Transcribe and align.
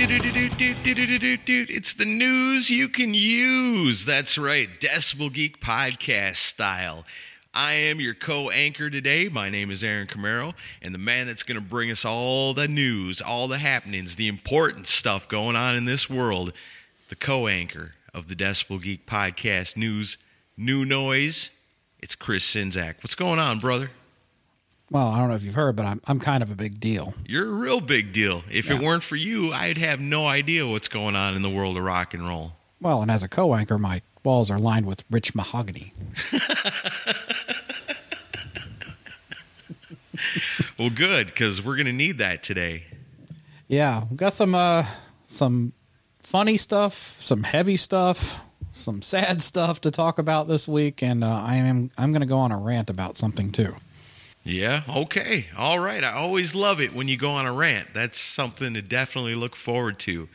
It's 0.00 1.94
the 1.94 2.04
news 2.04 2.70
you 2.70 2.88
can 2.88 3.14
use. 3.14 4.04
That's 4.04 4.38
right, 4.38 4.68
Decibel 4.80 5.32
Geek 5.32 5.60
Podcast 5.60 6.36
style. 6.36 7.04
I 7.52 7.72
am 7.72 7.98
your 7.98 8.14
co 8.14 8.48
anchor 8.50 8.90
today. 8.90 9.28
My 9.28 9.48
name 9.48 9.72
is 9.72 9.82
Aaron 9.82 10.06
Camaro, 10.06 10.54
and 10.80 10.94
the 10.94 11.00
man 11.00 11.26
that's 11.26 11.42
going 11.42 11.60
to 11.60 11.66
bring 11.66 11.90
us 11.90 12.04
all 12.04 12.54
the 12.54 12.68
news, 12.68 13.20
all 13.20 13.48
the 13.48 13.58
happenings, 13.58 14.14
the 14.14 14.28
important 14.28 14.86
stuff 14.86 15.26
going 15.28 15.56
on 15.56 15.74
in 15.74 15.84
this 15.84 16.08
world, 16.08 16.52
the 17.08 17.16
co 17.16 17.48
anchor 17.48 17.94
of 18.14 18.28
the 18.28 18.36
Decibel 18.36 18.80
Geek 18.80 19.04
Podcast 19.04 19.76
News 19.76 20.16
New 20.56 20.84
Noise. 20.84 21.50
It's 21.98 22.14
Chris 22.14 22.48
Czynszak. 22.48 23.02
What's 23.02 23.16
going 23.16 23.40
on, 23.40 23.58
brother? 23.58 23.90
Well, 24.90 25.08
I 25.08 25.18
don't 25.18 25.28
know 25.28 25.34
if 25.34 25.42
you've 25.42 25.54
heard, 25.54 25.76
but 25.76 25.84
I'm 25.86 26.00
I'm 26.06 26.18
kind 26.18 26.42
of 26.42 26.50
a 26.50 26.54
big 26.54 26.80
deal. 26.80 27.14
You're 27.26 27.48
a 27.48 27.52
real 27.52 27.80
big 27.80 28.12
deal. 28.12 28.42
If 28.50 28.70
it 28.70 28.80
weren't 28.80 29.02
for 29.02 29.16
you, 29.16 29.52
I'd 29.52 29.76
have 29.78 30.00
no 30.00 30.26
idea 30.26 30.66
what's 30.66 30.88
going 30.88 31.14
on 31.14 31.34
in 31.34 31.42
the 31.42 31.50
world 31.50 31.76
of 31.76 31.84
rock 31.84 32.14
and 32.14 32.26
roll. 32.26 32.54
Well, 32.80 33.02
and 33.02 33.10
as 33.10 33.22
a 33.22 33.28
co-anchor, 33.28 33.76
my 33.76 34.02
walls 34.24 34.50
are 34.50 34.58
lined 34.58 34.86
with 34.86 35.04
rich 35.10 35.34
mahogany. 35.34 35.92
Well, 40.78 40.90
good, 40.90 41.26
because 41.26 41.64
we're 41.64 41.74
going 41.74 41.86
to 41.86 41.92
need 41.92 42.18
that 42.18 42.44
today. 42.44 42.84
Yeah, 43.66 44.04
we've 44.08 44.16
got 44.16 44.32
some 44.32 44.54
uh 44.54 44.84
some 45.24 45.72
funny 46.20 46.56
stuff, 46.56 46.94
some 47.20 47.42
heavy 47.42 47.76
stuff, 47.76 48.40
some 48.70 49.02
sad 49.02 49.42
stuff 49.50 49.80
to 49.82 49.90
talk 49.90 50.18
about 50.20 50.46
this 50.46 50.68
week, 50.68 51.02
and 51.02 51.24
uh, 51.24 51.42
I 51.44 51.56
am 51.56 51.90
I'm 51.98 52.12
going 52.12 52.20
to 52.20 52.26
go 52.26 52.38
on 52.38 52.52
a 52.52 52.56
rant 52.58 52.90
about 52.90 53.16
something 53.16 53.50
too. 53.50 53.74
Yeah, 54.48 54.80
okay. 54.88 55.46
All 55.58 55.78
right. 55.78 56.02
I 56.02 56.12
always 56.12 56.54
love 56.54 56.80
it 56.80 56.94
when 56.94 57.06
you 57.06 57.18
go 57.18 57.30
on 57.32 57.44
a 57.44 57.52
rant. 57.52 57.92
That's 57.92 58.18
something 58.18 58.72
to 58.72 58.80
definitely 58.80 59.34
look 59.34 59.54
forward 59.54 59.98
to. 60.00 60.26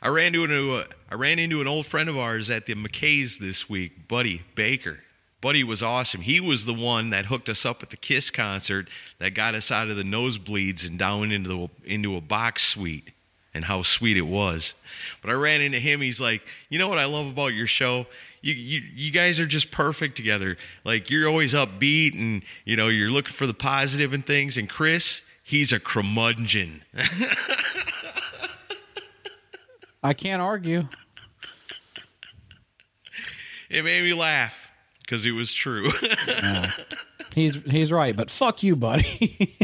I 0.00 0.08
ran 0.08 0.32
into 0.36 0.76
a, 0.76 0.84
I 1.10 1.16
ran 1.16 1.40
into 1.40 1.60
an 1.60 1.66
old 1.66 1.84
friend 1.84 2.08
of 2.08 2.16
ours 2.16 2.50
at 2.50 2.66
the 2.66 2.74
McKay's 2.76 3.38
this 3.38 3.68
week, 3.68 4.06
Buddy 4.06 4.42
Baker. 4.54 5.00
Buddy 5.40 5.64
was 5.64 5.82
awesome. 5.82 6.20
He 6.20 6.40
was 6.40 6.66
the 6.66 6.74
one 6.74 7.10
that 7.10 7.26
hooked 7.26 7.48
us 7.48 7.66
up 7.66 7.82
at 7.82 7.90
the 7.90 7.96
Kiss 7.96 8.30
concert 8.30 8.88
that 9.18 9.34
got 9.34 9.56
us 9.56 9.72
out 9.72 9.88
of 9.88 9.96
the 9.96 10.04
nosebleeds 10.04 10.88
and 10.88 10.96
down 10.96 11.32
into 11.32 11.48
the, 11.48 11.68
into 11.92 12.16
a 12.16 12.20
box 12.20 12.62
suite 12.62 13.10
and 13.52 13.64
how 13.64 13.82
sweet 13.82 14.16
it 14.16 14.22
was. 14.22 14.74
But 15.20 15.32
I 15.32 15.34
ran 15.34 15.60
into 15.60 15.80
him. 15.80 16.00
He's 16.00 16.20
like, 16.20 16.42
you 16.68 16.78
know 16.78 16.88
what 16.88 16.98
I 16.98 17.06
love 17.06 17.26
about 17.26 17.54
your 17.54 17.66
show? 17.66 18.06
You, 18.40 18.54
you, 18.54 18.80
you 18.94 19.10
guys 19.10 19.40
are 19.40 19.46
just 19.46 19.70
perfect 19.70 20.16
together. 20.16 20.56
Like 20.84 21.10
you're 21.10 21.28
always 21.28 21.54
upbeat 21.54 22.14
and 22.14 22.42
you 22.64 22.76
know 22.76 22.88
you're 22.88 23.10
looking 23.10 23.34
for 23.34 23.46
the 23.46 23.54
positive 23.54 24.12
and 24.12 24.24
things. 24.24 24.56
And 24.56 24.68
Chris, 24.68 25.22
he's 25.42 25.72
a 25.72 25.80
curmudgeon. 25.80 26.82
I 30.02 30.12
can't 30.14 30.40
argue. 30.40 30.88
it 33.68 33.84
made 33.84 34.04
me 34.04 34.14
laugh 34.14 34.70
because 35.00 35.26
it 35.26 35.32
was 35.32 35.52
true. 35.52 35.90
He's 37.34 37.62
he's 37.70 37.92
right, 37.92 38.16
but 38.16 38.30
fuck 38.30 38.62
you, 38.64 38.74
buddy. 38.74 39.56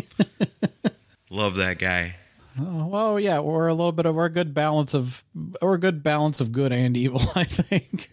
love 1.30 1.56
that 1.56 1.78
guy. 1.78 2.16
Oh, 2.60 2.86
well, 2.86 3.18
yeah, 3.18 3.40
we're 3.40 3.66
a 3.66 3.74
little 3.74 3.90
bit 3.90 4.06
of 4.06 4.14
we're 4.14 4.26
a 4.26 4.30
good 4.30 4.54
balance 4.54 4.94
of 4.94 5.24
we're 5.60 5.74
a 5.74 5.80
good 5.80 6.02
balance 6.02 6.40
of 6.40 6.52
good 6.52 6.72
and 6.72 6.96
evil, 6.96 7.20
I 7.34 7.42
think. 7.44 8.10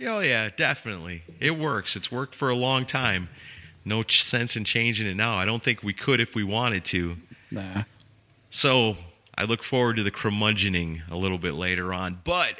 Oh 0.00 0.20
yeah, 0.20 0.50
definitely. 0.50 1.22
It 1.40 1.58
works. 1.58 1.96
It's 1.96 2.10
worked 2.10 2.34
for 2.34 2.48
a 2.48 2.56
long 2.56 2.84
time. 2.84 3.28
No 3.84 4.02
ch- 4.02 4.24
sense 4.24 4.56
in 4.56 4.64
changing 4.64 5.06
it 5.06 5.16
now. 5.16 5.36
I 5.36 5.44
don't 5.44 5.62
think 5.62 5.82
we 5.82 5.92
could 5.92 6.20
if 6.20 6.34
we 6.34 6.42
wanted 6.42 6.84
to. 6.86 7.16
Nah. 7.50 7.82
So 8.50 8.96
I 9.36 9.44
look 9.44 9.62
forward 9.62 9.96
to 9.96 10.02
the 10.02 10.10
curmudgeoning 10.10 11.08
a 11.10 11.16
little 11.16 11.38
bit 11.38 11.54
later 11.54 11.92
on. 11.92 12.20
But 12.24 12.54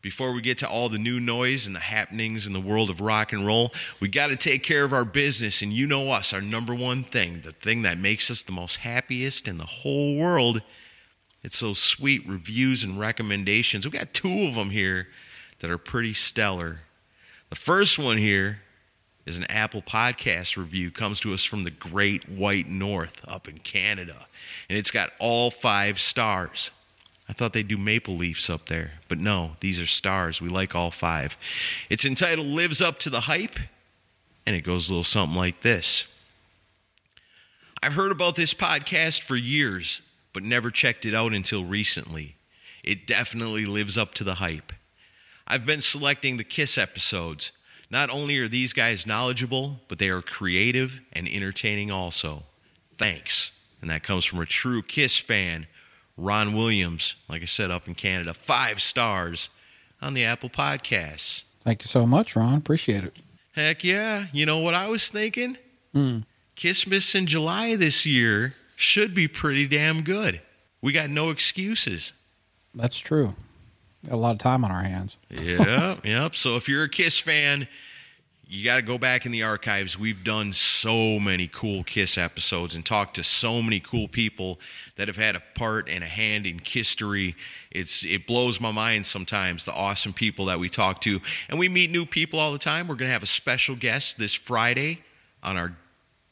before 0.00 0.32
we 0.32 0.40
get 0.40 0.58
to 0.58 0.68
all 0.68 0.88
the 0.88 0.98
new 0.98 1.18
noise 1.18 1.66
and 1.66 1.74
the 1.74 1.80
happenings 1.80 2.46
in 2.46 2.52
the 2.52 2.60
world 2.60 2.88
of 2.88 3.00
rock 3.00 3.32
and 3.32 3.44
roll, 3.44 3.72
we 4.00 4.08
got 4.08 4.28
to 4.28 4.36
take 4.36 4.62
care 4.62 4.84
of 4.84 4.92
our 4.92 5.04
business. 5.04 5.60
And 5.60 5.72
you 5.72 5.86
know 5.86 6.12
us, 6.12 6.32
our 6.32 6.40
number 6.40 6.74
one 6.74 7.02
thing, 7.02 7.40
the 7.40 7.50
thing 7.50 7.82
that 7.82 7.98
makes 7.98 8.30
us 8.30 8.42
the 8.42 8.52
most 8.52 8.76
happiest 8.76 9.48
in 9.48 9.58
the 9.58 9.66
whole 9.66 10.16
world. 10.16 10.62
It's 11.42 11.60
those 11.60 11.78
sweet 11.80 12.26
reviews 12.26 12.84
and 12.84 12.98
recommendations. 12.98 13.84
We 13.84 13.90
got 13.90 14.14
two 14.14 14.44
of 14.44 14.54
them 14.54 14.70
here 14.70 15.08
that 15.60 15.70
are 15.70 15.78
pretty 15.78 16.14
stellar. 16.14 16.80
The 17.50 17.56
first 17.56 17.98
one 17.98 18.18
here 18.18 18.60
is 19.26 19.36
an 19.36 19.44
Apple 19.44 19.82
Podcast 19.82 20.56
review. 20.56 20.90
Comes 20.90 21.20
to 21.20 21.34
us 21.34 21.44
from 21.44 21.64
the 21.64 21.70
Great 21.70 22.28
White 22.28 22.66
North 22.66 23.22
up 23.28 23.48
in 23.48 23.58
Canada, 23.58 24.26
and 24.68 24.78
it's 24.78 24.90
got 24.90 25.10
all 25.18 25.50
five 25.50 26.00
stars. 26.00 26.70
I 27.28 27.34
thought 27.34 27.52
they'd 27.52 27.68
do 27.68 27.76
maple 27.76 28.16
leaves 28.16 28.48
up 28.48 28.66
there, 28.66 28.92
but 29.06 29.18
no, 29.18 29.56
these 29.60 29.78
are 29.78 29.86
stars. 29.86 30.40
We 30.40 30.48
like 30.48 30.74
all 30.74 30.90
five. 30.90 31.36
It's 31.90 32.06
entitled 32.06 32.46
Lives 32.46 32.80
Up 32.80 32.98
to 33.00 33.10
the 33.10 33.20
Hype, 33.22 33.58
and 34.46 34.56
it 34.56 34.62
goes 34.62 34.88
a 34.88 34.92
little 34.92 35.04
something 35.04 35.36
like 35.36 35.60
this 35.60 36.06
I've 37.82 37.94
heard 37.94 38.12
about 38.12 38.34
this 38.34 38.54
podcast 38.54 39.20
for 39.22 39.36
years, 39.36 40.00
but 40.32 40.42
never 40.42 40.70
checked 40.70 41.04
it 41.04 41.14
out 41.14 41.32
until 41.32 41.64
recently. 41.64 42.34
It 42.82 43.06
definitely 43.06 43.66
lives 43.66 43.98
up 43.98 44.14
to 44.14 44.24
the 44.24 44.36
hype. 44.36 44.72
I've 45.48 45.64
been 45.64 45.80
selecting 45.80 46.36
the 46.36 46.44
Kiss 46.44 46.76
episodes. 46.76 47.52
Not 47.90 48.10
only 48.10 48.38
are 48.38 48.48
these 48.48 48.74
guys 48.74 49.06
knowledgeable, 49.06 49.80
but 49.88 49.98
they 49.98 50.10
are 50.10 50.20
creative 50.20 51.00
and 51.14 51.26
entertaining 51.26 51.90
also. 51.90 52.42
Thanks. 52.98 53.50
And 53.80 53.88
that 53.90 54.02
comes 54.02 54.26
from 54.26 54.40
a 54.40 54.46
true 54.46 54.82
Kiss 54.82 55.16
fan, 55.16 55.66
Ron 56.18 56.54
Williams, 56.54 57.14
like 57.28 57.40
I 57.40 57.46
said, 57.46 57.70
up 57.70 57.88
in 57.88 57.94
Canada. 57.94 58.34
Five 58.34 58.82
stars 58.82 59.48
on 60.02 60.12
the 60.12 60.22
Apple 60.22 60.50
Podcasts. 60.50 61.44
Thank 61.60 61.82
you 61.82 61.88
so 61.88 62.06
much, 62.06 62.36
Ron. 62.36 62.58
Appreciate 62.58 63.04
it. 63.04 63.16
Heck 63.52 63.82
yeah. 63.82 64.26
You 64.32 64.44
know 64.44 64.58
what 64.58 64.74
I 64.74 64.88
was 64.88 65.08
thinking? 65.08 65.56
Hmm. 65.94 66.18
Kissmas 66.56 67.14
in 67.14 67.26
July 67.26 67.74
this 67.74 68.04
year 68.04 68.54
should 68.76 69.14
be 69.14 69.26
pretty 69.28 69.66
damn 69.66 70.02
good. 70.02 70.42
We 70.82 70.92
got 70.92 71.08
no 71.08 71.30
excuses. 71.30 72.12
That's 72.74 72.98
true. 72.98 73.34
A 74.10 74.16
lot 74.16 74.32
of 74.32 74.38
time 74.38 74.64
on 74.64 74.70
our 74.70 74.82
hands. 74.82 75.18
yep, 75.30 76.00
yep. 76.04 76.34
So 76.34 76.56
if 76.56 76.68
you're 76.68 76.84
a 76.84 76.88
Kiss 76.88 77.18
fan, 77.18 77.68
you 78.50 78.64
got 78.64 78.76
to 78.76 78.82
go 78.82 78.96
back 78.96 79.26
in 79.26 79.32
the 79.32 79.42
archives. 79.42 79.98
We've 79.98 80.24
done 80.24 80.54
so 80.54 81.18
many 81.18 81.48
cool 81.48 81.84
Kiss 81.84 82.16
episodes 82.16 82.74
and 82.74 82.84
talked 82.84 83.16
to 83.16 83.22
so 83.22 83.60
many 83.60 83.78
cool 83.78 84.08
people 84.08 84.58
that 84.96 85.06
have 85.06 85.18
had 85.18 85.36
a 85.36 85.42
part 85.54 85.88
and 85.88 86.02
a 86.02 86.06
hand 86.06 86.46
in 86.46 86.58
history. 86.64 87.36
It's 87.70 88.04
it 88.04 88.26
blows 88.26 88.58
my 88.58 88.72
mind 88.72 89.04
sometimes 89.04 89.66
the 89.66 89.74
awesome 89.74 90.14
people 90.14 90.46
that 90.46 90.58
we 90.58 90.70
talk 90.70 91.02
to, 91.02 91.20
and 91.50 91.58
we 91.58 91.68
meet 91.68 91.90
new 91.90 92.06
people 92.06 92.40
all 92.40 92.52
the 92.52 92.58
time. 92.58 92.88
We're 92.88 92.94
going 92.94 93.08
to 93.08 93.12
have 93.12 93.22
a 93.22 93.26
special 93.26 93.76
guest 93.76 94.18
this 94.18 94.32
Friday 94.32 95.02
on 95.42 95.58
our 95.58 95.76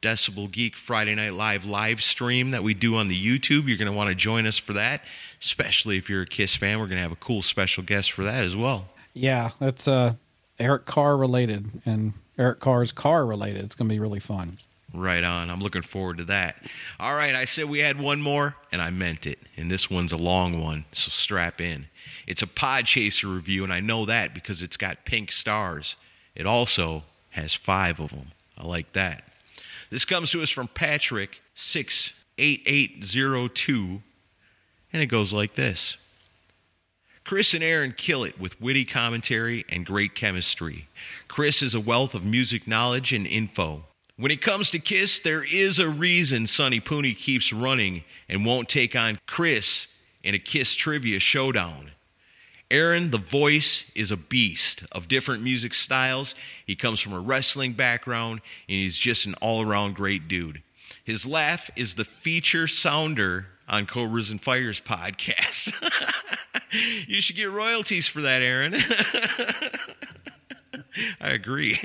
Decibel 0.06 0.48
Geek 0.48 0.76
Friday 0.76 1.16
Night 1.16 1.32
Live 1.32 1.64
live 1.64 2.00
stream 2.00 2.52
that 2.52 2.62
we 2.62 2.74
do 2.74 2.94
on 2.94 3.08
the 3.08 3.20
YouTube. 3.20 3.66
You're 3.66 3.76
going 3.76 3.90
to 3.90 3.92
want 3.92 4.08
to 4.08 4.14
join 4.14 4.46
us 4.46 4.56
for 4.56 4.72
that, 4.74 5.02
especially 5.42 5.96
if 5.96 6.08
you're 6.08 6.22
a 6.22 6.26
Kiss 6.26 6.54
fan. 6.54 6.78
We're 6.78 6.86
going 6.86 6.98
to 6.98 7.02
have 7.02 7.10
a 7.10 7.16
cool 7.16 7.42
special 7.42 7.82
guest 7.82 8.12
for 8.12 8.22
that 8.22 8.44
as 8.44 8.54
well. 8.54 8.86
Yeah, 9.14 9.50
that's 9.58 9.88
uh, 9.88 10.14
Eric 10.60 10.84
Carr 10.84 11.16
related 11.16 11.82
and 11.84 12.12
Eric 12.38 12.60
Carr's 12.60 12.92
car 12.92 13.26
related. 13.26 13.64
It's 13.64 13.74
going 13.74 13.88
to 13.88 13.92
be 13.92 13.98
really 13.98 14.20
fun. 14.20 14.58
Right 14.94 15.24
on. 15.24 15.50
I'm 15.50 15.58
looking 15.58 15.82
forward 15.82 16.18
to 16.18 16.24
that. 16.26 16.62
All 17.00 17.16
right, 17.16 17.34
I 17.34 17.44
said 17.44 17.68
we 17.68 17.80
had 17.80 17.98
one 17.98 18.20
more, 18.22 18.54
and 18.70 18.80
I 18.80 18.90
meant 18.90 19.26
it. 19.26 19.40
And 19.56 19.68
this 19.68 19.90
one's 19.90 20.12
a 20.12 20.16
long 20.16 20.62
one, 20.62 20.84
so 20.92 21.10
strap 21.10 21.60
in. 21.60 21.86
It's 22.28 22.42
a 22.42 22.46
Podchaser 22.46 23.34
review, 23.34 23.64
and 23.64 23.72
I 23.72 23.80
know 23.80 24.06
that 24.06 24.34
because 24.34 24.62
it's 24.62 24.76
got 24.76 25.04
pink 25.04 25.32
stars. 25.32 25.96
It 26.36 26.46
also 26.46 27.02
has 27.30 27.54
five 27.54 27.98
of 27.98 28.10
them. 28.10 28.30
I 28.56 28.64
like 28.64 28.92
that. 28.92 29.24
This 29.90 30.04
comes 30.04 30.30
to 30.30 30.42
us 30.42 30.50
from 30.50 30.68
Patrick 30.68 31.40
six 31.54 32.12
eight 32.38 32.62
eight 32.66 33.04
zero 33.04 33.48
two, 33.48 34.02
and 34.92 35.02
it 35.02 35.06
goes 35.06 35.32
like 35.32 35.54
this. 35.54 35.96
Chris 37.24 37.54
and 37.54 37.64
Aaron 37.64 37.92
kill 37.96 38.22
it 38.22 38.40
with 38.40 38.60
witty 38.60 38.84
commentary 38.84 39.64
and 39.68 39.84
great 39.84 40.14
chemistry. 40.14 40.86
Chris 41.26 41.60
is 41.60 41.74
a 41.74 41.80
wealth 41.80 42.14
of 42.14 42.24
music 42.24 42.68
knowledge 42.68 43.12
and 43.12 43.26
info. 43.26 43.84
When 44.16 44.30
it 44.30 44.40
comes 44.40 44.70
to 44.70 44.78
Kiss, 44.78 45.20
there 45.20 45.42
is 45.42 45.78
a 45.78 45.88
reason 45.88 46.46
Sonny 46.46 46.80
Pooney 46.80 47.16
keeps 47.16 47.52
running 47.52 48.04
and 48.28 48.46
won't 48.46 48.68
take 48.68 48.94
on 48.94 49.18
Chris 49.26 49.88
in 50.22 50.34
a 50.34 50.38
Kiss 50.38 50.74
trivia 50.74 51.18
showdown. 51.18 51.90
Aaron, 52.70 53.10
the 53.10 53.18
voice, 53.18 53.88
is 53.94 54.10
a 54.10 54.16
beast 54.16 54.84
of 54.90 55.08
different 55.08 55.42
music 55.42 55.72
styles. 55.72 56.34
He 56.66 56.74
comes 56.74 57.00
from 57.00 57.12
a 57.12 57.20
wrestling 57.20 57.74
background, 57.74 58.40
and 58.68 58.76
he's 58.76 58.98
just 58.98 59.26
an 59.26 59.34
all 59.40 59.62
around 59.62 59.94
great 59.94 60.26
dude. 60.26 60.62
His 61.04 61.24
laugh 61.24 61.70
is 61.76 61.94
the 61.94 62.04
feature 62.04 62.66
sounder 62.66 63.46
on 63.68 63.86
Cobras 63.86 64.30
and 64.30 64.40
Fires 64.40 64.80
podcast. 64.80 65.72
you 67.06 67.20
should 67.20 67.36
get 67.36 67.50
royalties 67.50 68.08
for 68.08 68.22
that, 68.22 68.42
Aaron. 68.42 68.74
I 71.20 71.30
agree. 71.30 71.78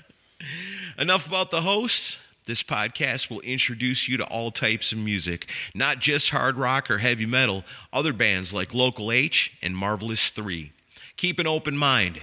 Enough 0.98 1.26
about 1.26 1.50
the 1.50 1.62
host. 1.62 2.18
This 2.44 2.64
podcast 2.64 3.30
will 3.30 3.40
introduce 3.40 4.08
you 4.08 4.16
to 4.16 4.24
all 4.24 4.50
types 4.50 4.90
of 4.90 4.98
music, 4.98 5.48
not 5.76 6.00
just 6.00 6.30
hard 6.30 6.56
rock 6.56 6.90
or 6.90 6.98
heavy 6.98 7.26
metal, 7.26 7.64
other 7.92 8.12
bands 8.12 8.52
like 8.52 8.74
Local 8.74 9.12
H 9.12 9.56
and 9.62 9.76
Marvelous 9.76 10.30
3. 10.30 10.72
Keep 11.16 11.38
an 11.38 11.46
open 11.46 11.76
mind. 11.76 12.22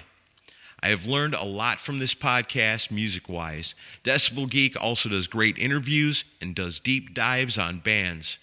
I 0.81 0.89
have 0.89 1.05
learned 1.05 1.35
a 1.35 1.43
lot 1.43 1.79
from 1.79 1.99
this 1.99 2.13
podcast 2.13 2.91
music 2.91 3.29
wise. 3.29 3.75
Decibel 4.03 4.49
Geek 4.49 4.81
also 4.81 5.07
does 5.07 5.27
great 5.27 5.57
interviews 5.57 6.25
and 6.41 6.53
does 6.53 6.81
deep 6.81 7.13
dives 7.13 7.57
on 7.57 7.79
bands. 7.79 8.37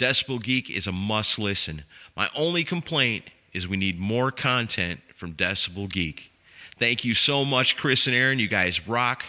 Decibel 0.00 0.42
Geek 0.42 0.68
is 0.68 0.88
a 0.88 0.92
must 0.92 1.38
listen. 1.38 1.84
My 2.16 2.28
only 2.36 2.64
complaint 2.64 3.24
is 3.52 3.68
we 3.68 3.76
need 3.76 4.00
more 4.00 4.32
content 4.32 5.00
from 5.14 5.34
Decibel 5.34 5.88
Geek. 5.88 6.32
Thank 6.78 7.04
you 7.04 7.14
so 7.14 7.44
much, 7.44 7.76
Chris 7.76 8.06
and 8.06 8.16
Aaron. 8.16 8.38
You 8.38 8.48
guys 8.48 8.88
rock. 8.88 9.24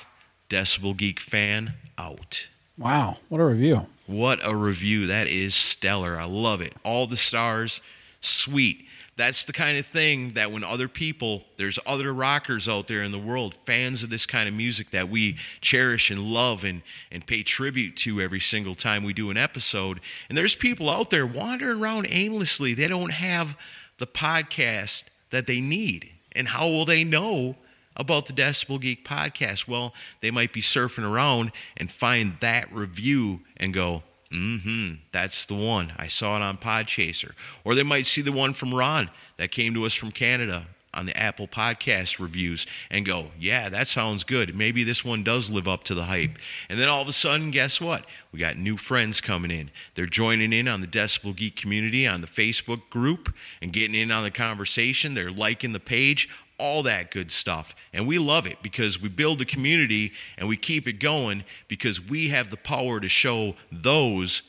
Decibel 0.51 0.95
Geek 0.97 1.21
fan 1.21 1.75
out. 1.97 2.49
Wow, 2.77 3.17
what 3.29 3.39
a 3.39 3.45
review. 3.45 3.87
What 4.05 4.39
a 4.43 4.53
review. 4.53 5.07
That 5.07 5.27
is 5.27 5.55
stellar. 5.55 6.19
I 6.19 6.25
love 6.25 6.59
it. 6.59 6.73
All 6.83 7.07
the 7.07 7.15
stars, 7.15 7.79
sweet. 8.19 8.85
That's 9.15 9.45
the 9.45 9.53
kind 9.53 9.77
of 9.77 9.85
thing 9.85 10.33
that 10.33 10.51
when 10.51 10.65
other 10.65 10.89
people, 10.89 11.45
there's 11.55 11.79
other 11.85 12.13
rockers 12.13 12.67
out 12.67 12.87
there 12.87 13.01
in 13.01 13.13
the 13.13 13.19
world, 13.19 13.53
fans 13.65 14.03
of 14.03 14.09
this 14.09 14.25
kind 14.25 14.49
of 14.49 14.53
music 14.53 14.91
that 14.91 15.09
we 15.09 15.37
cherish 15.61 16.11
and 16.11 16.19
love 16.19 16.65
and, 16.65 16.81
and 17.09 17.25
pay 17.25 17.43
tribute 17.43 17.95
to 17.97 18.19
every 18.19 18.39
single 18.41 18.75
time 18.75 19.03
we 19.03 19.13
do 19.13 19.29
an 19.29 19.37
episode. 19.37 20.01
And 20.27 20.37
there's 20.37 20.55
people 20.55 20.89
out 20.89 21.11
there 21.11 21.25
wandering 21.25 21.81
around 21.81 22.07
aimlessly. 22.09 22.73
They 22.73 22.87
don't 22.87 23.11
have 23.11 23.57
the 23.99 24.07
podcast 24.07 25.05
that 25.29 25.47
they 25.47 25.61
need. 25.61 26.09
And 26.33 26.49
how 26.49 26.67
will 26.67 26.85
they 26.85 27.05
know 27.05 27.55
about 27.95 28.25
the 28.25 28.33
Decibel 28.33 28.79
Geek 28.79 29.05
podcast? 29.05 29.67
Well, 29.67 29.93
they 30.21 30.31
might 30.31 30.53
be 30.53 30.61
surfing 30.61 31.09
around 31.09 31.51
and 31.77 31.91
find 31.91 32.37
that 32.39 32.73
review 32.73 33.41
and 33.57 33.73
go, 33.73 34.03
mm-hmm, 34.31 34.95
that's 35.11 35.45
the 35.45 35.55
one. 35.55 35.93
I 35.97 36.07
saw 36.07 36.35
it 36.37 36.41
on 36.41 36.57
Podchaser. 36.57 37.31
Or 37.63 37.75
they 37.75 37.83
might 37.83 38.05
see 38.05 38.21
the 38.21 38.31
one 38.31 38.53
from 38.53 38.73
Ron 38.73 39.09
that 39.37 39.51
came 39.51 39.73
to 39.73 39.85
us 39.85 39.93
from 39.93 40.11
Canada 40.11 40.67
on 40.93 41.05
the 41.05 41.17
Apple 41.17 41.47
Podcast 41.47 42.19
reviews 42.19 42.67
and 42.89 43.05
go, 43.05 43.27
yeah, 43.39 43.69
that 43.69 43.87
sounds 43.87 44.23
good. 44.23 44.55
Maybe 44.55 44.83
this 44.83 45.05
one 45.05 45.23
does 45.23 45.49
live 45.49 45.67
up 45.67 45.83
to 45.85 45.95
the 45.95 46.03
hype. 46.03 46.37
And 46.69 46.79
then 46.79 46.89
all 46.89 47.01
of 47.01 47.07
a 47.07 47.13
sudden, 47.13 47.51
guess 47.51 47.79
what? 47.79 48.05
We 48.31 48.39
got 48.39 48.57
new 48.57 48.77
friends 48.77 49.21
coming 49.21 49.51
in. 49.51 49.71
They're 49.95 50.05
joining 50.05 50.51
in 50.51 50.67
on 50.67 50.81
the 50.81 50.87
Decibel 50.87 51.35
Geek 51.35 51.55
community 51.55 52.05
on 52.05 52.21
the 52.21 52.27
Facebook 52.27 52.89
group 52.89 53.33
and 53.61 53.71
getting 53.71 53.95
in 53.95 54.11
on 54.11 54.23
the 54.23 54.31
conversation. 54.31 55.13
They're 55.13 55.31
liking 55.31 55.71
the 55.71 55.79
page 55.79 56.29
all 56.61 56.83
that 56.83 57.09
good 57.09 57.31
stuff. 57.31 57.75
And 57.91 58.07
we 58.07 58.19
love 58.19 58.45
it 58.45 58.61
because 58.61 59.01
we 59.01 59.09
build 59.09 59.39
the 59.39 59.45
community 59.45 60.13
and 60.37 60.47
we 60.47 60.55
keep 60.55 60.87
it 60.87 60.99
going 60.99 61.43
because 61.67 61.99
we 61.99 62.29
have 62.29 62.51
the 62.51 62.57
power 62.57 62.99
to 62.99 63.09
show 63.09 63.55
those 63.71 64.43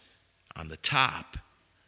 on 0.54 0.69
the 0.69 0.76
top 0.76 1.38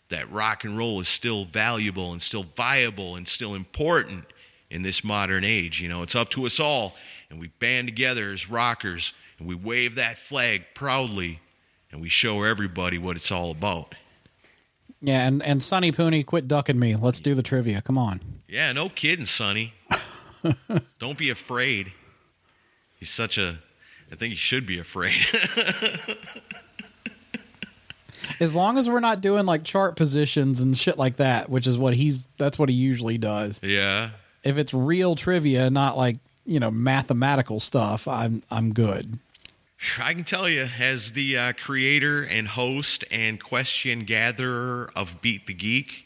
that 0.09 0.31
rock 0.31 0.64
and 0.64 0.78
roll 0.78 1.00
is 1.00 1.09
still 1.09 1.45
valuable 1.45 2.12
and 2.12 2.23
still 2.23 2.43
viable 2.43 3.16
and 3.16 3.28
still 3.28 3.54
important 3.54 4.25
in 4.71 4.83
this 4.83 5.04
modern 5.04 5.45
age. 5.45 5.81
You 5.81 5.88
know, 5.88 6.02
it's 6.02 6.14
up 6.14 6.31
to 6.31 6.47
us 6.47 6.59
all. 6.59 6.97
And 7.28 7.38
we 7.38 7.49
band 7.49 7.88
together 7.88 8.33
as 8.33 8.49
rockers 8.49 9.12
and 9.38 9.47
we 9.47 9.54
wave 9.54 9.97
that 9.97 10.19
flag 10.19 10.64
proudly 10.75 11.40
and 11.90 12.00
we 12.00 12.09
show 12.09 12.43
everybody 12.45 12.97
what 12.97 13.16
it's 13.16 13.31
all 13.31 13.50
about. 13.50 13.95
Yeah, 15.00 15.26
and, 15.26 15.43
and 15.43 15.62
Sonny 15.62 15.93
Pooney, 15.93 16.25
quit 16.25 16.49
ducking 16.49 16.78
me. 16.78 16.97
Let's 16.97 17.21
do 17.21 17.35
the 17.35 17.43
trivia. 17.43 17.83
Come 17.83 17.99
on. 17.99 18.21
Yeah, 18.49 18.73
no 18.73 18.88
kidding, 18.88 19.26
Sonny. 19.26 19.75
Don't 20.99 21.19
be 21.19 21.31
afraid. 21.31 21.93
He's 22.99 23.11
such 23.11 23.39
a. 23.39 23.59
I 24.11 24.17
think 24.17 24.33
he 24.33 24.37
should 24.37 24.67
be 24.67 24.79
afraid. 24.79 25.15
As 28.41 28.57
long 28.57 28.79
as 28.79 28.89
we're 28.89 29.01
not 29.01 29.21
doing 29.21 29.47
like 29.47 29.65
chart 29.65 29.97
positions 29.97 30.61
and 30.61 30.77
shit 30.77 30.99
like 30.99 31.17
that, 31.17 31.49
which 31.49 31.67
is 31.67 31.79
what 31.79 31.95
he's 31.95 32.29
that's 32.39 32.59
what 32.59 32.69
he 32.69 32.75
usually 32.75 33.19
does. 33.19 33.61
yeah. 33.63 34.11
If 34.43 34.59
it's 34.59 34.75
real 34.75 35.15
trivia, 35.17 35.71
not 35.71 35.97
like, 35.97 36.17
you 36.45 36.61
know, 36.61 36.71
mathematical 36.71 37.61
stuff, 37.61 38.07
I'm 38.07 38.43
I'm 38.51 38.75
good. 38.75 39.19
I 39.99 40.15
can 40.15 40.25
tell 40.25 40.49
you, 40.49 40.69
as 40.79 41.13
the 41.13 41.37
uh, 41.37 41.53
creator 41.53 42.23
and 42.23 42.49
host 42.49 43.05
and 43.11 43.43
question 43.43 44.05
gatherer 44.05 44.91
of 44.97 45.21
Beat 45.21 45.47
the 45.47 45.55
Geek, 45.55 46.04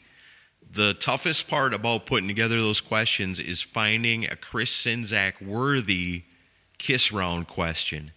the 0.71 0.93
toughest 0.93 1.47
part 1.47 1.73
about 1.73 2.05
putting 2.05 2.27
together 2.27 2.57
those 2.57 2.81
questions 2.81 3.39
is 3.39 3.61
finding 3.61 4.25
a 4.25 4.35
Chris 4.35 4.69
Czynszak 4.83 5.41
worthy 5.41 6.23
kiss 6.77 7.11
round 7.11 7.47
question. 7.47 8.11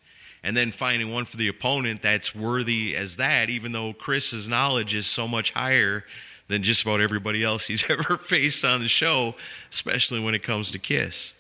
And 0.45 0.57
then 0.57 0.73
finding 0.73 1.13
one 1.13 1.25
for 1.25 1.37
the 1.37 1.49
opponent 1.49 2.03
that's 2.03 2.35
worthy 2.35 2.97
as 2.97 3.17
that, 3.17 3.49
even 3.49 3.73
though 3.73 3.93
Chris's 3.93 4.49
knowledge 4.49 4.95
is 4.95 5.07
so 5.07 5.29
much 5.29 5.53
higher 5.53 6.05
than 6.49 6.63
just 6.63 6.83
about 6.83 7.01
everybody 7.01 7.45
else 7.45 7.67
he's 7.67 7.85
ever 7.91 8.17
faced 8.19 8.65
on 8.65 8.81
the 8.81 8.89
show, 8.89 9.35
especially 9.71 10.21
when 10.21 10.35
it 10.35 10.43
comes 10.43 10.71
to 10.73 10.79
Kiss. 10.79 11.33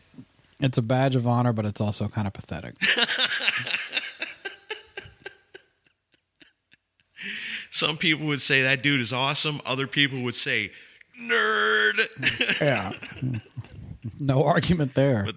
It's 0.60 0.78
a 0.78 0.82
badge 0.82 1.16
of 1.16 1.26
honor, 1.26 1.52
but 1.52 1.66
it's 1.66 1.80
also 1.80 2.06
kind 2.08 2.28
of 2.28 2.32
pathetic. 2.32 2.76
Some 7.70 7.96
people 7.96 8.26
would 8.26 8.40
say 8.40 8.62
that 8.62 8.82
dude 8.82 9.00
is 9.00 9.12
awesome. 9.12 9.60
Other 9.66 9.88
people 9.88 10.22
would 10.22 10.36
say, 10.36 10.70
nerd. 11.28 12.60
yeah. 12.60 12.92
No 14.18 14.44
argument 14.44 14.94
there. 14.94 15.24
But 15.24 15.36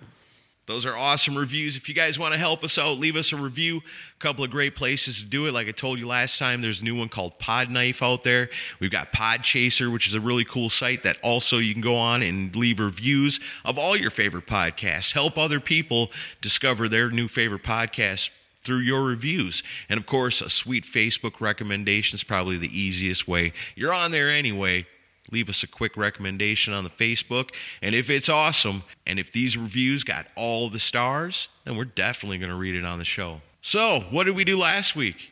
those 0.65 0.85
are 0.87 0.97
awesome 0.97 1.37
reviews. 1.37 1.77
If 1.77 1.87
you 1.87 1.93
guys 1.93 2.17
want 2.17 2.33
to 2.33 2.39
help 2.39 2.63
us 2.63 2.79
out, 2.79 2.97
leave 2.97 3.15
us 3.15 3.31
a 3.31 3.37
review. 3.37 3.77
A 3.77 4.19
couple 4.19 4.43
of 4.43 4.49
great 4.49 4.75
places 4.75 5.19
to 5.19 5.25
do 5.25 5.45
it. 5.45 5.53
Like 5.53 5.67
I 5.67 5.71
told 5.71 5.99
you 5.99 6.07
last 6.07 6.39
time, 6.39 6.61
there's 6.61 6.81
a 6.81 6.83
new 6.83 6.97
one 6.97 7.09
called 7.09 7.37
Podknife 7.39 8.01
out 8.01 8.23
there. 8.23 8.49
We've 8.79 8.89
got 8.89 9.13
Podchaser, 9.13 9.93
which 9.93 10.07
is 10.07 10.15
a 10.15 10.19
really 10.19 10.43
cool 10.43 10.69
site 10.71 11.03
that 11.03 11.17
also 11.21 11.59
you 11.59 11.73
can 11.73 11.83
go 11.83 11.95
on 11.95 12.23
and 12.23 12.55
leave 12.55 12.79
reviews 12.79 13.39
of 13.63 13.77
all 13.77 13.95
your 13.95 14.09
favorite 14.09 14.47
podcasts. 14.47 15.13
Help 15.13 15.37
other 15.37 15.59
people 15.59 16.09
discover 16.41 16.89
their 16.89 17.11
new 17.11 17.27
favorite 17.27 17.63
podcasts 17.63 18.31
through 18.63 18.79
your 18.79 19.03
reviews. 19.03 19.61
And 19.87 19.99
of 19.99 20.07
course, 20.07 20.41
a 20.41 20.49
sweet 20.49 20.85
Facebook 20.85 21.39
recommendation 21.39 22.15
is 22.15 22.23
probably 22.23 22.57
the 22.57 22.75
easiest 22.75 23.27
way. 23.27 23.53
You're 23.75 23.93
on 23.93 24.09
there 24.09 24.29
anyway 24.29 24.87
leave 25.31 25.49
us 25.49 25.63
a 25.63 25.67
quick 25.67 25.97
recommendation 25.97 26.73
on 26.73 26.83
the 26.83 26.89
Facebook. 26.89 27.51
And 27.81 27.95
if 27.95 28.09
it's 28.09 28.29
awesome, 28.29 28.83
and 29.05 29.19
if 29.19 29.31
these 29.31 29.57
reviews 29.57 30.03
got 30.03 30.27
all 30.35 30.69
the 30.69 30.79
stars, 30.79 31.47
then 31.63 31.77
we're 31.77 31.85
definitely 31.85 32.37
going 32.37 32.49
to 32.51 32.55
read 32.55 32.75
it 32.75 32.85
on 32.85 32.99
the 32.99 33.05
show. 33.05 33.41
So, 33.61 34.01
what 34.11 34.25
did 34.25 34.35
we 34.35 34.43
do 34.43 34.57
last 34.57 34.95
week? 34.95 35.31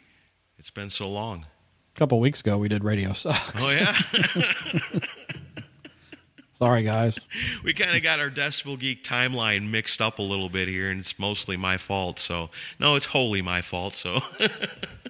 It's 0.58 0.70
been 0.72 0.90
so 0.90 1.08
long. 1.10 1.46
A 1.96 2.00
couple 2.00 2.20
weeks 2.20 2.42
ago, 2.42 2.58
we 2.58 2.68
did 2.68 2.84
Radio 2.84 3.14
Sucks. 3.14 3.54
Oh, 3.64 3.72
yeah? 3.72 5.00
Sorry, 6.52 6.84
guys. 6.84 7.20
we 7.64 7.74
kind 7.74 7.96
of 7.96 8.02
got 8.02 8.20
our 8.20 8.30
Decibel 8.30 8.80
Geek 8.80 9.04
timeline 9.04 9.70
mixed 9.70 10.02
up 10.02 10.18
a 10.18 10.22
little 10.22 10.50
bit 10.50 10.68
here, 10.68 10.90
and 10.90 11.00
it's 11.00 11.20
mostly 11.20 11.58
my 11.58 11.78
fault. 11.78 12.20
So, 12.20 12.50
no, 12.80 12.96
it's 12.96 13.08
wholly 13.08 13.42
my 13.42 13.62
fault. 13.62 13.96
So, 13.96 14.22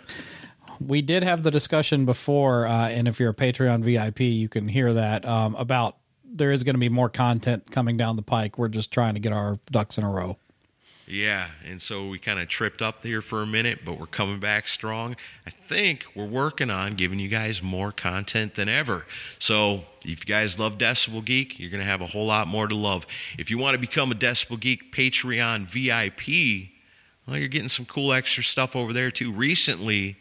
we 0.87 1.01
did 1.01 1.23
have 1.23 1.43
the 1.43 1.51
discussion 1.51 2.05
before, 2.05 2.65
uh, 2.65 2.89
and 2.89 3.07
if 3.07 3.19
you're 3.19 3.31
a 3.31 3.35
Patreon 3.35 3.83
VIP, 3.83 4.21
you 4.21 4.49
can 4.49 4.67
hear 4.67 4.93
that 4.93 5.25
um, 5.25 5.55
about 5.55 5.97
there 6.25 6.51
is 6.51 6.63
going 6.63 6.75
to 6.75 6.79
be 6.79 6.89
more 6.89 7.09
content 7.09 7.69
coming 7.71 7.95
down 7.95 8.15
the 8.15 8.23
pike. 8.23 8.57
We're 8.57 8.67
just 8.67 8.91
trying 8.91 9.13
to 9.13 9.19
get 9.19 9.33
our 9.33 9.59
ducks 9.71 9.97
in 9.97 10.03
a 10.03 10.09
row. 10.09 10.37
Yeah, 11.05 11.49
and 11.65 11.81
so 11.81 12.07
we 12.07 12.17
kind 12.17 12.39
of 12.39 12.47
tripped 12.47 12.81
up 12.81 13.03
here 13.03 13.21
for 13.21 13.41
a 13.41 13.45
minute, 13.45 13.79
but 13.83 13.99
we're 13.99 14.05
coming 14.05 14.39
back 14.39 14.69
strong. 14.69 15.17
I 15.45 15.49
think 15.49 16.05
we're 16.15 16.25
working 16.25 16.69
on 16.69 16.93
giving 16.93 17.19
you 17.19 17.27
guys 17.27 17.61
more 17.61 17.91
content 17.91 18.55
than 18.55 18.69
ever. 18.69 19.05
So 19.37 19.83
if 20.05 20.27
you 20.27 20.33
guys 20.33 20.57
love 20.57 20.77
Decibel 20.77 21.23
Geek, 21.23 21.59
you're 21.59 21.69
going 21.69 21.81
to 21.81 21.89
have 21.89 22.01
a 22.01 22.07
whole 22.07 22.25
lot 22.25 22.47
more 22.47 22.67
to 22.67 22.75
love. 22.75 23.05
If 23.37 23.51
you 23.51 23.57
want 23.57 23.73
to 23.73 23.79
become 23.79 24.11
a 24.11 24.15
Decibel 24.15 24.59
Geek 24.59 24.93
Patreon 24.93 25.65
VIP, 25.65 26.69
well, 27.27 27.37
you're 27.37 27.49
getting 27.49 27.69
some 27.69 27.85
cool 27.85 28.13
extra 28.13 28.43
stuff 28.43 28.73
over 28.73 28.93
there 28.93 29.11
too. 29.11 29.31
Recently, 29.31 30.17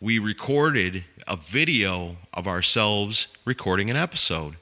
we 0.00 0.18
recorded 0.18 1.04
a 1.28 1.36
video 1.36 2.16
of 2.32 2.48
ourselves 2.48 3.28
recording 3.44 3.90
an 3.90 3.96
episode. 3.96 4.56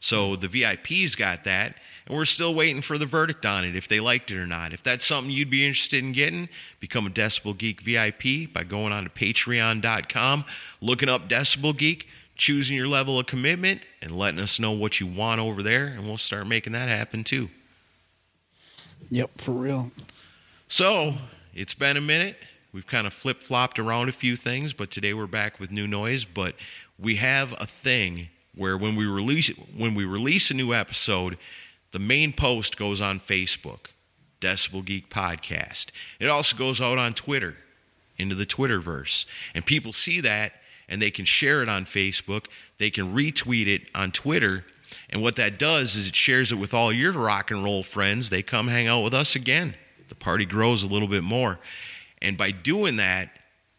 So 0.00 0.36
the 0.36 0.48
VIPs 0.48 1.16
got 1.16 1.44
that, 1.44 1.76
and 2.06 2.14
we're 2.14 2.26
still 2.26 2.54
waiting 2.54 2.82
for 2.82 2.98
the 2.98 3.06
verdict 3.06 3.46
on 3.46 3.64
it 3.64 3.74
if 3.74 3.88
they 3.88 4.00
liked 4.00 4.30
it 4.30 4.36
or 4.36 4.46
not. 4.46 4.74
If 4.74 4.82
that's 4.82 5.06
something 5.06 5.32
you'd 5.32 5.48
be 5.48 5.66
interested 5.66 6.04
in 6.04 6.12
getting, 6.12 6.50
become 6.78 7.06
a 7.06 7.10
Decibel 7.10 7.56
Geek 7.56 7.80
VIP 7.80 8.52
by 8.52 8.64
going 8.64 8.92
on 8.92 9.04
to 9.04 9.10
patreon.com, 9.10 10.44
looking 10.82 11.08
up 11.08 11.26
Decibel 11.26 11.74
Geek, 11.74 12.06
choosing 12.36 12.76
your 12.76 12.88
level 12.88 13.18
of 13.18 13.26
commitment, 13.26 13.80
and 14.02 14.10
letting 14.10 14.40
us 14.40 14.60
know 14.60 14.72
what 14.72 15.00
you 15.00 15.06
want 15.06 15.40
over 15.40 15.62
there, 15.62 15.86
and 15.86 16.04
we'll 16.04 16.18
start 16.18 16.46
making 16.46 16.74
that 16.74 16.90
happen 16.90 17.24
too. 17.24 17.48
Yep, 19.10 19.30
for 19.38 19.52
real. 19.52 19.90
So 20.68 21.14
it's 21.54 21.74
been 21.74 21.96
a 21.96 22.00
minute. 22.02 22.36
We've 22.72 22.86
kind 22.86 23.06
of 23.06 23.12
flip 23.12 23.40
flopped 23.40 23.78
around 23.78 24.08
a 24.08 24.12
few 24.12 24.34
things, 24.34 24.72
but 24.72 24.90
today 24.90 25.12
we're 25.12 25.26
back 25.26 25.60
with 25.60 25.70
new 25.70 25.86
noise. 25.86 26.24
But 26.24 26.54
we 26.98 27.16
have 27.16 27.54
a 27.58 27.66
thing 27.66 28.28
where 28.54 28.78
when 28.78 28.96
we 28.96 29.04
release 29.04 29.48
when 29.76 29.94
we 29.94 30.06
release 30.06 30.50
a 30.50 30.54
new 30.54 30.72
episode, 30.72 31.36
the 31.90 31.98
main 31.98 32.32
post 32.32 32.78
goes 32.78 33.02
on 33.02 33.20
Facebook, 33.20 33.88
Decibel 34.40 34.82
Geek 34.82 35.10
Podcast. 35.10 35.88
It 36.18 36.28
also 36.28 36.56
goes 36.56 36.80
out 36.80 36.96
on 36.96 37.12
Twitter, 37.12 37.56
into 38.16 38.34
the 38.34 38.46
Twitterverse, 38.46 39.26
and 39.54 39.66
people 39.66 39.92
see 39.92 40.20
that 40.20 40.54
and 40.88 41.00
they 41.00 41.10
can 41.10 41.24
share 41.24 41.62
it 41.62 41.68
on 41.68 41.84
Facebook. 41.84 42.46
They 42.78 42.90
can 42.90 43.14
retweet 43.14 43.66
it 43.66 43.82
on 43.94 44.12
Twitter. 44.12 44.64
And 45.08 45.22
what 45.22 45.36
that 45.36 45.58
does 45.58 45.94
is 45.94 46.08
it 46.08 46.16
shares 46.16 46.52
it 46.52 46.56
with 46.56 46.74
all 46.74 46.92
your 46.92 47.12
rock 47.12 47.50
and 47.50 47.62
roll 47.62 47.82
friends. 47.82 48.30
They 48.30 48.42
come 48.42 48.68
hang 48.68 48.88
out 48.88 49.00
with 49.00 49.14
us 49.14 49.34
again. 49.34 49.74
The 50.08 50.14
party 50.14 50.44
grows 50.44 50.82
a 50.82 50.86
little 50.86 51.08
bit 51.08 51.22
more. 51.22 51.58
And 52.22 52.38
by 52.38 52.52
doing 52.52 52.96
that, 52.96 53.30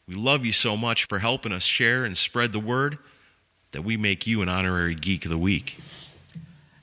we 0.05 0.15
love 0.15 0.45
you 0.45 0.51
so 0.51 0.75
much 0.75 1.05
for 1.05 1.19
helping 1.19 1.53
us 1.53 1.63
share 1.63 2.03
and 2.03 2.15
spread 2.17 2.51
the 2.51 2.59
word 2.59 2.99
that 3.71 3.83
we 3.83 3.95
make 3.97 4.27
you 4.27 4.41
an 4.41 4.49
honorary 4.49 4.95
Geek 4.95 5.23
of 5.25 5.31
the 5.31 5.37
Week. 5.37 5.77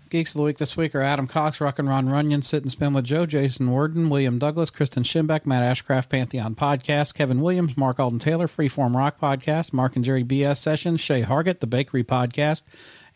Geeks 0.08 0.34
of 0.34 0.38
the 0.38 0.42
Week 0.42 0.58
this 0.58 0.76
week 0.76 0.94
are 0.94 1.02
Adam 1.02 1.28
Cox, 1.28 1.60
Rock 1.60 1.78
and 1.78 1.88
Ron 1.88 2.08
Runyon, 2.08 2.42
Sit 2.42 2.62
and 2.62 2.72
Spin 2.72 2.94
with 2.94 3.04
Joe, 3.04 3.26
Jason 3.26 3.70
Worden, 3.70 4.08
William 4.08 4.38
Douglas, 4.38 4.70
Kristen 4.70 5.04
Schimbeck, 5.04 5.46
Matt 5.46 5.62
Ashcraft, 5.62 6.08
Pantheon 6.08 6.56
Podcast, 6.56 7.14
Kevin 7.14 7.42
Williams, 7.42 7.76
Mark 7.76 8.00
Alden 8.00 8.18
Taylor, 8.18 8.48
Freeform 8.48 8.96
Rock 8.96 9.20
Podcast, 9.20 9.72
Mark 9.72 9.94
and 9.94 10.04
Jerry 10.04 10.24
BS 10.24 10.56
Sessions, 10.56 11.00
Shay 11.00 11.22
Hargett, 11.22 11.60
The 11.60 11.68
Bakery 11.68 12.02
Podcast, 12.02 12.62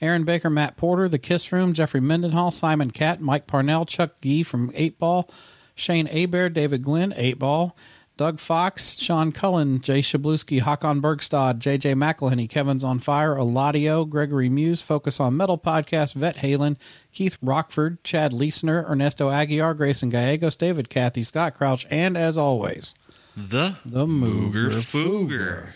Aaron 0.00 0.24
Baker, 0.24 0.50
Matt 0.50 0.76
Porter, 0.76 1.08
The 1.08 1.18
Kiss 1.18 1.50
Room, 1.50 1.72
Jeffrey 1.72 2.00
Mendenhall, 2.00 2.52
Simon 2.52 2.90
Catt, 2.90 3.20
Mike 3.20 3.48
Parnell, 3.48 3.86
Chuck 3.86 4.20
Gee 4.20 4.44
from 4.44 4.70
8 4.74 4.98
Ball, 4.98 5.28
Shane 5.74 6.06
Aber, 6.06 6.48
David 6.48 6.82
Glenn, 6.82 7.12
8 7.16 7.38
Ball, 7.40 7.76
Doug 8.16 8.38
Fox, 8.38 8.96
Sean 8.96 9.32
Cullen, 9.32 9.80
Jay 9.80 10.00
Shabluski, 10.00 10.60
Hakon 10.60 11.02
Bergstad, 11.02 11.58
JJ 11.58 11.94
McElhenney, 11.96 12.48
Kevin's 12.48 12.84
on 12.84 13.00
Fire, 13.00 13.34
Eladio, 13.34 14.08
Gregory 14.08 14.48
Muse, 14.48 14.80
Focus 14.80 15.18
on 15.18 15.36
Metal 15.36 15.58
Podcast, 15.58 16.14
Vet 16.14 16.36
Halen, 16.36 16.76
Keith 17.12 17.36
Rockford, 17.42 18.02
Chad 18.04 18.30
Leesner, 18.30 18.88
Ernesto 18.88 19.30
Aguiar, 19.30 19.76
Grayson 19.76 20.10
Gallegos, 20.10 20.54
David 20.54 20.88
Cathy, 20.88 21.24
Scott 21.24 21.54
Crouch, 21.54 21.88
and 21.90 22.16
as 22.16 22.38
always, 22.38 22.94
the 23.36 23.78
the 23.84 24.06
Mooger 24.06 24.70
Mooger 24.70 25.28
Fooger. 25.28 25.72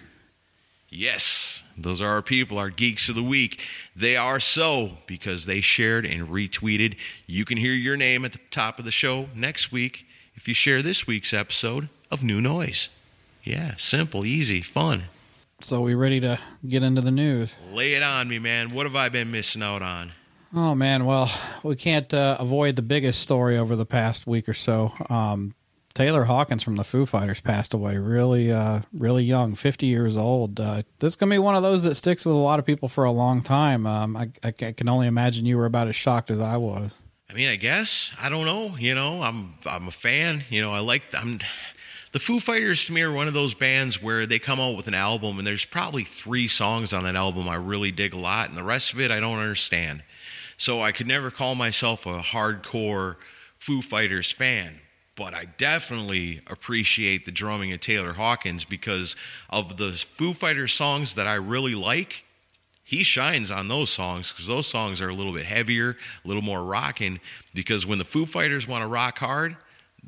Yes, 0.88 1.60
those 1.76 2.00
are 2.00 2.10
our 2.10 2.22
people, 2.22 2.56
our 2.56 2.70
geeks 2.70 3.08
of 3.08 3.16
the 3.16 3.22
week. 3.22 3.60
They 3.96 4.16
are 4.16 4.38
so 4.38 4.98
because 5.08 5.46
they 5.46 5.60
shared 5.60 6.06
and 6.06 6.28
retweeted. 6.28 6.96
You 7.26 7.44
can 7.44 7.58
hear 7.58 7.72
your 7.72 7.96
name 7.96 8.24
at 8.24 8.32
the 8.32 8.40
top 8.52 8.78
of 8.78 8.84
the 8.84 8.92
show 8.92 9.28
next 9.34 9.72
week 9.72 10.06
if 10.36 10.46
you 10.46 10.54
share 10.54 10.82
this 10.82 11.04
week's 11.04 11.34
episode 11.34 11.88
of 12.10 12.22
New 12.22 12.40
Noise. 12.40 12.88
Yeah, 13.44 13.74
simple, 13.76 14.24
easy, 14.24 14.60
fun. 14.60 15.04
So 15.60 15.80
we 15.80 15.94
ready 15.94 16.20
to 16.20 16.38
get 16.66 16.82
into 16.82 17.00
the 17.00 17.10
news? 17.10 17.56
Lay 17.72 17.94
it 17.94 18.02
on 18.02 18.28
me, 18.28 18.38
man. 18.38 18.70
What 18.70 18.86
have 18.86 18.94
I 18.94 19.08
been 19.08 19.30
missing 19.30 19.62
out 19.62 19.82
on? 19.82 20.12
Oh 20.54 20.74
man, 20.74 21.04
well, 21.04 21.30
we 21.62 21.76
can't 21.76 22.12
uh, 22.14 22.36
avoid 22.38 22.76
the 22.76 22.82
biggest 22.82 23.20
story 23.20 23.58
over 23.58 23.76
the 23.76 23.84
past 23.84 24.26
week 24.26 24.48
or 24.48 24.54
so. 24.54 24.92
Um, 25.10 25.54
Taylor 25.94 26.24
Hawkins 26.24 26.62
from 26.62 26.76
the 26.76 26.84
Foo 26.84 27.06
Fighters 27.06 27.40
passed 27.40 27.74
away 27.74 27.96
really, 27.96 28.52
uh, 28.52 28.82
really 28.92 29.24
young, 29.24 29.56
50 29.56 29.86
years 29.86 30.16
old. 30.16 30.60
Uh, 30.60 30.82
this 31.00 31.14
is 31.14 31.16
to 31.16 31.26
be 31.26 31.38
one 31.38 31.56
of 31.56 31.62
those 31.62 31.82
that 31.82 31.96
sticks 31.96 32.24
with 32.24 32.36
a 32.36 32.38
lot 32.38 32.60
of 32.60 32.64
people 32.64 32.88
for 32.88 33.02
a 33.02 33.10
long 33.10 33.42
time. 33.42 33.84
Um, 33.84 34.16
I, 34.16 34.30
I 34.44 34.52
can 34.52 34.88
only 34.88 35.08
imagine 35.08 35.44
you 35.44 35.58
were 35.58 35.66
about 35.66 35.88
as 35.88 35.96
shocked 35.96 36.30
as 36.30 36.40
I 36.40 36.56
was. 36.56 36.94
I 37.28 37.34
mean, 37.34 37.48
I 37.48 37.56
guess 37.56 38.12
I 38.20 38.28
don't 38.28 38.46
know. 38.46 38.76
You 38.78 38.94
know, 38.94 39.22
I'm 39.22 39.54
I'm 39.66 39.88
a 39.88 39.90
fan. 39.90 40.44
You 40.48 40.62
know, 40.62 40.72
I 40.72 40.78
like 40.78 41.02
I'm 41.14 41.40
the 42.18 42.24
Foo 42.24 42.40
Fighters 42.40 42.84
to 42.84 42.92
me 42.92 43.02
are 43.02 43.12
one 43.12 43.28
of 43.28 43.32
those 43.32 43.54
bands 43.54 44.02
where 44.02 44.26
they 44.26 44.40
come 44.40 44.58
out 44.58 44.76
with 44.76 44.88
an 44.88 44.94
album 44.94 45.38
and 45.38 45.46
there's 45.46 45.64
probably 45.64 46.02
three 46.02 46.48
songs 46.48 46.92
on 46.92 47.04
that 47.04 47.14
album 47.14 47.48
I 47.48 47.54
really 47.54 47.92
dig 47.92 48.12
a 48.12 48.18
lot, 48.18 48.48
and 48.48 48.58
the 48.58 48.64
rest 48.64 48.92
of 48.92 48.98
it 48.98 49.12
I 49.12 49.20
don't 49.20 49.38
understand. 49.38 50.02
So 50.56 50.82
I 50.82 50.90
could 50.90 51.06
never 51.06 51.30
call 51.30 51.54
myself 51.54 52.06
a 52.06 52.18
hardcore 52.18 53.18
Foo 53.60 53.82
Fighters 53.82 54.32
fan, 54.32 54.80
but 55.14 55.32
I 55.32 55.44
definitely 55.44 56.40
appreciate 56.48 57.24
the 57.24 57.30
drumming 57.30 57.72
of 57.72 57.78
Taylor 57.78 58.14
Hawkins 58.14 58.64
because 58.64 59.14
of 59.48 59.76
the 59.76 59.92
Foo 59.92 60.32
Fighters 60.32 60.72
songs 60.72 61.14
that 61.14 61.28
I 61.28 61.34
really 61.34 61.76
like. 61.76 62.24
He 62.82 63.04
shines 63.04 63.52
on 63.52 63.68
those 63.68 63.90
songs 63.90 64.32
because 64.32 64.48
those 64.48 64.66
songs 64.66 65.00
are 65.00 65.10
a 65.10 65.14
little 65.14 65.32
bit 65.32 65.46
heavier, 65.46 65.96
a 66.24 66.26
little 66.26 66.42
more 66.42 66.64
rocking. 66.64 67.20
Because 67.54 67.86
when 67.86 67.98
the 67.98 68.04
Foo 68.04 68.26
Fighters 68.26 68.66
want 68.66 68.82
to 68.82 68.88
rock 68.88 69.20
hard, 69.20 69.56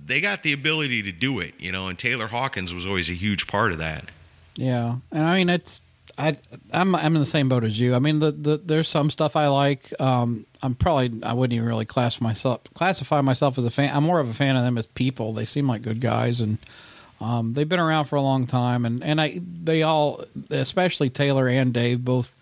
they 0.05 0.21
got 0.21 0.43
the 0.43 0.53
ability 0.53 1.03
to 1.03 1.13
do 1.13 1.41
it, 1.41 1.55
you 1.59 1.73
know, 1.73 1.89
and 1.89 1.99
Taylor 1.99 2.29
Hawkins 2.29 2.73
was 2.75 2.87
always 2.87 3.09
a 3.11 3.15
huge 3.15 3.47
part 3.47 3.73
of 3.73 3.79
that. 3.79 4.07
Yeah, 4.57 4.97
and 5.13 5.25
I 5.25 5.37
mean 5.37 5.49
it's 5.49 5.81
I 6.19 6.37
I'm 6.73 6.95
I'm 6.95 7.15
in 7.15 7.21
the 7.21 7.27
same 7.27 7.49
boat 7.49 7.65
as 7.65 7.79
you. 7.79 7.95
I 7.95 7.99
mean 7.99 8.19
the, 8.19 8.31
the 8.31 8.57
there's 8.59 8.89
some 8.89 9.11
stuff 9.11 9.37
I 9.37 9.49
like. 9.49 9.93
Um, 10.01 10.47
I'm 10.63 10.75
probably 10.75 11.23
I 11.23 11.33
wouldn't 11.33 11.55
even 11.55 11.67
really 11.67 11.87
classify 11.87 12.25
myself 12.25 12.63
classify 12.75 13.21
myself 13.21 13.59
as 13.59 13.65
a 13.65 13.71
fan. 13.71 13.95
I'm 13.95 14.05
more 14.05 14.21
of 14.21 14.29
a 14.29 14.35
fan 14.35 14.57
of 14.57 14.65
them 14.65 14.77
as 14.79 14.87
people. 14.87 15.33
They 15.33 15.45
seem 15.45 15.69
like 15.69 15.83
good 15.83 16.01
guys 16.01 16.41
and. 16.41 16.59
Um, 17.23 17.53
they've 17.53 17.69
been 17.69 17.81
around 17.81 18.07
for 18.07 18.17
a 18.17 18.23
long 18.23 18.47
time, 18.47 18.87
and, 18.87 19.05
and 19.05 19.21
I 19.21 19.43
they 19.45 19.83
all, 19.83 20.25
especially 20.49 21.11
Taylor 21.11 21.47
and 21.49 21.75
Dave, 21.75 22.03
both 22.03 22.35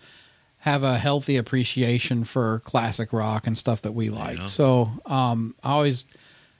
have 0.59 0.83
a 0.83 0.97
healthy 0.97 1.35
appreciation 1.35 2.23
for 2.23 2.59
classic 2.59 3.11
rock 3.11 3.45
and 3.45 3.57
stuff 3.57 3.81
that 3.81 3.93
we 3.93 4.09
like. 4.09 4.37
So 4.47 4.89
um, 5.05 5.53
I 5.63 5.71
always 5.71 6.05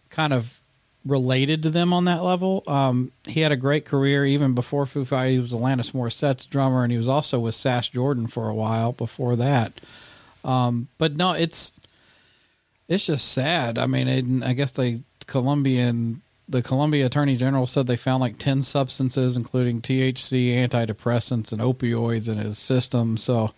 kind 0.10 0.34
of 0.34 0.59
related 1.06 1.64
to 1.64 1.70
them 1.70 1.94
on 1.94 2.06
that 2.06 2.22
level. 2.24 2.64
Um, 2.68 3.12
he 3.26 3.40
had 3.42 3.52
a 3.52 3.58
great 3.58 3.86
career 3.86 4.26
even 4.26 4.54
before 4.54 4.86
Foo 4.86 5.06
Fighters. 5.06 5.32
He 5.34 5.40
was 5.40 5.54
Alanis 5.54 5.92
Morissette's 5.94 6.46
drummer, 6.46 6.84
and 6.84 6.92
he 6.92 6.98
was 6.98 7.08
also 7.08 7.40
with 7.40 7.56
Sass 7.56 7.90
Jordan 7.90 8.28
for 8.28 8.50
a 8.50 8.54
while 8.54 8.92
before 8.92 9.36
that. 9.38 9.80
Um, 10.44 10.88
but 10.98 11.16
no, 11.16 11.34
it's 11.34 11.74
it's 12.88 13.06
just 13.06 13.32
sad. 13.32 13.78
I 13.78 13.86
mean, 13.88 14.08
it, 14.08 14.46
I 14.48 14.54
guess 14.54 14.72
they 14.72 15.00
Colombian 15.28 16.22
the 16.48 16.62
Colombia 16.64 17.06
Attorney 17.06 17.36
General 17.38 17.68
said 17.68 17.86
they 17.86 17.96
found 17.96 18.22
like 18.22 18.38
ten 18.40 18.64
substances, 18.64 19.38
including 19.38 19.82
THC, 19.82 20.56
antidepressants, 20.56 21.52
and 21.52 21.62
opioids 21.62 22.28
in 22.28 22.38
his 22.40 22.58
system. 22.58 23.18
So, 23.18 23.52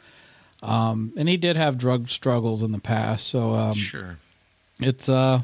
um, 0.61 1.13
and 1.15 1.29
he 1.29 1.37
did 1.37 1.55
have 1.55 1.77
drug 1.77 2.09
struggles 2.09 2.61
in 2.61 2.71
the 2.73 2.79
past. 2.79 3.27
So, 3.27 3.53
um, 3.55 3.73
Sure. 3.75 4.17
it's 4.79 5.07
uh 5.07 5.41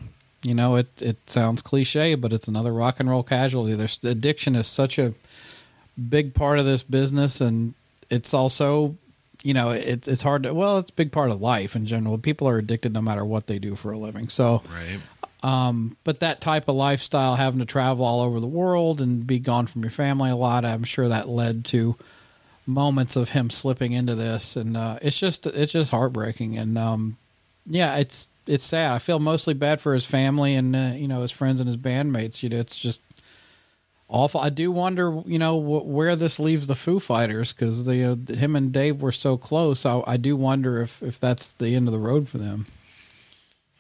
you 0.48 0.56
know 0.56 0.76
it 0.76 0.88
it 1.02 1.18
sounds 1.30 1.62
cliche 1.62 2.16
but 2.16 2.32
it's 2.34 2.48
another 2.48 2.72
rock 2.74 3.00
and 3.00 3.10
roll 3.10 3.24
casualty. 3.24 3.74
There's 3.74 4.00
addiction 4.04 4.56
is 4.56 4.68
such 4.68 4.98
a 5.00 5.14
big 6.10 6.34
part 6.34 6.60
of 6.60 6.66
this 6.66 6.84
business 6.84 7.42
and 7.42 7.74
it's 8.10 8.34
also 8.34 8.96
you 9.44 9.54
know 9.54 9.72
it's 9.72 10.08
it's 10.08 10.22
hard 10.22 10.44
to 10.44 10.54
well 10.54 10.78
it's 10.78 10.92
a 10.92 10.94
big 10.94 11.12
part 11.12 11.32
of 11.32 11.42
life 11.42 11.76
in 11.76 11.86
general. 11.86 12.18
People 12.18 12.48
are 12.48 12.58
addicted 12.58 12.94
no 12.94 13.02
matter 13.02 13.26
what 13.26 13.48
they 13.48 13.60
do 13.60 13.76
for 13.76 13.92
a 13.92 13.98
living. 13.98 14.30
So 14.30 14.62
Right. 14.72 15.00
um 15.44 15.98
but 16.04 16.20
that 16.22 16.42
type 16.42 16.68
of 16.68 16.76
lifestyle 16.76 17.36
having 17.36 17.60
to 17.60 17.66
travel 17.66 18.06
all 18.06 18.22
over 18.22 18.40
the 18.40 18.48
world 18.48 19.02
and 19.02 19.26
be 19.28 19.40
gone 19.40 19.68
from 19.68 19.82
your 19.84 19.92
family 19.92 20.30
a 20.32 20.36
lot 20.36 20.66
i'm 20.66 20.84
sure 20.84 21.08
that 21.10 21.30
led 21.30 21.64
to 21.66 21.96
moments 22.66 23.16
of 23.16 23.30
him 23.30 23.50
slipping 23.50 23.94
into 23.94 24.14
this. 24.14 24.56
And 24.58 24.76
uh 24.76 25.00
it's 25.02 25.18
just 25.18 25.48
it's 25.48 25.72
just 25.72 25.92
heartbreaking. 25.92 26.58
And 26.58 26.78
um 26.78 27.18
yeah, 27.66 27.96
it's 27.96 28.28
it's 28.48 28.64
sad. 28.64 28.94
I 28.94 29.00
feel 29.00 29.20
mostly 29.20 29.54
bad 29.54 29.82
for 29.82 29.94
his 29.94 30.06
family 30.06 30.56
and 30.56 30.76
uh, 30.76 30.92
you 30.96 31.08
know 31.08 31.22
his 31.22 31.32
friends 31.32 31.60
and 31.60 31.68
his 31.68 31.78
bandmates. 31.78 32.42
You 32.44 32.50
know, 32.50 32.58
it's 32.58 32.78
just 32.78 33.02
awful. 34.08 34.40
I 34.40 34.50
do 34.50 34.72
wonder, 34.72 35.22
you 35.26 35.40
know, 35.40 35.60
wh- 35.60 35.86
where 35.86 36.16
this 36.16 36.40
leaves 36.40 36.68
the 36.68 36.76
Foo 36.76 37.00
Fighters 37.00 37.54
because 37.54 37.86
the 37.86 38.12
uh, 38.12 38.34
him 38.34 38.56
and 38.56 38.72
Dave 38.72 39.02
were 39.02 39.12
so 39.12 39.38
close. 39.38 39.86
I, 39.86 40.02
I 40.08 40.18
do 40.18 40.36
wonder 40.36 40.82
if 40.82 41.04
if 41.04 41.20
that's 41.20 41.54
the 41.54 41.76
end 41.76 41.88
of 41.88 41.92
the 41.92 42.00
road 42.00 42.30
for 42.30 42.38
them. 42.38 42.66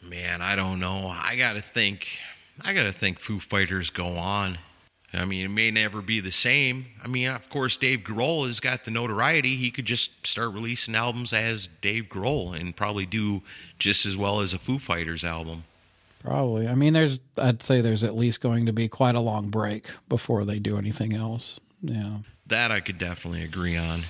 Man, 0.01 0.41
I 0.41 0.55
don't 0.55 0.79
know. 0.79 1.07
I 1.13 1.35
gotta 1.35 1.61
think. 1.61 2.07
I 2.61 2.73
gotta 2.73 2.93
think. 2.93 3.19
Foo 3.19 3.39
Fighters 3.39 3.89
go 3.89 4.07
on. 4.07 4.57
I 5.13 5.23
mean, 5.25 5.45
it 5.45 5.49
may 5.49 5.71
never 5.71 6.01
be 6.01 6.19
the 6.19 6.31
same. 6.31 6.87
I 7.03 7.07
mean, 7.07 7.29
of 7.29 7.49
course, 7.49 7.77
Dave 7.77 7.99
Grohl 7.99 8.45
has 8.45 8.59
got 8.59 8.83
the 8.85 8.91
notoriety. 8.91 9.55
He 9.55 9.71
could 9.71 9.85
just 9.85 10.27
start 10.27 10.53
releasing 10.53 10.95
albums 10.95 11.31
as 11.31 11.69
Dave 11.81 12.05
Grohl 12.05 12.59
and 12.59 12.75
probably 12.75 13.05
do 13.05 13.41
just 13.79 14.05
as 14.05 14.17
well 14.17 14.41
as 14.41 14.53
a 14.53 14.59
Foo 14.59 14.79
Fighters 14.79 15.23
album. 15.23 15.63
Probably. 16.19 16.67
I 16.67 16.75
mean, 16.75 16.93
there's 16.93 17.19
I'd 17.37 17.61
say 17.61 17.79
there's 17.79 18.03
at 18.03 18.15
least 18.15 18.41
going 18.41 18.65
to 18.65 18.73
be 18.73 18.89
quite 18.89 19.15
a 19.15 19.21
long 19.21 19.49
break 19.49 19.89
before 20.09 20.43
they 20.43 20.59
do 20.59 20.77
anything 20.77 21.13
else. 21.13 21.59
Yeah. 21.81 22.17
That 22.47 22.71
I 22.71 22.81
could 22.81 22.97
definitely 22.97 23.43
agree 23.43 23.77
on. 23.77 24.01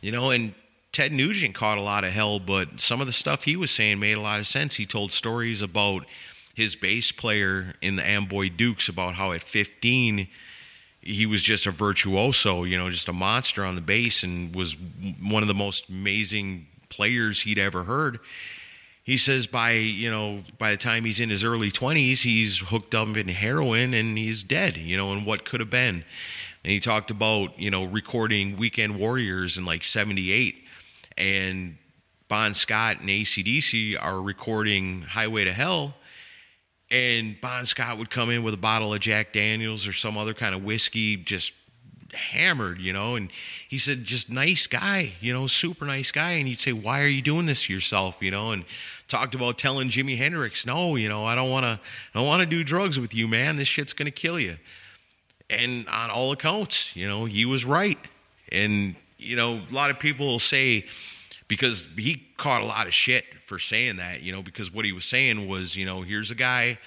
You 0.00 0.12
know, 0.12 0.30
and 0.30 0.54
Ted 0.92 1.12
Nugent 1.12 1.54
caught 1.54 1.78
a 1.78 1.82
lot 1.82 2.04
of 2.04 2.12
hell, 2.12 2.38
but 2.38 2.80
some 2.80 3.00
of 3.00 3.06
the 3.06 3.12
stuff 3.12 3.44
he 3.44 3.56
was 3.56 3.70
saying 3.70 3.98
made 3.98 4.16
a 4.16 4.20
lot 4.20 4.38
of 4.38 4.46
sense. 4.46 4.76
He 4.76 4.86
told 4.86 5.12
stories 5.12 5.60
about 5.60 6.04
his 6.56 6.74
bass 6.74 7.12
player 7.12 7.74
in 7.82 7.96
the 7.96 8.08
Amboy 8.08 8.48
Dukes 8.48 8.88
about 8.88 9.14
how 9.14 9.32
at 9.32 9.42
15 9.42 10.26
he 11.02 11.26
was 11.26 11.42
just 11.42 11.66
a 11.66 11.70
virtuoso, 11.70 12.64
you 12.64 12.78
know, 12.78 12.88
just 12.88 13.08
a 13.08 13.12
monster 13.12 13.62
on 13.62 13.74
the 13.74 13.82
bass 13.82 14.22
and 14.22 14.54
was 14.54 14.74
one 15.20 15.42
of 15.42 15.48
the 15.48 15.54
most 15.54 15.90
amazing 15.90 16.66
players 16.88 17.42
he'd 17.42 17.58
ever 17.58 17.84
heard. 17.84 18.18
He 19.04 19.18
says 19.18 19.46
by, 19.46 19.72
you 19.72 20.10
know, 20.10 20.44
by 20.58 20.70
the 20.70 20.78
time 20.78 21.04
he's 21.04 21.20
in 21.20 21.28
his 21.28 21.44
early 21.44 21.70
20s, 21.70 22.22
he's 22.22 22.58
hooked 22.58 22.94
up 22.94 23.14
in 23.18 23.28
heroin 23.28 23.92
and 23.92 24.16
he's 24.16 24.42
dead, 24.42 24.78
you 24.78 24.96
know, 24.96 25.12
and 25.12 25.26
what 25.26 25.44
could 25.44 25.60
have 25.60 25.70
been. 25.70 26.06
And 26.64 26.72
he 26.72 26.80
talked 26.80 27.10
about, 27.10 27.56
you 27.58 27.70
know, 27.70 27.84
recording 27.84 28.56
Weekend 28.56 28.98
Warriors 28.98 29.58
in 29.58 29.66
like 29.66 29.84
78 29.84 30.56
and 31.18 31.76
Bon 32.28 32.54
Scott 32.54 33.00
and 33.00 33.10
ACDC 33.10 34.02
are 34.02 34.22
recording 34.22 35.02
Highway 35.02 35.44
to 35.44 35.52
Hell 35.52 35.94
and 36.96 37.38
Bon 37.40 37.66
Scott 37.66 37.98
would 37.98 38.10
come 38.10 38.30
in 38.30 38.42
with 38.42 38.54
a 38.54 38.58
bottle 38.58 38.94
of 38.94 39.00
Jack 39.00 39.32
Daniels 39.32 39.86
or 39.86 39.92
some 39.92 40.16
other 40.16 40.32
kind 40.32 40.54
of 40.54 40.64
whiskey, 40.64 41.16
just 41.16 41.52
hammered, 42.14 42.80
you 42.80 42.92
know. 42.92 43.16
And 43.16 43.30
he 43.68 43.76
said, 43.76 44.04
just 44.04 44.30
nice 44.30 44.66
guy, 44.66 45.12
you 45.20 45.32
know, 45.32 45.46
super 45.46 45.84
nice 45.84 46.10
guy. 46.10 46.32
And 46.32 46.48
he'd 46.48 46.58
say, 46.58 46.72
why 46.72 47.02
are 47.02 47.06
you 47.08 47.20
doing 47.20 47.44
this 47.44 47.64
to 47.64 47.74
yourself, 47.74 48.22
you 48.22 48.30
know? 48.30 48.50
And 48.50 48.64
talked 49.08 49.34
about 49.34 49.58
telling 49.58 49.90
Jimi 49.90 50.16
Hendrix, 50.16 50.64
no, 50.64 50.96
you 50.96 51.08
know, 51.08 51.26
I 51.26 51.34
don't 51.34 51.50
want 51.50 51.64
to, 51.64 51.78
I 52.14 52.18
don't 52.18 52.26
want 52.26 52.40
to 52.40 52.46
do 52.46 52.64
drugs 52.64 52.98
with 52.98 53.14
you, 53.14 53.28
man. 53.28 53.56
This 53.56 53.68
shit's 53.68 53.92
gonna 53.92 54.10
kill 54.10 54.40
you. 54.40 54.56
And 55.50 55.86
on 55.88 56.10
all 56.10 56.32
accounts, 56.32 56.96
you 56.96 57.06
know, 57.06 57.26
he 57.26 57.44
was 57.44 57.64
right. 57.66 57.98
And 58.50 58.96
you 59.18 59.36
know, 59.36 59.60
a 59.70 59.74
lot 59.74 59.90
of 59.90 59.98
people 59.98 60.38
say 60.38 60.86
because 61.48 61.88
he 61.96 62.26
caught 62.36 62.62
a 62.62 62.66
lot 62.66 62.86
of 62.86 62.94
shit 62.94 63.24
for 63.44 63.58
saying 63.58 63.96
that, 63.96 64.22
you 64.22 64.32
know, 64.32 64.42
because 64.42 64.72
what 64.72 64.84
he 64.84 64.92
was 64.92 65.04
saying 65.04 65.48
was, 65.48 65.76
you 65.76 65.86
know, 65.86 66.02
here's 66.02 66.30
a 66.30 66.34
guy 66.34 66.78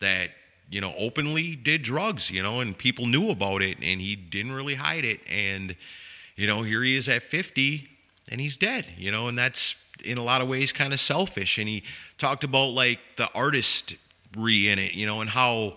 that, 0.00 0.30
you 0.70 0.80
know, 0.80 0.94
openly 0.98 1.54
did 1.56 1.82
drugs, 1.82 2.30
you 2.30 2.42
know, 2.42 2.60
and 2.60 2.76
people 2.76 3.06
knew 3.06 3.30
about 3.30 3.62
it 3.62 3.78
and 3.82 4.00
he 4.00 4.16
didn't 4.16 4.52
really 4.52 4.74
hide 4.74 5.04
it. 5.04 5.20
And, 5.30 5.76
you 6.36 6.46
know, 6.46 6.62
here 6.62 6.82
he 6.82 6.96
is 6.96 7.08
at 7.08 7.22
50 7.22 7.88
and 8.30 8.40
he's 8.40 8.56
dead, 8.56 8.86
you 8.96 9.10
know, 9.10 9.28
and 9.28 9.38
that's 9.38 9.76
in 10.04 10.18
a 10.18 10.22
lot 10.22 10.40
of 10.40 10.48
ways 10.48 10.72
kind 10.72 10.92
of 10.92 11.00
selfish. 11.00 11.58
And 11.58 11.68
he 11.68 11.84
talked 12.18 12.44
about 12.44 12.70
like 12.70 13.00
the 13.16 13.28
artistry 13.34 14.68
in 14.68 14.78
it, 14.78 14.94
you 14.94 15.06
know, 15.06 15.20
and 15.20 15.30
how, 15.30 15.76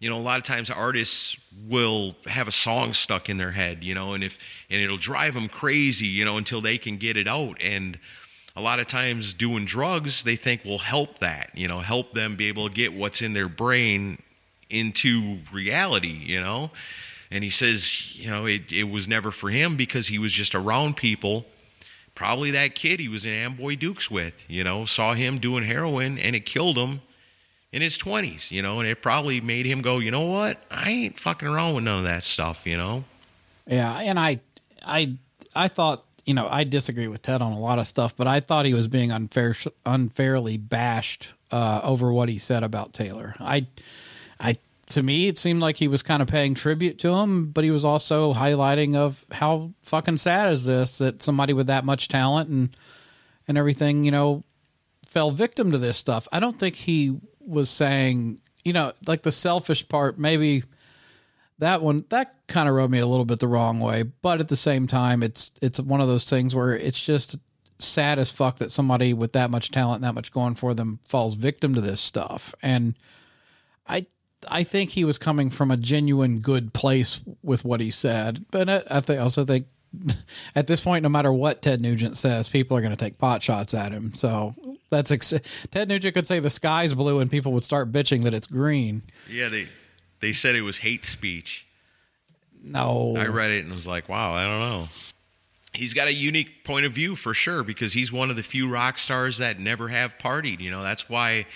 you 0.00 0.08
know, 0.08 0.18
a 0.18 0.22
lot 0.22 0.38
of 0.38 0.44
times 0.44 0.70
artists 0.70 1.36
will 1.68 2.14
have 2.26 2.46
a 2.46 2.52
song 2.52 2.94
stuck 2.94 3.28
in 3.28 3.36
their 3.36 3.50
head, 3.50 3.82
you 3.82 3.94
know, 3.94 4.14
and 4.14 4.22
if 4.22 4.38
and 4.70 4.80
it'll 4.80 4.96
drive 4.96 5.34
them 5.34 5.48
crazy, 5.48 6.06
you 6.06 6.24
know, 6.24 6.36
until 6.36 6.60
they 6.60 6.78
can 6.78 6.96
get 6.96 7.16
it 7.16 7.26
out. 7.26 7.60
And 7.60 7.98
a 8.54 8.60
lot 8.60 8.78
of 8.78 8.86
times 8.86 9.34
doing 9.34 9.64
drugs, 9.64 10.22
they 10.22 10.36
think 10.36 10.64
will 10.64 10.78
help 10.78 11.18
that, 11.18 11.50
you 11.54 11.66
know, 11.66 11.80
help 11.80 12.12
them 12.12 12.36
be 12.36 12.46
able 12.46 12.68
to 12.68 12.74
get 12.74 12.92
what's 12.92 13.20
in 13.20 13.32
their 13.32 13.48
brain 13.48 14.22
into 14.70 15.38
reality, 15.52 16.22
you 16.24 16.40
know. 16.40 16.70
And 17.30 17.42
he 17.42 17.50
says, 17.50 18.16
you 18.16 18.30
know, 18.30 18.46
it, 18.46 18.72
it 18.72 18.84
was 18.84 19.08
never 19.08 19.30
for 19.30 19.50
him 19.50 19.76
because 19.76 20.06
he 20.06 20.18
was 20.18 20.32
just 20.32 20.54
around 20.54 20.96
people. 20.96 21.44
Probably 22.14 22.50
that 22.52 22.74
kid 22.74 23.00
he 23.00 23.08
was 23.08 23.26
in 23.26 23.32
Amboy 23.32 23.76
Dukes 23.76 24.10
with, 24.10 24.44
you 24.48 24.64
know, 24.64 24.84
saw 24.84 25.14
him 25.14 25.38
doing 25.38 25.64
heroin 25.64 26.18
and 26.18 26.34
it 26.34 26.46
killed 26.46 26.76
him 26.76 27.00
in 27.72 27.82
his 27.82 27.98
20s, 27.98 28.50
you 28.50 28.62
know, 28.62 28.80
and 28.80 28.88
it 28.88 29.02
probably 29.02 29.40
made 29.40 29.66
him 29.66 29.82
go, 29.82 29.98
you 29.98 30.10
know 30.10 30.26
what? 30.26 30.62
I 30.70 30.90
ain't 30.90 31.18
fucking 31.18 31.46
around 31.46 31.74
with 31.74 31.84
none 31.84 31.98
of 31.98 32.04
that 32.04 32.24
stuff, 32.24 32.66
you 32.66 32.76
know? 32.76 33.04
Yeah, 33.66 33.94
and 34.00 34.18
I, 34.18 34.40
I, 34.84 35.16
I 35.54 35.68
thought 35.68 36.04
you 36.28 36.34
know 36.34 36.46
I 36.50 36.64
disagree 36.64 37.08
with 37.08 37.22
Ted 37.22 37.40
on 37.40 37.52
a 37.52 37.58
lot 37.58 37.78
of 37.78 37.86
stuff, 37.86 38.14
but 38.14 38.26
I 38.26 38.40
thought 38.40 38.66
he 38.66 38.74
was 38.74 38.86
being 38.86 39.10
unfair, 39.10 39.54
unfairly 39.86 40.58
bashed 40.58 41.32
uh, 41.50 41.80
over 41.82 42.12
what 42.12 42.28
he 42.28 42.36
said 42.36 42.62
about 42.62 42.92
Taylor. 42.92 43.34
I, 43.40 43.66
I 44.38 44.56
to 44.90 45.02
me 45.02 45.28
it 45.28 45.38
seemed 45.38 45.60
like 45.60 45.76
he 45.76 45.88
was 45.88 46.02
kind 46.02 46.20
of 46.20 46.28
paying 46.28 46.54
tribute 46.54 46.98
to 46.98 47.14
him, 47.14 47.50
but 47.50 47.64
he 47.64 47.70
was 47.70 47.84
also 47.84 48.34
highlighting 48.34 48.94
of 48.94 49.24
how 49.32 49.72
fucking 49.82 50.18
sad 50.18 50.52
is 50.52 50.66
this 50.66 50.98
that 50.98 51.22
somebody 51.22 51.54
with 51.54 51.66
that 51.68 51.86
much 51.86 52.08
talent 52.08 52.50
and 52.50 52.76
and 53.48 53.56
everything 53.56 54.04
you 54.04 54.10
know 54.10 54.44
fell 55.06 55.30
victim 55.30 55.72
to 55.72 55.78
this 55.78 55.96
stuff. 55.96 56.28
I 56.30 56.40
don't 56.40 56.58
think 56.58 56.76
he 56.76 57.18
was 57.48 57.70
saying 57.70 58.38
you 58.64 58.72
know 58.72 58.92
like 59.06 59.22
the 59.22 59.32
selfish 59.32 59.88
part 59.88 60.18
maybe 60.18 60.62
that 61.58 61.82
one 61.82 62.04
that 62.10 62.34
kind 62.46 62.68
of 62.68 62.74
rubbed 62.74 62.92
me 62.92 62.98
a 62.98 63.06
little 63.06 63.24
bit 63.24 63.40
the 63.40 63.48
wrong 63.48 63.80
way. 63.80 64.02
But 64.02 64.40
at 64.40 64.48
the 64.48 64.56
same 64.56 64.86
time 64.86 65.22
it's 65.22 65.52
it's 65.60 65.80
one 65.80 66.00
of 66.00 66.08
those 66.08 66.28
things 66.28 66.54
where 66.54 66.76
it's 66.76 67.04
just 67.04 67.36
sad 67.78 68.18
as 68.18 68.30
fuck 68.30 68.56
that 68.58 68.72
somebody 68.72 69.14
with 69.14 69.32
that 69.32 69.50
much 69.50 69.70
talent 69.70 70.02
that 70.02 70.14
much 70.14 70.32
going 70.32 70.56
for 70.56 70.74
them 70.74 70.98
falls 71.06 71.34
victim 71.34 71.74
to 71.74 71.80
this 71.80 72.00
stuff. 72.00 72.54
And 72.62 72.94
i 73.86 74.04
i 74.48 74.62
think 74.62 74.90
he 74.90 75.04
was 75.04 75.18
coming 75.18 75.50
from 75.50 75.70
a 75.70 75.76
genuine 75.76 76.38
good 76.38 76.72
place 76.72 77.20
with 77.42 77.64
what 77.64 77.80
he 77.80 77.90
said. 77.90 78.44
But 78.50 78.68
i, 78.68 78.82
I 78.88 79.16
also 79.16 79.44
think 79.44 79.66
at 80.54 80.66
this 80.66 80.80
point 80.80 81.02
no 81.02 81.08
matter 81.08 81.32
what 81.32 81.62
ted 81.62 81.80
nugent 81.80 82.16
says 82.16 82.48
people 82.48 82.76
are 82.76 82.80
going 82.80 82.92
to 82.94 82.96
take 82.96 83.16
pot 83.18 83.42
shots 83.42 83.72
at 83.74 83.90
him 83.90 84.12
so 84.14 84.54
that's 84.90 85.10
ex- 85.10 85.32
ted 85.70 85.88
nugent 85.88 86.14
could 86.14 86.26
say 86.26 86.38
the 86.40 86.50
sky's 86.50 86.92
blue 86.94 87.20
and 87.20 87.30
people 87.30 87.52
would 87.52 87.64
start 87.64 87.90
bitching 87.90 88.22
that 88.24 88.34
it's 88.34 88.46
green 88.46 89.02
Yeah, 89.30 89.48
they 89.48 89.66
they 90.20 90.32
said 90.32 90.54
it 90.56 90.62
was 90.62 90.78
hate 90.78 91.04
speech. 91.04 91.66
no 92.62 93.14
I 93.16 93.26
read 93.26 93.50
it 93.50 93.64
and 93.64 93.74
was 93.74 93.86
like, 93.86 94.08
wow, 94.08 94.32
I 94.32 94.44
don't 94.44 94.60
know. 94.60 94.88
He's 95.72 95.94
got 95.94 96.08
a 96.08 96.12
unique 96.12 96.64
point 96.64 96.86
of 96.86 96.92
view 96.92 97.14
for 97.14 97.34
sure 97.34 97.62
because 97.62 97.92
he's 97.92 98.10
one 98.10 98.30
of 98.30 98.36
the 98.36 98.42
few 98.42 98.68
rock 98.68 98.98
stars 98.98 99.38
that 99.38 99.60
never 99.60 99.88
have 99.88 100.18
partied. 100.18 100.58
You 100.60 100.70
know, 100.70 100.82
that's 100.82 101.08
why, 101.08 101.46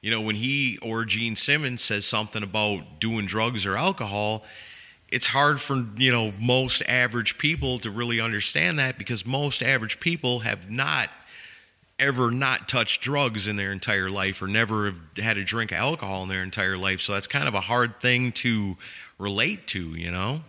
you 0.00 0.10
know, 0.10 0.20
when 0.20 0.34
he 0.36 0.78
or 0.82 1.04
Gene 1.04 1.36
Simmons 1.36 1.80
says 1.82 2.04
something 2.06 2.42
about 2.42 2.98
doing 2.98 3.26
drugs 3.26 3.66
or 3.66 3.76
alcohol, 3.76 4.42
it's 5.10 5.28
hard 5.28 5.60
for 5.60 5.86
you 5.96 6.12
know 6.12 6.32
most 6.40 6.82
average 6.88 7.38
people 7.38 7.78
to 7.80 7.90
really 7.90 8.20
understand 8.20 8.78
that 8.78 8.98
because 8.98 9.24
most 9.26 9.62
average 9.62 10.00
people 10.00 10.40
have 10.40 10.70
not 10.70 11.10
ever 11.98 12.30
not 12.30 12.68
touched 12.68 13.00
drugs 13.00 13.48
in 13.48 13.56
their 13.56 13.72
entire 13.72 14.08
life 14.08 14.40
or 14.40 14.46
never 14.46 14.86
have 14.86 15.00
had 15.16 15.36
a 15.36 15.44
drink 15.44 15.72
of 15.72 15.78
alcohol 15.78 16.22
in 16.22 16.28
their 16.28 16.42
entire 16.42 16.76
life 16.78 17.00
so 17.00 17.12
that's 17.12 17.26
kind 17.26 17.48
of 17.48 17.54
a 17.54 17.62
hard 17.62 18.00
thing 18.00 18.30
to 18.30 18.76
relate 19.18 19.66
to 19.66 19.90
you 19.96 20.10
know 20.10 20.42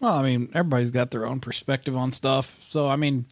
Well, 0.00 0.12
I 0.12 0.22
mean, 0.22 0.50
everybody's 0.52 0.90
got 0.90 1.10
their 1.10 1.26
own 1.26 1.40
perspective 1.40 1.96
on 1.96 2.12
stuff. 2.12 2.60
So, 2.68 2.86
I 2.86 2.96
mean, 2.96 3.24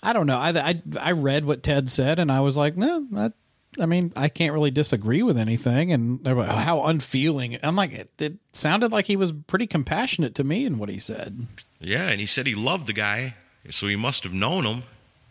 I 0.00 0.12
don't 0.12 0.28
know. 0.28 0.38
I 0.38 0.50
I, 0.50 0.82
I 1.00 1.12
read 1.12 1.44
what 1.44 1.64
Ted 1.64 1.90
said, 1.90 2.20
and 2.20 2.30
I 2.30 2.38
was 2.38 2.56
like, 2.56 2.76
no, 2.76 3.04
that, 3.10 3.32
I 3.80 3.86
mean, 3.86 4.12
I 4.16 4.28
can't 4.28 4.52
really 4.52 4.70
disagree 4.70 5.22
with 5.22 5.38
anything. 5.38 5.92
And 5.92 6.22
they're 6.22 6.34
like, 6.34 6.48
how 6.48 6.84
unfeeling. 6.84 7.56
I'm 7.62 7.76
like, 7.76 7.92
it, 7.92 8.10
it 8.20 8.34
sounded 8.52 8.92
like 8.92 9.06
he 9.06 9.16
was 9.16 9.32
pretty 9.32 9.66
compassionate 9.66 10.34
to 10.36 10.44
me 10.44 10.64
in 10.66 10.78
what 10.78 10.88
he 10.90 10.98
said. 10.98 11.46
yeah 11.80 12.08
and 12.08 12.20
he 12.20 12.26
said 12.26 12.46
he 12.46 12.54
loved 12.54 12.86
the 12.86 12.92
guy 12.92 13.34
so 13.70 13.86
he 13.86 13.96
must 13.96 14.24
have 14.24 14.32
known 14.34 14.64
him 14.64 14.82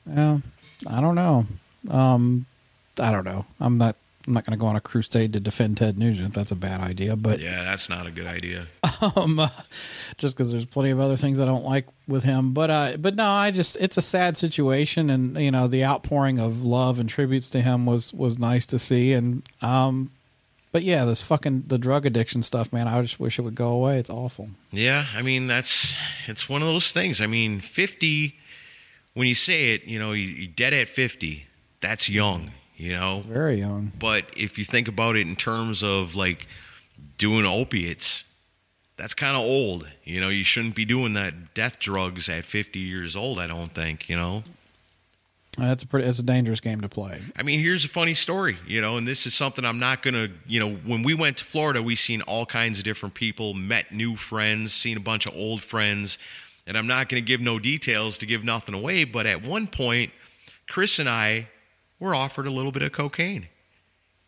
Yeah, 0.08 0.40
I 0.90 1.02
don't 1.02 1.16
know. 1.16 1.46
Um, 1.90 2.46
I 3.00 3.12
don't 3.12 3.26
know. 3.26 3.46
I'm 3.60 3.78
not. 3.78 3.96
I'm 4.28 4.34
not 4.34 4.46
going 4.46 4.58
to 4.58 4.60
go 4.60 4.68
on 4.68 4.76
a 4.76 4.82
crusade 4.82 5.34
to 5.34 5.40
defend 5.40 5.78
Ted 5.78 5.98
Nugent. 5.98 6.34
That's 6.34 6.52
a 6.52 6.56
bad 6.56 6.82
idea. 6.82 7.16
But 7.16 7.40
yeah 7.40 7.64
that's 7.64 7.90
not 7.90 8.06
a 8.06 8.12
good 8.12 8.28
idea 8.28 8.68
um, 9.16 9.40
uh, 9.40 9.50
just 10.18 10.36
because 10.36 10.52
there's 10.52 10.66
plenty 10.66 10.92
of 10.92 11.00
other 11.00 11.18
things 11.18 11.40
I 11.40 11.46
don't 11.46 11.64
like 11.66 11.88
with 12.08 12.24
him. 12.24 12.54
But 12.54 12.70
uh, 12.70 12.98
but 12.98 13.16
no, 13.16 13.30
I 13.30 13.52
just 13.52 13.78
it's 13.78 13.98
a 13.98 14.02
sad 14.02 14.38
situation, 14.38 15.10
and 15.10 15.38
you 15.38 15.52
know 15.52 15.68
the 15.68 15.84
outpouring 15.86 16.40
of 16.40 16.64
love 16.64 17.00
and 17.00 17.10
tributes 17.10 17.50
to 17.52 17.62
him 17.62 17.86
was 17.86 18.14
was 18.14 18.38
nice 18.38 18.66
to 18.68 18.80
see, 18.80 19.14
and 19.14 19.44
um, 19.62 20.12
but 20.72 20.84
yeah, 20.84 21.06
this 21.06 21.22
fucking 21.22 21.64
the 21.68 21.78
drug 21.78 22.06
addiction 22.06 22.44
stuff, 22.44 22.72
man. 22.72 22.88
I 22.88 23.02
just 23.02 23.20
wish 23.20 23.40
it 23.40 23.42
would 23.42 23.56
go 23.56 23.70
away. 23.70 23.98
It's 23.98 24.10
awful. 24.10 24.50
Yeah, 24.72 25.06
I 25.16 25.22
mean 25.22 25.48
that's 25.48 25.96
it's 26.28 26.48
one 26.48 26.62
of 26.62 26.68
those 26.68 26.92
things. 26.92 27.22
I 27.22 27.28
mean, 27.28 27.60
fifty. 27.60 28.38
When 29.14 29.28
you 29.28 29.36
say 29.36 29.74
it, 29.74 29.84
you 29.84 30.00
know, 30.00 30.14
you, 30.14 30.24
you're 30.28 30.52
dead 30.56 30.74
at 30.74 30.88
fifty. 30.88 31.48
That's 31.82 32.08
young, 32.08 32.52
you 32.82 32.96
know. 32.96 33.18
It's 33.18 33.28
very 33.28 33.60
young. 33.60 33.92
But 34.00 34.26
if 34.36 34.58
you 34.58 34.66
think 34.66 34.88
about 34.88 35.16
it 35.16 35.28
in 35.28 35.36
terms 35.36 35.84
of 35.84 36.16
like 36.16 36.48
doing 37.18 37.46
opiates, 37.46 38.24
that's 38.98 39.14
kind 39.14 39.38
of 39.38 39.44
old. 39.44 39.88
You 40.04 40.20
know, 40.20 40.30
you 40.30 40.44
shouldn't 40.44 40.76
be 40.76 40.86
doing 40.86 41.14
that 41.14 41.54
death 41.54 41.80
drugs 41.80 42.28
at 42.28 42.44
fifty 42.44 42.80
years 42.80 43.16
old. 43.16 43.38
I 43.38 43.46
don't 43.46 43.74
think. 43.74 44.10
You 44.10 44.18
know. 44.18 44.44
That's 45.58 45.84
a 45.84 45.88
pretty. 45.88 46.08
It's 46.08 46.18
a 46.18 46.24
dangerous 46.24 46.60
game 46.60 46.82
to 46.82 46.90
play. 46.90 47.22
I 47.36 47.44
mean, 47.44 47.60
here's 47.60 47.86
a 47.86 47.90
funny 47.90 48.14
story, 48.14 48.58
you 48.66 48.80
know, 48.82 48.96
and 48.98 49.06
this 49.06 49.28
is 49.28 49.34
something 49.34 49.66
I'm 49.66 49.80
not 49.80 50.02
to, 50.16 50.32
you 50.48 50.62
know, 50.62 50.76
when 50.86 51.04
we 51.04 51.14
went 51.14 51.38
to 51.38 51.44
Florida, 51.44 51.84
we 51.84 51.98
seen 51.98 52.22
all 52.22 52.46
kinds 52.46 52.80
of 52.80 52.86
different 52.86 53.16
people, 53.16 53.54
met 53.54 53.92
new 53.92 54.16
friends, 54.16 54.74
seen 54.74 54.96
a 54.96 55.02
bunch 55.02 55.26
of 55.26 55.36
old 55.36 55.62
friends, 55.62 56.18
and 56.66 56.78
I'm 56.78 56.88
not 56.88 57.10
to 57.10 57.20
give 57.22 57.42
no 57.42 57.60
details 57.60 58.18
to 58.20 58.26
give 58.26 58.46
nothing 58.46 58.74
away, 58.74 59.04
but 59.04 59.26
at 59.26 59.44
one 59.44 59.68
point, 59.68 60.14
Chris 60.70 61.00
and 61.00 61.10
I 61.10 61.50
were 62.02 62.16
offered 62.16 62.48
a 62.48 62.52
little 62.52 62.72
bit 62.74 62.82
of 62.82 62.92
cocaine. 62.92 63.48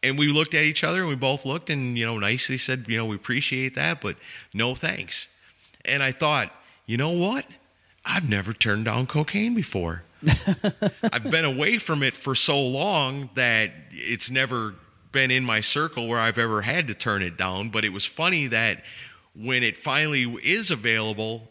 And 0.04 0.18
we 0.18 0.28
looked 0.28 0.54
at 0.54 0.64
each 0.64 0.84
other 0.84 1.02
and 1.02 1.10
we 1.10 1.16
both 1.16 1.46
looked 1.46 1.70
and, 1.70 1.98
you 1.98 2.06
know, 2.06 2.20
nicely 2.20 2.58
said, 2.58 2.86
you 2.88 2.98
know, 2.98 3.06
we 3.06 3.16
appreciate 3.16 3.74
that, 3.76 4.00
but 4.00 4.16
no 4.54 4.76
thanks. 4.76 5.28
And 5.84 6.04
I 6.04 6.12
thought, 6.12 6.52
you 6.86 6.98
know 6.98 7.10
what? 7.10 7.46
I've 8.06 8.30
never 8.30 8.54
turned 8.54 8.86
down 8.86 9.08
cocaine 9.08 9.56
before. 9.56 10.04
I've 11.12 11.30
been 11.32 11.46
away 11.46 11.78
from 11.78 12.04
it 12.04 12.14
for 12.14 12.36
so 12.36 12.62
long 12.62 13.30
that 13.34 13.72
it's 13.92 14.30
never 14.30 14.76
been 15.12 15.32
in 15.32 15.44
my 15.44 15.62
circle 15.62 16.08
where 16.08 16.20
I've 16.20 16.38
ever 16.38 16.62
had 16.62 16.88
to 16.88 16.94
turn 16.94 17.22
it 17.24 17.38
down. 17.38 17.70
But 17.70 17.86
it 17.86 17.90
was 17.90 18.06
funny 18.06 18.48
that 18.48 18.84
when 19.36 19.64
it 19.64 19.78
finally 19.78 20.24
is 20.44 20.70
available, 20.70 21.50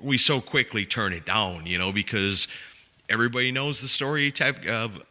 we 0.00 0.18
so 0.18 0.40
quickly 0.40 0.84
turn 0.84 1.12
it 1.12 1.24
down, 1.24 1.66
you 1.66 1.78
know, 1.78 1.90
because 1.90 2.46
everybody 3.08 3.50
knows 3.50 3.80
the 3.80 3.88
story 3.88 4.30
type 4.30 4.64
of 4.66 5.02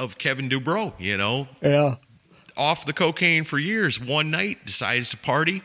of 0.00 0.18
Kevin 0.18 0.48
Dubrow, 0.48 0.94
you 0.98 1.16
know, 1.16 1.46
Yeah. 1.62 1.96
off 2.56 2.84
the 2.86 2.92
cocaine 2.92 3.44
for 3.44 3.58
years. 3.58 4.00
One 4.00 4.30
night 4.30 4.64
decides 4.66 5.10
to 5.10 5.16
party, 5.16 5.62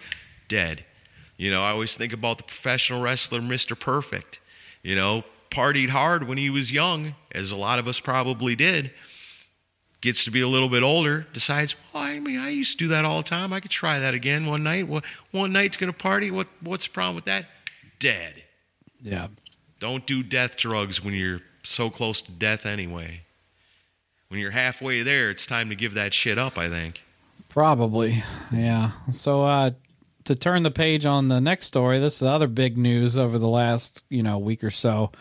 dead. 0.48 0.86
You 1.38 1.50
know, 1.52 1.64
I 1.64 1.72
always 1.72 1.96
think 1.96 2.14
about 2.14 2.38
the 2.38 2.44
professional 2.44 3.02
wrestler 3.02 3.40
Mr. 3.42 3.80
Perfect. 3.80 4.40
You 4.84 4.96
know, 4.96 5.24
partied 5.50 5.90
hard 5.90 6.28
when 6.28 6.38
he 6.38 6.50
was 6.50 6.72
young, 6.72 7.16
as 7.32 7.52
a 7.52 7.56
lot 7.56 7.80
of 7.80 7.88
us 7.88 8.00
probably 8.00 8.56
did. 8.56 8.92
Gets 10.02 10.24
to 10.26 10.32
be 10.32 10.42
a 10.42 10.48
little 10.48 10.70
bit 10.70 10.84
older, 10.84 11.26
decides, 11.34 11.76
well, 11.94 12.04
I 12.04 12.20
mean, 12.20 12.38
I 12.40 12.50
used 12.50 12.74
to 12.74 12.78
do 12.86 12.88
that 12.90 13.06
all 13.06 13.18
the 13.18 13.24
time. 13.28 13.52
I 13.54 13.60
could 13.60 13.72
try 13.72 13.98
that 14.00 14.14
again 14.14 14.46
one 14.46 14.62
night. 14.64 14.88
One- 14.88 15.02
One 15.32 15.52
night's 15.54 15.78
going 15.78 15.92
to 15.92 15.98
party. 15.98 16.30
What, 16.30 16.48
what's 16.62 16.86
the 16.86 16.92
problem 16.94 17.16
with 17.16 17.26
that? 17.26 17.46
Dead. 18.00 18.44
Yeah. 19.02 19.28
Don't 19.80 20.06
do 20.06 20.22
death 20.24 20.58
drugs 20.58 21.04
when 21.04 21.14
you're 21.14 21.42
so 21.64 21.90
close 21.90 22.22
to 22.24 22.32
death 22.32 22.66
anyway. 22.66 23.22
When 24.30 24.40
you're 24.40 24.52
halfway 24.52 25.02
there, 25.02 25.30
it's 25.30 25.46
time 25.46 25.70
to 25.70 25.76
give 25.76 25.94
that 25.94 26.14
shit 26.14 26.38
up, 26.38 26.58
I 26.58 26.70
think. 26.70 27.02
Probably, 27.50 28.24
yeah. 28.52 28.92
So 29.12 29.44
uh, 29.44 29.72
to 30.26 30.36
turn 30.36 30.64
the 30.64 30.72
page 30.72 31.06
on 31.06 31.28
the 31.28 31.40
next 31.40 31.68
story, 31.68 32.00
this 32.00 32.16
is 32.16 32.20
the 32.20 32.30
other 32.30 32.48
big 32.48 32.78
news 32.78 33.18
over 33.18 33.40
the 33.40 33.48
last 33.48 34.04
you 34.10 34.24
know 34.24 34.38
week 34.38 34.64
or 34.64 34.72
so. 34.72 35.12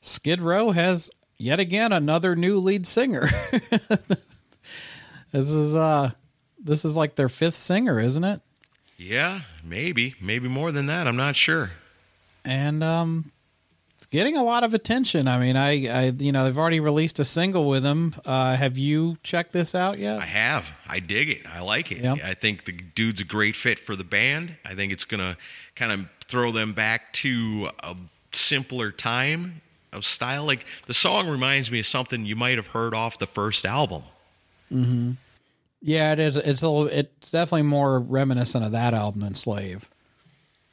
Skid 0.00 0.40
Row 0.40 0.70
has 0.70 1.10
yet 1.38 1.58
again 1.58 1.92
another 1.92 2.36
new 2.36 2.58
lead 2.58 2.86
singer. 2.86 3.28
this 5.32 5.50
is 5.50 5.74
uh, 5.74 6.12
this 6.62 6.84
is 6.84 6.96
like 6.96 7.16
their 7.16 7.28
fifth 7.28 7.54
singer, 7.54 7.98
isn't 7.98 8.24
it? 8.24 8.40
Yeah, 8.96 9.40
maybe, 9.64 10.14
maybe 10.20 10.46
more 10.46 10.70
than 10.70 10.86
that. 10.86 11.08
I'm 11.08 11.16
not 11.16 11.34
sure. 11.34 11.70
And 12.44 12.84
um, 12.84 13.31
it's 14.02 14.06
getting 14.08 14.36
a 14.36 14.42
lot 14.42 14.64
of 14.64 14.74
attention. 14.74 15.28
I 15.28 15.38
mean, 15.38 15.56
I, 15.56 15.86
I 15.86 16.12
you 16.18 16.32
know 16.32 16.42
they've 16.42 16.58
already 16.58 16.80
released 16.80 17.20
a 17.20 17.24
single 17.24 17.68
with 17.68 17.84
him. 17.84 18.16
Uh, 18.26 18.56
have 18.56 18.76
you 18.76 19.16
checked 19.22 19.52
this 19.52 19.76
out 19.76 20.00
yet? 20.00 20.18
I 20.20 20.26
have. 20.26 20.72
I 20.88 20.98
dig 20.98 21.30
it. 21.30 21.46
I 21.46 21.60
like 21.60 21.92
it. 21.92 22.04
I 22.04 22.34
think 22.34 22.64
the 22.64 22.72
dude's 22.72 23.20
a 23.20 23.24
great 23.24 23.54
fit 23.54 23.78
for 23.78 23.94
the 23.94 24.02
band. 24.02 24.56
I 24.64 24.74
think 24.74 24.92
it's 24.92 25.04
gonna 25.04 25.36
kind 25.76 25.92
of 25.92 26.08
throw 26.24 26.50
them 26.50 26.72
back 26.72 27.12
to 27.14 27.70
a 27.78 27.94
simpler 28.32 28.90
time 28.90 29.62
of 29.92 30.04
style. 30.04 30.44
Like 30.46 30.66
the 30.86 30.94
song 30.94 31.28
reminds 31.28 31.70
me 31.70 31.78
of 31.78 31.86
something 31.86 32.26
you 32.26 32.34
might 32.34 32.56
have 32.56 32.68
heard 32.68 32.94
off 32.94 33.20
the 33.20 33.26
first 33.28 33.64
album. 33.64 34.02
Mm-hmm. 34.72 35.12
Yeah, 35.80 36.12
it 36.12 36.18
is. 36.18 36.34
It's 36.34 36.62
a 36.62 36.68
little, 36.68 36.88
it's 36.88 37.30
definitely 37.30 37.62
more 37.62 38.00
reminiscent 38.00 38.64
of 38.64 38.72
that 38.72 38.94
album 38.94 39.20
than 39.20 39.36
Slave. 39.36 39.88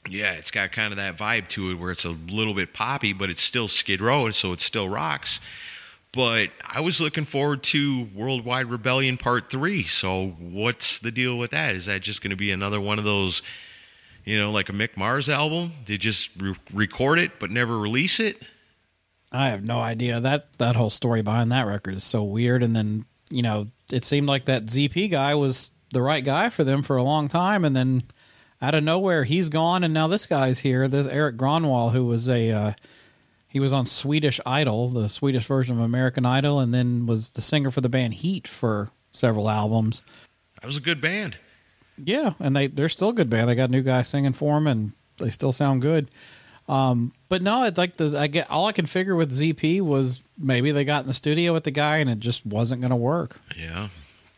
Yeah, 0.08 0.34
it's 0.34 0.52
got 0.52 0.72
kind 0.72 0.94
of 0.94 0.98
that 0.98 1.18
vibe 1.18 1.50
to 1.50 1.72
it 1.72 1.76
where 1.76 1.92
it's 1.92 2.06
a 2.06 2.10
little 2.10 2.54
bit 2.54 2.74
poppy, 2.74 3.14
but 3.14 3.30
it's 3.30 3.42
still 3.42 3.68
Skid 3.68 4.02
Row, 4.02 4.30
so 4.32 4.54
it 4.54 4.62
still 4.62 4.88
rocks. 4.88 5.40
But 6.12 6.50
I 6.66 6.82
was 6.82 7.00
looking 7.00 7.26
forward 7.26 7.62
to 7.64 8.08
Worldwide 8.16 8.68
Rebellion 8.68 9.18
Part 9.18 9.52
3. 9.52 9.84
So, 9.84 10.36
what's 10.40 10.98
the 10.98 11.12
deal 11.12 11.38
with 11.38 11.52
that? 11.52 11.76
Is 11.76 11.86
that 11.86 12.02
just 12.02 12.24
going 12.24 12.32
to 12.32 12.38
be 12.38 12.50
another 12.50 12.82
one 12.82 12.98
of 12.98 13.06
those, 13.06 13.44
you 14.26 14.40
know, 14.40 14.52
like 14.52 14.70
a 14.70 14.72
Mick 14.72 14.98
Mars 14.98 15.30
album? 15.30 15.74
They 15.86 15.98
just 15.98 16.30
re- 16.38 16.56
record 16.74 17.20
it 17.20 17.40
but 17.40 17.52
never 17.52 17.78
release 17.78 18.20
it? 18.20 18.42
I 19.32 19.50
have 19.50 19.64
no 19.64 19.80
idea. 19.80 20.20
That 20.20 20.58
that 20.58 20.76
whole 20.76 20.90
story 20.90 21.22
behind 21.22 21.52
that 21.52 21.68
record 21.68 21.94
is 21.94 22.04
so 22.04 22.24
weird. 22.24 22.64
And 22.64 22.76
then 22.76 23.06
you 23.30 23.44
know, 23.44 23.68
it 23.92 24.04
seemed 24.04 24.28
like 24.28 24.46
that 24.46 24.66
ZP 24.66 25.12
guy 25.12 25.36
was 25.36 25.72
the 25.94 26.02
right 26.02 26.24
guy 26.24 26.50
for 26.50 26.64
them 26.64 26.84
for 26.84 26.98
a 26.98 27.04
long 27.04 27.28
time, 27.28 27.66
and 27.66 27.76
then 27.76 28.02
out 28.62 28.76
of 28.76 28.84
nowhere 28.84 29.24
he's 29.24 29.50
gone, 29.50 29.84
and 29.84 29.94
now 29.94 30.08
this 30.08 30.26
guy's 30.26 30.60
here. 30.60 30.88
This 30.88 31.08
Erik 31.08 31.38
Grönwall, 31.38 31.92
who 31.92 32.06
was 32.06 32.30
a 32.30 32.52
uh, 32.52 32.74
he 33.48 33.60
was 33.60 33.74
on 33.74 33.86
Swedish 33.86 34.40
Idol, 34.46 34.90
the 34.90 35.10
Swedish 35.10 35.46
version 35.46 35.78
of 35.78 35.84
American 35.84 36.26
Idol, 36.26 36.60
and 36.60 36.74
then 36.74 37.06
was 37.06 37.32
the 37.32 37.42
singer 37.42 37.72
for 37.72 37.82
the 37.82 37.90
band 37.90 38.16
Heat 38.16 38.48
for 38.48 38.90
several 39.12 39.50
albums. 39.50 40.04
That 40.62 40.68
was 40.68 40.78
a 40.78 40.82
good 40.82 41.02
band. 41.02 41.38
Yeah, 42.04 42.34
and 42.40 42.56
they 42.56 42.68
they're 42.68 42.90
still 42.90 43.10
a 43.10 43.14
good 43.14 43.30
band. 43.30 43.50
They 43.50 43.56
got 43.56 43.70
a 43.70 43.72
new 43.72 43.82
guy 43.82 44.02
singing 44.04 44.34
for 44.34 44.56
them, 44.56 44.68
and 44.68 44.92
they 45.18 45.30
still 45.30 45.52
sound 45.52 45.82
good. 45.82 46.10
Um, 46.70 47.14
but 47.30 47.42
no, 47.42 47.64
it's 47.64 47.80
like 47.80 47.98
the 47.98 48.18
I 48.18 48.28
get 48.28 48.50
all 48.52 48.68
I 48.68 48.72
can 48.72 48.86
figure 48.86 49.16
with 49.16 49.32
ZP 49.32 49.82
was 49.82 50.22
maybe 50.38 50.72
they 50.72 50.86
got 50.86 51.02
in 51.02 51.08
the 51.08 51.16
studio 51.16 51.52
with 51.52 51.64
the 51.64 51.72
guy 51.72 51.98
and 51.98 52.10
it 52.10 52.20
just 52.20 52.46
wasn't 52.46 52.82
going 52.82 52.92
to 52.92 52.96
work. 52.96 53.42
Yeah. 53.58 53.90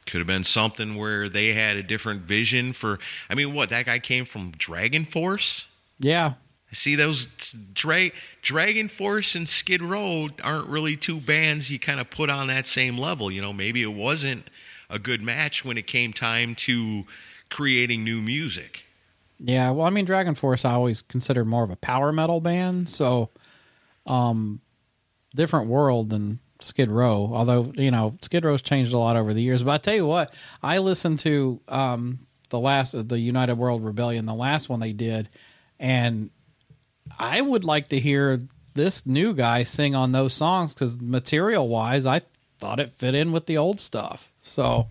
Could 0.08 0.20
have 0.20 0.28
been 0.28 0.44
something 0.44 0.96
where 0.96 1.30
they 1.30 1.54
had 1.54 1.78
a 1.78 1.84
different 1.84 2.22
vision 2.22 2.74
for. 2.74 3.00
I 3.30 3.36
mean, 3.36 3.54
what? 3.54 3.70
That 3.70 3.86
guy 3.86 4.00
came 4.00 4.26
from 4.26 4.52
Dragon 4.52 5.06
Force? 5.06 5.68
Yeah, 6.00 6.34
See, 6.74 6.96
those 6.96 7.28
Dra- 7.74 8.12
Dragon 8.42 8.88
Force 8.88 9.36
and 9.36 9.48
Skid 9.48 9.82
Row 9.82 10.30
aren't 10.42 10.68
really 10.70 10.96
two 10.96 11.20
bands 11.20 11.70
you 11.70 11.78
kind 11.78 12.00
of 12.00 12.10
put 12.10 12.30
on 12.30 12.48
that 12.48 12.66
same 12.66 12.98
level. 12.98 13.30
You 13.30 13.42
know, 13.42 13.52
maybe 13.52 13.84
it 13.84 13.94
wasn't 13.94 14.50
a 14.90 14.98
good 14.98 15.22
match 15.22 15.66
when 15.66 15.78
it 15.78 15.86
came 15.86 16.14
time 16.14 16.56
to 16.56 17.04
creating 17.50 18.06
new 18.06 18.22
music. 18.22 18.86
yeah. 19.38 19.70
Well, 19.72 19.86
I 19.86 19.90
mean, 19.90 20.06
Dragon 20.06 20.34
Force 20.34 20.64
I 20.64 20.72
always 20.72 21.02
considered 21.02 21.46
more 21.46 21.64
of 21.64 21.70
a 21.72 21.76
power 21.76 22.14
metal 22.14 22.40
band, 22.40 22.88
so 22.88 23.30
um, 24.08 24.62
different 25.36 25.68
world 25.68 26.10
than 26.10 26.40
Skid 26.64 26.90
Row. 26.90 27.30
Although 27.34 27.74
you 27.76 27.92
know, 27.92 28.18
Skid 28.22 28.46
Row's 28.46 28.62
changed 28.62 28.94
a 28.94 28.98
lot 28.98 29.16
over 29.16 29.34
the 29.34 29.42
years. 29.42 29.64
But 29.64 29.72
I 29.72 29.78
tell 29.78 29.96
you 29.96 30.06
what, 30.06 30.34
I 30.62 30.78
listened 30.80 31.20
to 31.20 31.60
um 31.68 32.20
the 32.50 32.60
last 32.60 33.08
the 33.10 33.20
United 33.20 33.56
World 33.56 33.84
Rebellion, 33.84 34.26
the 34.26 34.34
last 34.34 34.70
one 34.70 34.80
they 34.80 34.94
did. 34.94 35.30
And 35.80 36.30
I 37.18 37.42
would 37.42 37.64
like 37.64 37.90
to 37.90 38.00
hear 38.00 38.40
this 38.74 39.06
new 39.06 39.34
guy 39.34 39.64
sing 39.64 39.96
on 39.96 40.12
those 40.12 40.34
songs 40.34 40.74
because 40.74 41.00
material 41.02 41.68
wise, 41.68 42.06
I 42.06 42.22
thought 42.60 42.80
it 42.80 42.92
fit 42.92 43.16
in 43.16 43.32
with 43.32 43.46
the 43.48 43.58
old 43.58 43.80
stuff. 43.80 44.32
So 44.42 44.88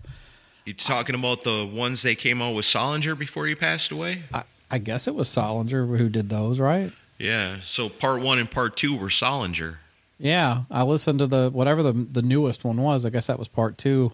You 0.65 0.73
talking 0.73 1.15
about 1.15 1.43
the 1.43 1.65
ones 1.65 2.01
they 2.01 2.15
came 2.15 2.41
out 2.41 2.53
with 2.53 2.65
Solinger 2.65 3.17
before 3.17 3.47
he 3.47 3.55
passed 3.55 3.91
away? 3.91 4.23
I, 4.33 4.43
I 4.69 4.77
guess 4.77 5.07
it 5.07 5.15
was 5.15 5.29
Solinger 5.29 5.97
who 5.97 6.09
did 6.09 6.29
those, 6.29 6.59
right? 6.59 6.91
Yeah. 7.17 7.57
So 7.63 7.89
part 7.89 8.21
one 8.21 8.39
and 8.39 8.49
part 8.49 8.75
two 8.77 8.95
were 8.95 9.07
Solinger. 9.09 9.77
Yeah, 10.21 10.63
I 10.69 10.83
listened 10.83 11.17
to 11.19 11.27
the 11.27 11.49
whatever 11.49 11.81
the 11.81 11.93
the 11.93 12.21
newest 12.21 12.63
one 12.63 12.77
was. 12.77 13.05
I 13.05 13.09
guess 13.09 13.27
that 13.27 13.39
was 13.39 13.47
part 13.47 13.79
two, 13.79 14.11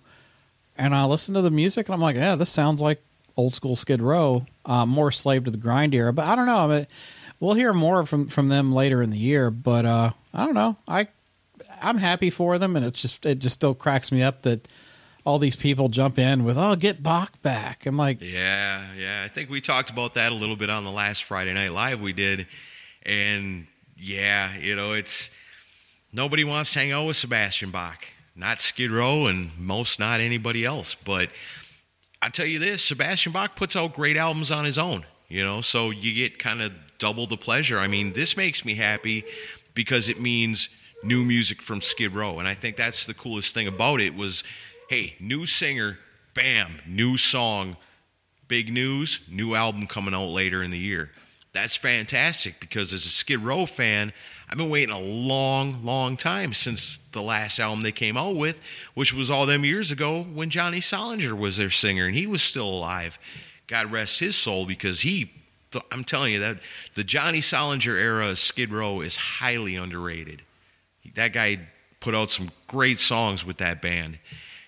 and 0.78 0.96
I 0.96 1.04
listened 1.04 1.36
to 1.36 1.42
the 1.42 1.52
music, 1.52 1.88
and 1.88 1.94
I'm 1.94 2.02
like, 2.02 2.16
yeah, 2.16 2.36
this 2.36 2.50
sounds 2.50 2.82
like 2.82 3.04
old 3.36 3.54
school 3.54 3.76
Skid 3.76 4.02
Row, 4.02 4.46
uh, 4.66 4.86
more 4.86 5.12
slave 5.12 5.44
to 5.44 5.52
the 5.52 5.58
grind 5.58 5.94
era. 5.94 6.14
But 6.14 6.26
I 6.26 6.36
don't 6.36 6.46
know. 6.46 6.60
I 6.60 6.68
mean, 6.68 6.88
we'll 7.42 7.56
hear 7.56 7.74
more 7.74 8.06
from 8.06 8.30
from 8.30 8.48
them 8.48 8.72
later 8.72 9.02
in 9.02 9.10
the 9.10 9.18
year. 9.18 9.52
But 9.52 9.86
uh, 9.86 10.12
I 10.34 10.46
don't 10.46 10.56
know. 10.56 10.78
I 10.88 11.08
I'm 11.82 11.98
happy 11.98 12.30
for 12.30 12.58
them, 12.58 12.78
and 12.78 12.86
it's 12.86 13.02
just 13.02 13.26
it 13.26 13.40
just 13.40 13.56
still 13.56 13.76
cracks 13.76 14.10
me 14.10 14.24
up 14.24 14.44
that 14.44 14.66
all 15.26 15.40
these 15.40 15.58
people 15.58 15.90
jump 15.90 16.18
in 16.18 16.46
with 16.46 16.58
oh 16.58 16.78
get 16.78 17.04
Bach 17.04 17.42
back. 17.42 17.86
I'm 17.86 17.98
like, 17.98 18.20
Yeah, 18.22 18.86
yeah. 18.98 19.24
I 19.26 19.28
think 19.28 19.50
we 19.50 19.60
talked 19.60 19.90
about 19.90 20.14
that 20.14 20.32
a 20.32 20.36
little 20.36 20.56
bit 20.56 20.70
on 20.70 20.86
the 20.86 20.92
last 20.92 21.26
Friday 21.26 21.54
Night 21.54 21.74
Live 21.74 22.00
we 22.00 22.14
did. 22.14 22.48
And 23.04 23.68
yeah, 23.98 24.56
you 24.58 24.74
know, 24.74 24.94
it's 24.94 25.30
nobody 26.18 26.44
wants 26.44 26.74
to 26.74 26.80
hang 26.80 26.92
out 26.92 27.06
with 27.06 27.16
Sebastian 27.16 27.70
Bach. 27.70 28.04
Not 28.36 28.60
Skid 28.60 28.90
Row 28.92 29.28
and 29.28 29.58
most 29.58 30.00
not 30.00 30.20
anybody 30.20 30.66
else. 30.66 30.96
But 30.96 31.30
I 32.22 32.30
tell 32.30 32.48
you 32.48 32.58
this, 32.58 32.84
Sebastian 32.84 33.32
Bach 33.32 33.56
puts 33.56 33.76
out 33.76 33.94
great 33.94 34.18
albums 34.18 34.50
on 34.50 34.66
his 34.66 34.80
own, 34.80 35.06
you 35.30 35.44
know, 35.44 35.62
so 35.62 35.92
you 35.92 36.14
get 36.14 36.40
kind 36.40 36.62
of 36.62 36.74
double 36.98 37.28
the 37.28 37.38
pleasure. 37.38 37.78
I 37.78 37.88
mean, 37.88 38.14
this 38.14 38.36
makes 38.36 38.66
me 38.66 38.76
happy 38.76 39.24
because 39.76 40.10
it 40.10 40.20
means 40.20 40.70
new 41.04 41.24
music 41.24 41.62
from 41.62 41.80
Skid 41.80 42.14
Row. 42.14 42.40
And 42.40 42.48
I 42.48 42.56
think 42.56 42.76
that's 42.76 43.06
the 43.06 43.14
coolest 43.14 43.54
thing 43.54 43.68
about 43.68 44.02
it 44.02 44.16
was, 44.16 44.44
hey, 44.90 45.16
new 45.20 45.46
singer, 45.46 46.00
bam, 46.34 46.80
new 46.88 47.16
song, 47.16 47.78
big 48.48 48.74
news, 48.74 49.20
new 49.30 49.54
album 49.54 49.86
coming 49.86 50.16
out 50.16 50.30
later 50.30 50.64
in 50.64 50.72
the 50.72 50.80
year. 50.80 51.12
That's 51.54 51.76
fantastic 51.76 52.60
because 52.60 52.92
as 52.92 53.06
a 53.06 53.10
Skid 53.10 53.40
Row 53.40 53.68
fan, 53.68 54.14
I've 54.50 54.58
been 54.58 54.70
waiting 54.70 54.96
a 54.96 55.00
long, 55.00 55.84
long 55.84 56.16
time 56.16 56.54
since 56.54 57.00
the 57.12 57.22
last 57.22 57.60
album 57.60 57.84
they 57.84 57.92
came 57.92 58.16
out 58.16 58.36
with, 58.36 58.62
which 58.94 59.14
was 59.14 59.30
all 59.30 59.46
them 59.46 59.66
years 59.66 59.92
ago 59.92 60.24
when 60.24 60.50
Johnny 60.50 60.80
Solinger 60.80 61.38
was 61.38 61.58
their 61.58 61.70
singer 61.70 62.06
and 62.06 62.16
he 62.16 62.26
was 62.26 62.42
still 62.42 62.70
alive. 62.70 63.20
God 63.68 63.92
rest 63.92 64.20
his 64.20 64.38
soul 64.38 64.66
because 64.66 65.02
he, 65.02 65.32
I'm 65.92 66.06
telling 66.06 66.32
you 66.32 66.40
that 66.40 66.60
the 66.96 67.04
Johnny 67.04 67.42
Solinger 67.42 68.00
era 68.00 68.30
of 68.30 68.40
Skid 68.40 68.72
Row 68.72 69.02
is 69.02 69.18
highly 69.18 69.76
underrated. 69.76 70.44
That 71.16 71.34
guy 71.34 71.68
put 72.00 72.16
out 72.16 72.30
some 72.30 72.52
great 72.68 73.02
songs 73.02 73.46
with 73.46 73.58
that 73.58 73.82
band. 73.82 74.18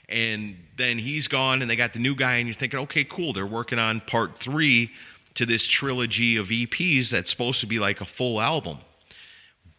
And 0.09 0.57
then 0.75 0.97
he's 0.97 1.27
gone, 1.27 1.61
and 1.61 1.69
they 1.69 1.75
got 1.75 1.93
the 1.93 1.99
new 1.99 2.15
guy, 2.15 2.33
and 2.35 2.47
you're 2.47 2.55
thinking, 2.55 2.79
okay, 2.81 3.03
cool. 3.03 3.31
They're 3.31 3.45
working 3.45 3.77
on 3.77 4.01
part 4.01 4.37
three 4.37 4.91
to 5.35 5.45
this 5.45 5.67
trilogy 5.67 6.35
of 6.35 6.47
EPs 6.47 7.11
that's 7.11 7.29
supposed 7.29 7.61
to 7.61 7.67
be 7.67 7.79
like 7.79 8.01
a 8.01 8.05
full 8.05 8.41
album. 8.41 8.79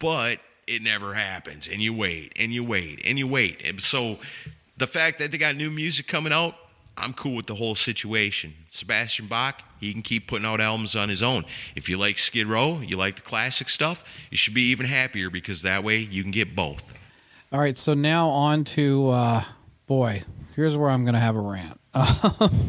But 0.00 0.40
it 0.66 0.82
never 0.82 1.14
happens, 1.14 1.68
and 1.68 1.80
you 1.80 1.94
wait, 1.94 2.32
and 2.36 2.52
you 2.52 2.64
wait, 2.64 3.00
and 3.04 3.18
you 3.18 3.26
wait. 3.28 3.62
And 3.64 3.80
so 3.80 4.18
the 4.76 4.86
fact 4.86 5.18
that 5.18 5.30
they 5.30 5.38
got 5.38 5.54
new 5.56 5.70
music 5.70 6.06
coming 6.08 6.32
out, 6.32 6.54
I'm 6.96 7.12
cool 7.12 7.34
with 7.34 7.46
the 7.46 7.54
whole 7.54 7.74
situation. 7.74 8.54
Sebastian 8.68 9.26
Bach, 9.26 9.62
he 9.78 9.92
can 9.92 10.02
keep 10.02 10.26
putting 10.26 10.46
out 10.46 10.60
albums 10.60 10.96
on 10.96 11.08
his 11.08 11.22
own. 11.22 11.44
If 11.74 11.88
you 11.88 11.96
like 11.96 12.18
Skid 12.18 12.46
Row, 12.46 12.80
you 12.80 12.96
like 12.96 13.16
the 13.16 13.22
classic 13.22 13.68
stuff, 13.68 14.04
you 14.30 14.36
should 14.36 14.54
be 14.54 14.70
even 14.70 14.86
happier 14.86 15.30
because 15.30 15.62
that 15.62 15.84
way 15.84 15.98
you 15.98 16.22
can 16.22 16.32
get 16.32 16.56
both. 16.56 16.82
all 17.52 17.60
right. 17.60 17.78
So 17.78 17.94
now 17.94 18.28
on 18.28 18.64
to 18.64 19.10
uh, 19.10 19.44
boy. 19.86 20.22
Here's 20.56 20.76
where 20.76 20.90
I'm 20.90 21.04
going 21.04 21.14
to 21.14 21.20
have 21.20 21.36
a 21.36 21.40
rant. 21.40 21.80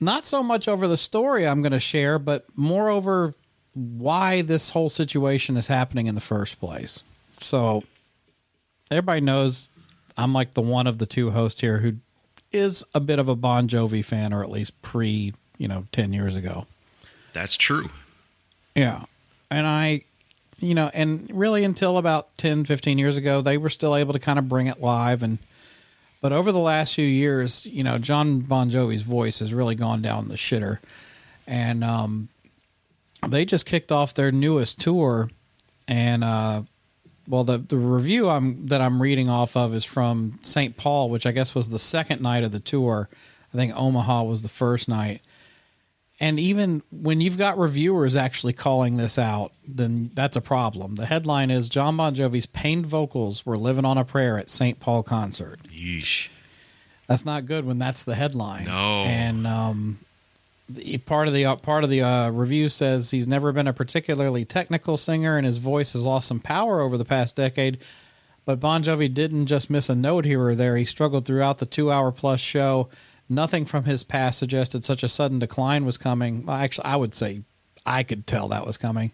Not 0.00 0.24
so 0.26 0.42
much 0.42 0.68
over 0.68 0.86
the 0.86 0.96
story 0.96 1.46
I'm 1.46 1.62
going 1.62 1.72
to 1.72 1.80
share, 1.80 2.18
but 2.18 2.44
more 2.54 2.90
over 2.90 3.34
why 3.74 4.42
this 4.42 4.70
whole 4.70 4.88
situation 4.88 5.56
is 5.56 5.66
happening 5.66 6.06
in 6.06 6.14
the 6.14 6.20
first 6.20 6.60
place. 6.60 7.02
So 7.38 7.82
everybody 8.90 9.20
knows 9.20 9.68
I'm 10.16 10.32
like 10.32 10.54
the 10.54 10.62
one 10.62 10.86
of 10.86 10.98
the 10.98 11.06
two 11.06 11.30
hosts 11.30 11.60
here 11.60 11.78
who 11.78 11.94
is 12.52 12.84
a 12.94 13.00
bit 13.00 13.18
of 13.18 13.28
a 13.28 13.34
Bon 13.34 13.68
Jovi 13.68 14.04
fan, 14.04 14.32
or 14.32 14.42
at 14.42 14.50
least 14.50 14.80
pre, 14.80 15.34
you 15.58 15.68
know, 15.68 15.86
10 15.92 16.12
years 16.12 16.36
ago. 16.36 16.66
That's 17.32 17.56
true. 17.56 17.90
Yeah. 18.76 19.04
And 19.50 19.66
I, 19.66 20.02
you 20.60 20.74
know, 20.74 20.90
and 20.94 21.28
really 21.32 21.64
until 21.64 21.98
about 21.98 22.36
10, 22.38 22.64
15 22.64 22.98
years 22.98 23.16
ago, 23.16 23.40
they 23.40 23.58
were 23.58 23.68
still 23.68 23.96
able 23.96 24.12
to 24.12 24.20
kind 24.20 24.38
of 24.38 24.48
bring 24.48 24.68
it 24.68 24.80
live. 24.80 25.22
And, 25.22 25.38
but 26.20 26.32
over 26.32 26.52
the 26.52 26.60
last 26.60 26.94
few 26.94 27.06
years, 27.06 27.66
you 27.66 27.82
know, 27.82 27.98
John 27.98 28.40
Bon 28.40 28.70
Jovi's 28.70 29.02
voice 29.02 29.40
has 29.40 29.52
really 29.52 29.74
gone 29.74 30.00
down 30.00 30.28
the 30.28 30.36
shitter. 30.36 30.78
And, 31.46 31.82
um, 31.82 32.28
they 33.28 33.44
just 33.44 33.66
kicked 33.66 33.92
off 33.92 34.14
their 34.14 34.32
newest 34.32 34.80
tour. 34.80 35.30
And, 35.86 36.24
uh, 36.24 36.62
well, 37.28 37.44
the, 37.44 37.58
the 37.58 37.76
review 37.76 38.28
I'm, 38.28 38.66
that 38.66 38.80
I'm 38.80 39.00
reading 39.00 39.28
off 39.28 39.56
of 39.56 39.74
is 39.74 39.84
from 39.84 40.38
St. 40.42 40.76
Paul, 40.76 41.10
which 41.10 41.26
I 41.26 41.32
guess 41.32 41.54
was 41.54 41.68
the 41.68 41.78
second 41.78 42.20
night 42.20 42.44
of 42.44 42.52
the 42.52 42.60
tour. 42.60 43.08
I 43.52 43.56
think 43.56 43.74
Omaha 43.76 44.24
was 44.24 44.42
the 44.42 44.48
first 44.48 44.88
night. 44.88 45.20
And 46.20 46.38
even 46.38 46.82
when 46.92 47.20
you've 47.20 47.38
got 47.38 47.58
reviewers 47.58 48.14
actually 48.14 48.52
calling 48.52 48.96
this 48.96 49.18
out, 49.18 49.52
then 49.66 50.10
that's 50.14 50.36
a 50.36 50.40
problem. 50.40 50.94
The 50.94 51.06
headline 51.06 51.50
is 51.50 51.68
John 51.68 51.96
Bon 51.96 52.14
Jovi's 52.14 52.46
pained 52.46 52.86
vocals 52.86 53.44
were 53.44 53.58
living 53.58 53.84
on 53.84 53.98
a 53.98 54.04
prayer 54.04 54.38
at 54.38 54.48
St. 54.48 54.78
Paul 54.78 55.02
concert. 55.02 55.58
Yeesh. 55.64 56.28
That's 57.08 57.24
not 57.24 57.46
good 57.46 57.64
when 57.64 57.78
that's 57.78 58.04
the 58.04 58.14
headline. 58.14 58.66
No. 58.66 59.02
And 59.02 59.46
um, 59.46 59.98
part 61.04 61.28
of 61.28 61.34
the 61.34 61.44
uh, 61.44 61.56
part 61.56 61.84
of 61.84 61.90
the 61.90 62.02
uh, 62.02 62.30
review 62.30 62.68
says 62.68 63.10
he's 63.10 63.26
never 63.26 63.52
been 63.52 63.68
a 63.68 63.72
particularly 63.72 64.44
technical 64.44 64.96
singer, 64.96 65.36
and 65.36 65.46
his 65.46 65.58
voice 65.58 65.92
has 65.92 66.04
lost 66.04 66.28
some 66.28 66.40
power 66.40 66.80
over 66.80 66.96
the 66.96 67.04
past 67.04 67.36
decade. 67.36 67.78
But 68.44 68.60
Bon 68.60 68.82
Jovi 68.82 69.12
didn't 69.12 69.46
just 69.46 69.70
miss 69.70 69.88
a 69.88 69.94
note 69.94 70.24
here 70.24 70.42
or 70.42 70.54
there. 70.54 70.76
He 70.76 70.84
struggled 70.84 71.24
throughout 71.24 71.58
the 71.58 71.66
two-hour 71.66 72.12
plus 72.12 72.40
show. 72.40 72.88
Nothing 73.28 73.64
from 73.64 73.84
his 73.84 74.04
past 74.04 74.38
suggested 74.38 74.84
such 74.84 75.02
a 75.02 75.08
sudden 75.08 75.38
decline 75.38 75.86
was 75.86 75.96
coming. 75.96 76.44
Well, 76.44 76.56
actually, 76.56 76.84
I 76.84 76.96
would 76.96 77.14
say 77.14 77.42
I 77.86 78.02
could 78.02 78.26
tell 78.26 78.48
that 78.48 78.66
was 78.66 78.76
coming. 78.76 79.12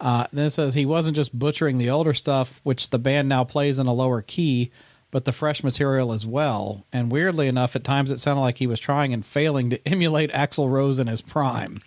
Uh, 0.00 0.26
then 0.32 0.46
it 0.46 0.50
says 0.50 0.74
he 0.74 0.86
wasn't 0.86 1.14
just 1.14 1.38
butchering 1.38 1.78
the 1.78 1.90
older 1.90 2.12
stuff, 2.12 2.60
which 2.64 2.90
the 2.90 2.98
band 2.98 3.28
now 3.28 3.44
plays 3.44 3.78
in 3.78 3.86
a 3.86 3.92
lower 3.92 4.22
key, 4.22 4.72
but 5.14 5.26
the 5.26 5.30
fresh 5.30 5.62
material 5.62 6.12
as 6.12 6.26
well. 6.26 6.84
And 6.92 7.08
weirdly 7.12 7.46
enough, 7.46 7.76
at 7.76 7.84
times 7.84 8.10
it 8.10 8.18
sounded 8.18 8.40
like 8.40 8.58
he 8.58 8.66
was 8.66 8.80
trying 8.80 9.12
and 9.12 9.24
failing 9.24 9.70
to 9.70 9.78
emulate 9.88 10.32
Axl 10.32 10.68
Rose 10.68 10.98
in 10.98 11.06
his 11.06 11.22
prime. 11.22 11.82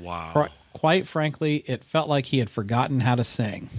Wow. 0.00 0.32
Qu- 0.34 0.52
Quite 0.72 1.06
frankly, 1.06 1.62
it 1.66 1.84
felt 1.84 2.08
like 2.08 2.26
he 2.26 2.40
had 2.40 2.50
forgotten 2.50 2.98
how 2.98 3.14
to 3.14 3.22
sing. 3.22 3.70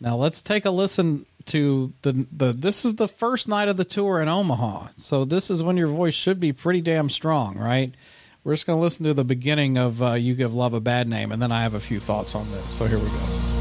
Now 0.00 0.14
let's 0.14 0.40
take 0.40 0.64
a 0.64 0.70
listen 0.70 1.26
to 1.46 1.92
the 2.02 2.26
the. 2.32 2.52
This 2.52 2.84
is 2.84 2.94
the 2.94 3.08
first 3.08 3.48
night 3.48 3.68
of 3.68 3.76
the 3.76 3.84
tour 3.84 4.22
in 4.22 4.28
Omaha, 4.28 4.88
so 4.96 5.24
this 5.24 5.50
is 5.50 5.62
when 5.62 5.76
your 5.76 5.88
voice 5.88 6.14
should 6.14 6.38
be 6.38 6.52
pretty 6.52 6.80
damn 6.80 7.08
strong, 7.08 7.58
right? 7.58 7.92
We're 8.44 8.54
just 8.54 8.66
going 8.66 8.78
to 8.78 8.82
listen 8.82 9.04
to 9.04 9.14
the 9.14 9.24
beginning 9.24 9.76
of 9.76 10.02
uh, 10.02 10.12
"You 10.12 10.34
Give 10.34 10.54
Love 10.54 10.74
a 10.74 10.80
Bad 10.80 11.06
Name," 11.08 11.32
and 11.32 11.42
then 11.42 11.52
I 11.52 11.62
have 11.62 11.74
a 11.74 11.80
few 11.80 12.00
thoughts 12.00 12.34
on 12.34 12.50
this. 12.50 12.72
So 12.72 12.86
here 12.86 12.98
we 12.98 13.06
go. 13.06 13.59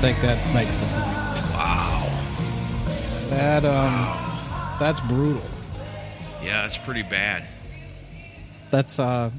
Think 0.00 0.18
that 0.22 0.54
makes 0.54 0.78
the 0.78 0.86
point. 0.86 1.52
Wow. 1.52 2.08
That 3.28 3.66
um, 3.66 4.78
that's 4.78 4.98
brutal. 5.02 5.42
Yeah, 6.42 6.62
that's 6.62 6.78
pretty 6.78 7.02
bad. 7.02 7.46
That's 8.70 8.98
uh, 8.98 9.30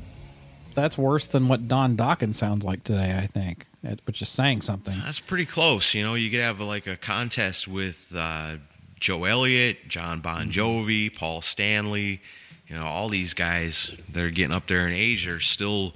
that's 0.76 1.00
worse 1.00 1.26
than 1.26 1.48
what 1.48 1.68
Don 1.68 1.98
Dokken 1.98 2.36
sounds 2.36 2.64
like 2.64 2.84
today. 2.84 3.18
I 3.18 3.26
think, 3.26 3.66
which 4.06 4.22
is 4.22 4.30
saying 4.30 4.62
something. 4.62 5.00
That's 5.00 5.20
pretty 5.20 5.48
close. 5.48 5.96
You 5.96 6.04
know, 6.04 6.14
you 6.14 6.30
could 6.30 6.42
have 6.42 6.60
like 6.60 6.86
a 6.86 6.96
contest 6.96 7.68
with 7.68 8.14
uh, 8.16 8.58
Joe 9.00 9.24
Elliott, 9.24 9.88
John 9.88 10.20
Bon 10.20 10.52
Jovi, 10.52 11.14
Paul 11.14 11.42
Stanley. 11.42 12.22
You 12.68 12.76
know, 12.76 12.86
all 12.86 13.10
these 13.10 13.34
guys 13.34 13.96
that 14.12 14.24
are 14.24 14.30
getting 14.30 14.56
up 14.56 14.68
there 14.68 14.88
in 14.88 14.94
age 14.94 15.28
are 15.28 15.40
still 15.40 15.96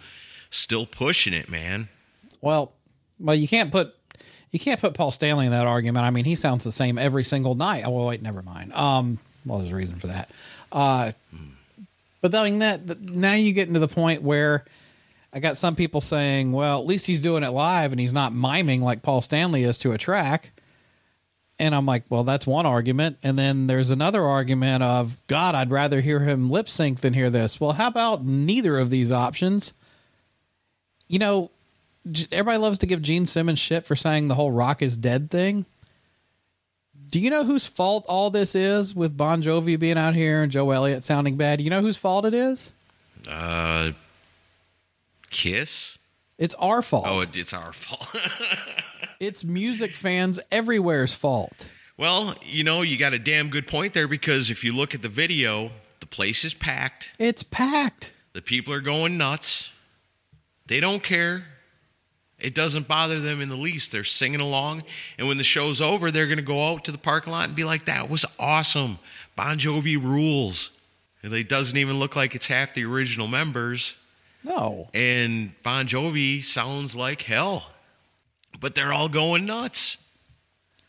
still 0.50 0.88
pushing 0.88 1.36
it, 1.36 1.50
man. 1.50 1.88
Well, 2.42 2.74
well, 3.20 3.36
you 3.36 3.48
can't 3.48 3.72
put 3.72 3.94
you 4.56 4.60
can't 4.60 4.80
put 4.80 4.94
Paul 4.94 5.12
Stanley 5.12 5.48
in 5.48 5.52
that 5.52 5.68
argument. 5.68 6.06
I 6.06 6.12
mean, 6.12 6.24
he 6.24 6.36
sounds 6.36 6.64
the 6.64 6.72
same 6.72 6.98
every 6.98 7.26
single 7.26 7.56
night. 7.56 7.84
Oh, 7.86 8.08
wait, 8.08 8.22
never 8.22 8.42
mind. 8.42 8.72
Um, 8.72 9.20
well, 9.46 9.58
there's 9.58 9.74
a 9.74 9.76
reason 9.76 9.98
for 9.98 10.08
that. 10.08 10.32
Uh, 10.72 11.12
but 12.22 12.32
I 12.32 12.60
that 12.60 13.02
now 13.02 13.34
you 13.34 13.52
get 13.52 13.68
into 13.68 13.82
the 13.82 13.90
point 13.90 14.22
where 14.22 14.64
I 15.34 15.42
got 15.42 15.58
some 15.58 15.76
people 15.76 16.00
saying, 16.00 16.54
well, 16.54 16.80
at 16.80 16.86
least 16.86 17.06
he's 17.06 17.20
doing 17.20 17.44
it 17.44 17.50
live 17.50 17.92
and 17.92 18.00
he's 18.00 18.14
not 18.14 18.32
miming 18.32 18.82
like 18.82 19.02
Paul 19.02 19.20
Stanley 19.20 19.64
is 19.64 19.78
to 19.80 19.92
a 19.92 19.98
track. 19.98 20.54
And 21.60 21.76
I'm 21.76 21.86
like, 21.86 22.06
well, 22.08 22.24
that's 22.24 22.48
one 22.48 22.66
argument. 22.66 23.18
And 23.24 23.38
then 23.38 23.68
there's 23.68 23.90
another 23.90 24.24
argument 24.24 24.84
of, 24.84 25.22
God, 25.28 25.54
I'd 25.54 25.70
rather 25.70 26.00
hear 26.00 26.22
him 26.22 26.50
lip 26.50 26.70
sync 26.70 27.02
than 27.02 27.14
hear 27.14 27.30
this. 27.30 27.60
Well, 27.60 27.74
how 27.74 27.88
about 27.88 28.24
neither 28.24 28.80
of 28.80 28.90
these 28.90 29.12
options? 29.12 29.74
You 31.10 31.20
know, 31.20 31.52
everybody 32.32 32.58
loves 32.58 32.78
to 32.80 32.86
give 32.86 33.02
Gene 33.02 33.26
Simmons 33.26 33.60
shit 33.60 33.86
for 33.86 33.96
saying 33.96 34.28
the 34.28 34.36
whole 34.36 34.52
rock 34.52 34.82
is 34.82 34.96
dead 34.98 35.32
thing. 35.32 35.66
Do 37.10 37.20
you 37.20 37.30
know 37.30 37.44
whose 37.44 37.68
fault 37.68 38.06
all 38.08 38.30
this 38.30 38.56
is 38.56 38.96
with 38.96 39.16
Bon 39.16 39.42
Jovi 39.42 39.80
being 39.80 39.98
out 39.98 40.16
here 40.16 40.44
and 40.44 40.52
Joe 40.52 40.70
Elliott 40.72 41.04
sounding 41.04 41.38
bad? 41.38 41.62
You 41.62 41.70
know 41.70 41.82
whose 41.82 41.98
fault 41.98 42.26
it 42.26 42.34
is? 42.34 42.74
Uh, 43.28 43.92
Kiss. 45.30 45.98
It's 46.38 46.56
our 46.56 46.82
fault. 46.82 47.06
Oh, 47.08 47.22
it's 47.22 47.54
our 47.54 47.72
fault. 47.74 48.08
it's 49.20 49.44
music 49.44 49.96
fans 49.96 50.40
everywhere's 50.52 51.16
fault. 51.16 51.70
well, 51.98 52.36
you 52.44 52.64
know, 52.64 52.82
you 52.82 52.98
got 52.98 53.14
a 53.14 53.20
damn 53.20 53.50
good 53.50 53.68
point 53.68 53.94
there 53.94 54.08
because 54.08 54.50
if 54.50 54.64
you 54.64 54.74
look 54.74 54.94
at 54.94 55.02
the 55.02 55.10
video, 55.10 55.72
the 56.02 56.06
place 56.06 56.44
is 56.44 56.54
packed. 56.54 57.12
It's 57.18 57.44
packed. 57.44 58.14
The 58.34 58.42
people 58.42 58.74
are 58.74 58.82
going 58.82 59.18
nuts. 59.18 59.70
They 60.66 60.80
don't 60.80 61.04
care. 61.04 61.46
It 62.40 62.54
doesn't 62.54 62.88
bother 62.88 63.20
them 63.20 63.42
in 63.42 63.50
the 63.50 63.56
least. 63.56 63.92
They're 63.92 64.04
singing 64.04 64.42
along. 64.42 64.84
And 65.18 65.28
when 65.28 65.38
the 65.38 65.44
show's 65.44 65.80
over, 65.80 66.12
they're 66.12 66.28
going 66.28 66.38
to 66.38 66.44
go 66.44 66.72
out 66.72 66.84
to 66.86 66.92
the 66.92 66.98
parking 66.98 67.32
lot 67.32 67.48
and 67.48 67.56
be 67.56 67.64
like, 67.64 67.86
that 67.86 68.10
was 68.10 68.26
awesome. 68.38 69.00
Bon 69.36 69.58
Jovi 69.58 70.02
rules. 70.02 70.72
And 71.24 71.34
It 71.34 71.50
doesn't 71.50 71.78
even 71.78 71.98
look 71.98 72.16
like 72.16 72.36
it's 72.36 72.48
half 72.48 72.74
the 72.74 72.86
original 72.86 73.28
members. 73.28 73.96
No. 74.44 74.90
And 74.94 75.54
Bon 75.64 75.88
Jovi 75.88 76.44
sounds 76.44 76.96
like 76.96 77.24
hell. 77.24 77.72
But 78.60 78.76
they're 78.76 78.94
all 78.94 79.10
going 79.10 79.46
nuts. 79.46 79.98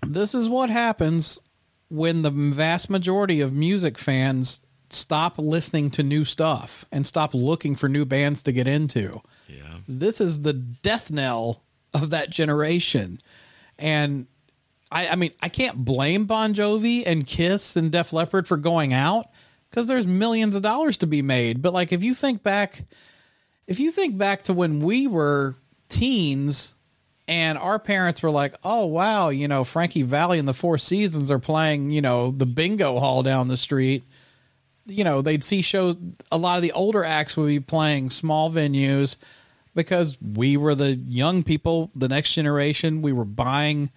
This 0.02 0.34
is 0.34 0.48
what 0.48 0.68
happens 0.68 1.40
when 1.88 2.22
the 2.22 2.30
vast 2.30 2.90
majority 2.90 3.40
of 3.40 3.52
music 3.52 3.96
fans 3.98 4.60
stop 4.90 5.38
listening 5.38 5.90
to 5.90 6.02
new 6.02 6.24
stuff 6.24 6.84
and 6.92 7.06
stop 7.06 7.34
looking 7.34 7.74
for 7.74 7.88
new 7.88 8.04
bands 8.04 8.42
to 8.42 8.52
get 8.52 8.68
into. 8.68 9.20
Yeah. 9.48 9.78
This 9.88 10.20
is 10.20 10.40
the 10.40 10.52
death 10.52 11.10
knell 11.10 11.62
of 11.94 12.10
that 12.10 12.30
generation. 12.30 13.20
And 13.78 14.26
I, 14.90 15.08
I 15.08 15.16
mean, 15.16 15.32
I 15.40 15.48
can't 15.48 15.84
blame 15.84 16.26
Bon 16.26 16.54
Jovi 16.54 17.04
and 17.06 17.26
Kiss 17.26 17.76
and 17.76 17.90
Def 17.90 18.12
Leppard 18.12 18.46
for 18.46 18.56
going 18.56 18.92
out 18.92 19.26
because 19.70 19.88
there's 19.88 20.06
millions 20.06 20.54
of 20.56 20.62
dollars 20.62 20.98
to 20.98 21.06
be 21.06 21.22
made. 21.22 21.62
But 21.62 21.72
like, 21.72 21.92
if 21.92 22.02
you 22.02 22.14
think 22.14 22.42
back, 22.42 22.84
if 23.66 23.80
you 23.80 23.90
think 23.90 24.16
back 24.16 24.44
to 24.44 24.54
when 24.54 24.80
we 24.80 25.06
were 25.06 25.56
teens 25.88 26.74
and 27.28 27.58
our 27.58 27.78
parents 27.78 28.22
were 28.22 28.30
like, 28.30 28.54
"Oh 28.62 28.86
wow, 28.86 29.28
you 29.30 29.48
know, 29.48 29.64
Frankie 29.64 30.02
Valli 30.02 30.38
and 30.38 30.46
the 30.46 30.54
Four 30.54 30.78
Seasons 30.78 31.30
are 31.30 31.38
playing, 31.40 31.90
you 31.90 32.00
know, 32.00 32.30
the 32.30 32.46
bingo 32.46 33.00
hall 33.00 33.22
down 33.22 33.48
the 33.48 33.56
street." 33.56 34.04
You 34.86 35.04
know, 35.04 35.22
they'd 35.22 35.44
see 35.44 35.62
shows. 35.62 35.96
A 36.30 36.38
lot 36.38 36.56
of 36.56 36.62
the 36.62 36.72
older 36.72 37.04
acts 37.04 37.36
would 37.36 37.48
be 37.48 37.60
playing 37.60 38.10
small 38.10 38.50
venues 38.50 39.16
because 39.74 40.18
we 40.20 40.56
were 40.56 40.74
the 40.74 40.94
young 40.94 41.42
people, 41.42 41.90
the 41.94 42.08
next 42.08 42.32
generation. 42.32 43.02
We 43.02 43.12
were 43.12 43.24
buying 43.24 43.90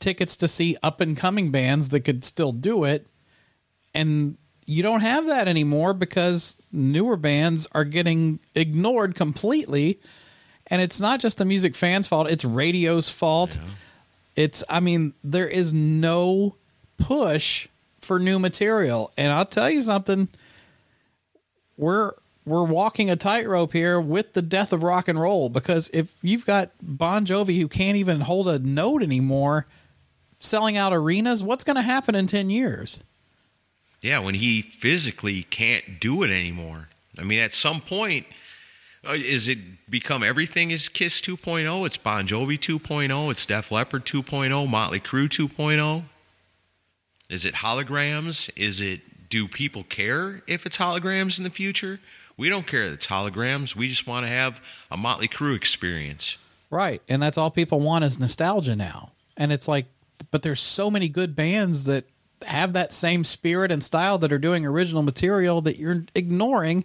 tickets 0.00 0.36
to 0.36 0.48
see 0.48 0.76
up 0.82 1.00
and 1.00 1.16
coming 1.16 1.50
bands 1.50 1.88
that 1.90 2.00
could 2.00 2.24
still 2.24 2.52
do 2.52 2.84
it, 2.84 3.06
and 3.94 4.36
you 4.66 4.82
don't 4.82 5.00
have 5.00 5.26
that 5.26 5.48
anymore 5.48 5.94
because 5.94 6.56
newer 6.72 7.16
bands 7.16 7.66
are 7.72 7.84
getting 7.84 8.40
ignored 8.54 9.14
completely 9.14 10.00
and 10.68 10.80
it's 10.80 11.00
not 11.00 11.20
just 11.20 11.38
the 11.38 11.44
music 11.44 11.74
fans 11.74 12.08
fault 12.08 12.28
it's 12.30 12.44
radio's 12.44 13.08
fault 13.08 13.58
it's 14.36 14.64
i 14.68 14.80
mean 14.80 15.12
there 15.22 15.46
is 15.46 15.72
no 15.72 16.56
push 16.98 17.68
for 18.04 18.18
new 18.18 18.38
material 18.38 19.12
and 19.16 19.32
i'll 19.32 19.44
tell 19.46 19.70
you 19.70 19.80
something 19.80 20.28
we're 21.76 22.12
we're 22.46 22.64
walking 22.64 23.10
a 23.10 23.16
tightrope 23.16 23.72
here 23.72 23.98
with 24.00 24.34
the 24.34 24.42
death 24.42 24.72
of 24.72 24.82
rock 24.82 25.08
and 25.08 25.20
roll 25.20 25.48
because 25.48 25.90
if 25.92 26.14
you've 26.22 26.44
got 26.46 26.70
bon 26.82 27.24
jovi 27.24 27.58
who 27.58 27.68
can't 27.68 27.96
even 27.96 28.20
hold 28.20 28.46
a 28.48 28.58
note 28.58 29.02
anymore 29.02 29.66
selling 30.38 30.76
out 30.76 30.92
arenas 30.92 31.42
what's 31.42 31.64
going 31.64 31.76
to 31.76 31.82
happen 31.82 32.14
in 32.14 32.26
10 32.26 32.50
years 32.50 33.00
Yeah, 34.02 34.18
when 34.18 34.34
he 34.34 34.60
physically 34.60 35.44
can't 35.44 35.98
do 35.98 36.22
it 36.22 36.30
anymore. 36.30 36.88
I 37.18 37.22
mean, 37.22 37.38
at 37.38 37.54
some 37.54 37.80
point, 37.80 38.26
uh, 39.08 39.12
is 39.12 39.48
it 39.48 39.58
become 39.88 40.22
everything 40.22 40.70
is 40.70 40.90
Kiss 40.90 41.22
2.0? 41.22 41.86
It's 41.86 41.96
Bon 41.96 42.26
Jovi 42.26 42.58
2.0. 42.58 43.30
It's 43.30 43.46
Def 43.46 43.70
Leppard 43.72 44.04
2.0. 44.04 44.68
Motley 44.68 45.00
Crue 45.00 45.28
2.0. 45.28 46.02
Is 47.28 47.44
it 47.44 47.56
holograms? 47.56 48.50
Is 48.56 48.80
it 48.80 49.28
do 49.28 49.48
people 49.48 49.82
care 49.82 50.42
if 50.46 50.66
it's 50.66 50.78
holograms 50.78 51.38
in 51.38 51.44
the 51.44 51.50
future? 51.50 52.00
We 52.36 52.48
don't 52.48 52.66
care 52.66 52.88
that 52.88 52.94
it's 52.94 53.06
holograms. 53.06 53.74
We 53.74 53.88
just 53.88 54.06
want 54.06 54.26
to 54.26 54.30
have 54.30 54.60
a 54.90 54.96
Motley 54.96 55.28
Crue 55.28 55.56
experience. 55.56 56.36
Right. 56.70 57.00
And 57.08 57.22
that's 57.22 57.38
all 57.38 57.50
people 57.50 57.80
want 57.80 58.04
is 58.04 58.18
nostalgia 58.18 58.76
now. 58.76 59.12
And 59.36 59.52
it's 59.52 59.68
like, 59.68 59.86
but 60.30 60.42
there's 60.42 60.60
so 60.60 60.90
many 60.90 61.08
good 61.08 61.36
bands 61.36 61.84
that 61.84 62.04
have 62.46 62.72
that 62.72 62.92
same 62.92 63.24
spirit 63.24 63.70
and 63.70 63.82
style 63.82 64.18
that 64.18 64.32
are 64.32 64.38
doing 64.38 64.66
original 64.66 65.02
material 65.02 65.60
that 65.62 65.78
you're 65.78 66.04
ignoring. 66.14 66.84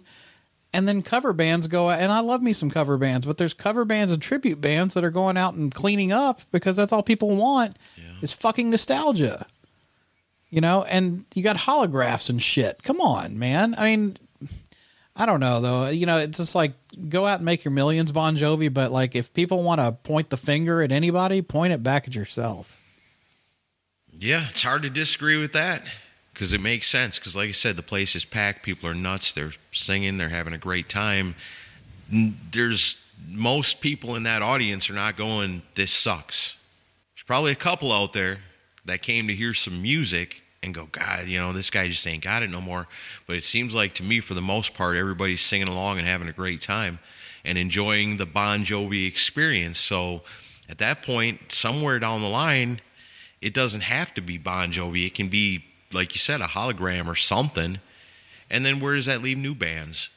And 0.72 0.86
then 0.86 1.02
cover 1.02 1.32
bands 1.32 1.66
go 1.66 1.90
out, 1.90 2.00
and 2.00 2.12
I 2.12 2.20
love 2.20 2.42
me 2.42 2.52
some 2.52 2.70
cover 2.70 2.96
bands, 2.96 3.26
but 3.26 3.38
there's 3.38 3.54
cover 3.54 3.84
bands 3.84 4.12
and 4.12 4.22
tribute 4.22 4.60
bands 4.60 4.94
that 4.94 5.02
are 5.02 5.10
going 5.10 5.36
out 5.36 5.54
and 5.54 5.74
cleaning 5.74 6.12
up 6.12 6.42
because 6.52 6.76
that's 6.76 6.92
all 6.92 7.02
people 7.02 7.34
want 7.34 7.76
is 8.22 8.32
fucking 8.32 8.70
nostalgia. 8.70 9.46
You 10.50 10.60
know, 10.60 10.82
and 10.82 11.24
you 11.34 11.44
got 11.44 11.56
holographs 11.56 12.28
and 12.28 12.42
shit. 12.42 12.82
Come 12.82 13.00
on, 13.00 13.38
man. 13.38 13.74
I 13.78 13.84
mean, 13.84 14.16
I 15.14 15.24
don't 15.24 15.38
know 15.38 15.60
though. 15.60 15.88
You 15.88 16.06
know, 16.06 16.18
it's 16.18 16.38
just 16.38 16.54
like 16.56 16.72
go 17.08 17.24
out 17.24 17.36
and 17.38 17.44
make 17.44 17.64
your 17.64 17.70
millions, 17.72 18.10
Bon 18.10 18.36
Jovi. 18.36 18.72
But 18.72 18.90
like, 18.90 19.14
if 19.14 19.32
people 19.32 19.62
want 19.62 19.80
to 19.80 19.92
point 19.92 20.30
the 20.30 20.36
finger 20.36 20.82
at 20.82 20.90
anybody, 20.90 21.40
point 21.40 21.72
it 21.72 21.82
back 21.82 22.08
at 22.08 22.14
yourself. 22.16 22.80
Yeah, 24.12 24.48
it's 24.50 24.62
hard 24.62 24.82
to 24.82 24.90
disagree 24.90 25.36
with 25.36 25.52
that 25.52 25.84
because 26.34 26.52
it 26.52 26.60
makes 26.60 26.88
sense. 26.88 27.18
Because, 27.18 27.36
like 27.36 27.48
I 27.48 27.52
said, 27.52 27.76
the 27.76 27.82
place 27.82 28.16
is 28.16 28.24
packed. 28.24 28.64
People 28.64 28.88
are 28.88 28.94
nuts. 28.94 29.32
They're 29.32 29.52
singing. 29.70 30.16
They're 30.16 30.30
having 30.30 30.52
a 30.52 30.58
great 30.58 30.88
time. 30.88 31.36
There's 32.10 32.96
most 33.28 33.80
people 33.80 34.16
in 34.16 34.24
that 34.24 34.42
audience 34.42 34.90
are 34.90 34.94
not 34.94 35.16
going, 35.16 35.62
"This 35.76 35.92
sucks." 35.92 36.56
There's 37.14 37.24
probably 37.24 37.52
a 37.52 37.56
couple 37.56 37.92
out 37.92 38.14
there 38.14 38.40
that 38.84 39.02
came 39.02 39.28
to 39.28 39.34
hear 39.34 39.54
some 39.54 39.80
music 39.82 40.39
and 40.62 40.74
go, 40.74 40.86
"God, 40.86 41.26
you 41.26 41.38
know, 41.40 41.52
this 41.52 41.70
guy 41.70 41.88
just 41.88 42.06
ain't 42.06 42.22
got 42.22 42.42
it 42.42 42.50
no 42.50 42.60
more." 42.60 42.86
But 43.26 43.36
it 43.36 43.44
seems 43.44 43.74
like 43.74 43.94
to 43.94 44.02
me, 44.02 44.20
for 44.20 44.34
the 44.34 44.42
most 44.42 44.74
part, 44.74 44.96
everybody's 44.96 45.42
singing 45.42 45.68
along 45.68 45.98
and 45.98 46.06
having 46.06 46.28
a 46.28 46.32
great 46.32 46.60
time 46.60 46.98
and 47.44 47.56
enjoying 47.56 48.16
the 48.16 48.26
Bon 48.26 48.64
Jovi 48.64 49.06
experience. 49.06 49.78
So, 49.78 50.22
at 50.68 50.78
that 50.78 51.02
point, 51.02 51.52
somewhere 51.52 51.98
down 51.98 52.20
the 52.22 52.28
line 52.28 52.80
it 53.40 53.54
doesn't 53.54 53.82
have 53.82 54.12
to 54.14 54.20
be 54.20 54.38
Bon 54.38 54.72
Jovi. 54.72 55.06
It 55.06 55.14
can 55.14 55.28
be, 55.28 55.64
like 55.92 56.14
you 56.14 56.18
said, 56.18 56.40
a 56.40 56.46
hologram 56.46 57.06
or 57.06 57.16
something. 57.16 57.80
And 58.50 58.66
then 58.66 58.80
where 58.80 58.94
does 58.94 59.06
that 59.06 59.22
leave 59.22 59.38
new 59.38 59.54
bands? 59.54 60.08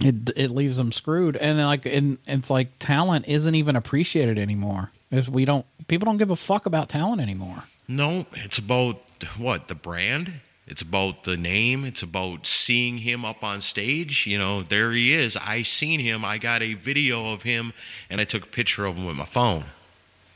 It 0.00 0.30
it 0.36 0.50
leaves 0.50 0.76
them 0.76 0.92
screwed, 0.92 1.36
and 1.36 1.58
like, 1.58 1.84
and 1.84 2.18
it's 2.24 2.48
like 2.48 2.78
talent 2.78 3.26
isn't 3.26 3.56
even 3.56 3.74
appreciated 3.74 4.38
anymore. 4.38 4.92
If 5.10 5.28
we 5.28 5.44
don't, 5.44 5.66
people 5.88 6.06
don't 6.06 6.16
give 6.16 6.30
a 6.30 6.36
fuck 6.36 6.64
about 6.64 6.88
talent 6.88 7.20
anymore. 7.20 7.64
No, 7.88 8.24
it's 8.34 8.58
about 8.58 9.02
what? 9.38 9.68
The 9.68 9.74
brand? 9.74 10.40
It's 10.66 10.82
about 10.82 11.24
the 11.24 11.36
name. 11.36 11.84
It's 11.84 12.02
about 12.02 12.46
seeing 12.46 12.98
him 12.98 13.24
up 13.24 13.42
on 13.42 13.60
stage. 13.60 14.26
You 14.26 14.38
know, 14.38 14.62
there 14.62 14.92
he 14.92 15.12
is. 15.12 15.36
I 15.36 15.62
seen 15.62 15.98
him. 15.98 16.24
I 16.24 16.38
got 16.38 16.62
a 16.62 16.74
video 16.74 17.32
of 17.32 17.42
him 17.42 17.72
and 18.08 18.20
I 18.20 18.24
took 18.24 18.44
a 18.44 18.48
picture 18.48 18.86
of 18.86 18.96
him 18.96 19.04
with 19.04 19.16
my 19.16 19.24
phone. 19.24 19.64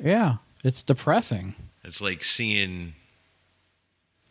Yeah. 0.02 0.36
It's 0.64 0.82
depressing. 0.82 1.54
It's 1.84 2.00
like 2.00 2.24
seeing 2.24 2.94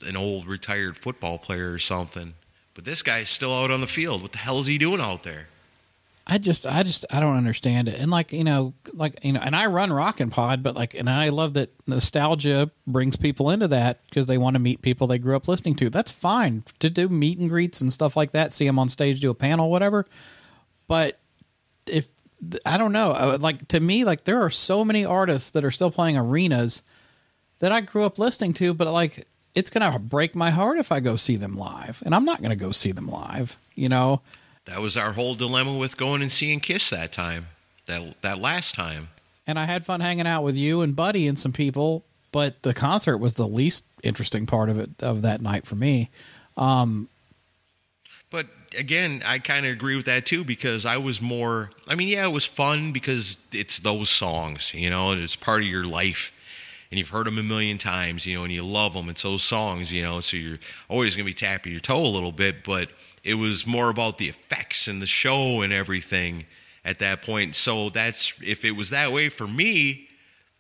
an 0.02 0.18
old 0.18 0.46
retired 0.46 0.98
football 0.98 1.38
player 1.38 1.72
or 1.72 1.80
something. 1.80 2.34
But 2.74 2.86
this 2.86 3.02
guy's 3.02 3.30
still 3.30 3.54
out 3.54 3.72
on 3.72 3.82
the 3.82 3.88
field. 3.88 4.22
What 4.22 4.34
the 4.34 4.40
hell 4.40 4.60
is 4.60 4.66
he 4.66 4.78
doing 4.78 5.00
out 5.00 5.24
there? 5.24 5.48
I 6.26 6.38
just, 6.38 6.66
I 6.66 6.84
just, 6.84 7.06
I 7.12 7.20
don't 7.20 7.36
understand 7.36 7.90
it. 7.90 8.00
And 8.00 8.10
like, 8.10 8.32
you 8.32 8.46
know, 8.46 8.74
like, 8.94 9.20
you 9.24 9.34
know, 9.34 9.42
and 9.42 9.54
I 9.56 9.66
run 9.66 9.92
Rockin' 9.92 10.30
Pod, 10.30 10.64
but 10.64 10.74
like, 10.74 10.94
and 10.94 11.10
I 11.10 11.28
love 11.30 11.54
that 11.54 11.74
nostalgia 11.86 12.72
brings 12.88 13.18
people 13.18 13.50
into 13.50 13.68
that 13.68 14.00
because 14.06 14.28
they 14.28 14.38
want 14.38 14.54
to 14.54 14.60
meet 14.60 14.82
people 14.82 15.06
they 15.06 15.20
grew 15.20 15.36
up 15.36 15.50
listening 15.50 15.76
to. 15.76 15.90
That's 15.90 16.12
fine 16.12 16.64
to 16.80 16.90
do 16.90 17.10
meet 17.10 17.40
and 17.40 17.50
greets 17.50 17.82
and 17.82 17.92
stuff 17.92 18.16
like 18.16 18.32
that, 18.32 18.54
see 18.54 18.66
them 18.66 18.80
on 18.80 18.88
stage, 18.88 19.20
do 19.20 19.32
a 19.32 19.36
panel, 19.36 19.70
whatever. 19.70 20.06
But 20.88 21.20
if, 21.88 22.08
I 22.66 22.78
don't 22.78 22.94
know, 22.94 23.38
like 23.42 23.68
to 23.70 23.82
me, 23.82 24.06
like, 24.06 24.24
there 24.24 24.42
are 24.44 24.50
so 24.50 24.86
many 24.86 25.04
artists 25.04 25.52
that 25.52 25.66
are 25.66 25.72
still 25.72 25.92
playing 25.92 26.16
arenas 26.16 26.84
that 27.60 27.74
I 27.74 27.82
grew 27.82 28.04
up 28.04 28.18
listening 28.18 28.54
to, 28.54 28.74
but 28.74 28.92
like, 28.92 29.28
it's 29.56 29.70
going 29.70 29.92
to 29.92 30.00
break 30.00 30.36
my 30.36 30.52
heart 30.52 30.78
if 30.78 30.92
I 30.92 31.02
go 31.02 31.18
see 31.18 31.36
them 31.36 31.58
live. 31.58 32.02
And 32.06 32.16
I'm 32.16 32.26
not 32.26 32.40
going 32.40 32.50
to 32.50 32.56
go 32.56 32.72
see 32.72 32.94
them 32.94 33.08
live, 33.08 33.58
you 33.76 33.90
know? 33.90 34.22
That 34.66 34.82
was 34.82 34.96
our 34.96 35.14
whole 35.14 35.36
dilemma 35.36 35.78
with 35.78 35.98
going 35.98 36.22
and 36.22 36.32
seeing 36.32 36.60
Kiss 36.60 36.90
that 36.90 37.12
time. 37.12 37.48
That 37.86 38.22
that 38.22 38.40
last 38.40 38.76
time. 38.76 39.10
and 39.46 39.60
I 39.60 39.66
had 39.66 39.86
fun 39.86 40.00
hanging 40.00 40.26
out 40.28 40.44
with 40.44 40.56
you 40.56 40.82
and 40.82 40.96
Buddy 40.96 41.28
and 41.28 41.38
some 41.38 41.52
people, 41.52 42.04
but 42.32 42.62
the 42.64 42.74
concert 42.74 43.18
was 43.18 43.34
the 43.34 43.48
least 43.48 43.84
interesting 44.04 44.46
part 44.46 44.70
of 44.70 44.80
it 44.80 45.04
of 45.04 45.22
that 45.24 45.42
night 45.42 45.66
for 45.66 45.76
me. 45.76 46.10
Um, 46.56 47.10
But 48.30 48.48
again, 48.78 49.22
I 49.26 49.40
kind 49.40 49.66
of 49.66 49.72
agree 49.74 49.96
with 49.98 50.06
that 50.06 50.26
too 50.26 50.44
because 50.46 50.86
I 50.86 50.96
was 50.98 51.22
more. 51.22 51.72
I 51.88 51.96
mean, 51.96 52.08
yeah, 52.08 52.26
it 52.26 52.32
was 52.32 52.46
fun 52.46 52.92
because 52.94 53.36
it's 53.52 53.80
those 53.80 54.10
songs, 54.10 54.74
you 54.74 54.90
know, 54.90 55.12
and 55.12 55.22
it's 55.22 55.36
part 55.36 55.62
of 55.62 55.68
your 55.68 55.84
life, 55.86 56.32
and 56.90 56.98
you've 56.98 57.10
heard 57.10 57.28
them 57.28 57.38
a 57.38 57.44
million 57.44 57.78
times, 57.78 58.26
you 58.26 58.38
know, 58.38 58.44
and 58.46 58.54
you 58.54 58.64
love 58.64 58.94
them. 58.94 59.10
It's 59.10 59.24
those 59.24 59.44
songs, 59.44 59.92
you 59.92 60.02
know, 60.04 60.22
so 60.22 60.38
you're 60.38 60.60
always 60.88 61.16
gonna 61.18 61.26
be 61.26 61.34
tapping 61.34 61.74
your 61.74 61.82
toe 61.82 62.04
a 62.06 62.08
little 62.08 62.32
bit. 62.32 62.64
But 62.64 62.90
it 63.24 63.36
was 63.36 63.66
more 63.66 63.90
about 63.90 64.18
the 64.18 64.28
effects 64.28 64.88
and 64.88 65.02
the 65.02 65.06
show 65.06 65.62
and 65.62 65.72
everything 65.72 66.46
at 66.84 67.00
that 67.00 67.22
point. 67.22 67.56
So 67.56 67.90
that's 67.90 68.34
if 68.44 68.66
it 68.66 68.72
was 68.72 68.90
that 68.90 69.12
way 69.12 69.30
for 69.30 69.48
me. 69.48 70.10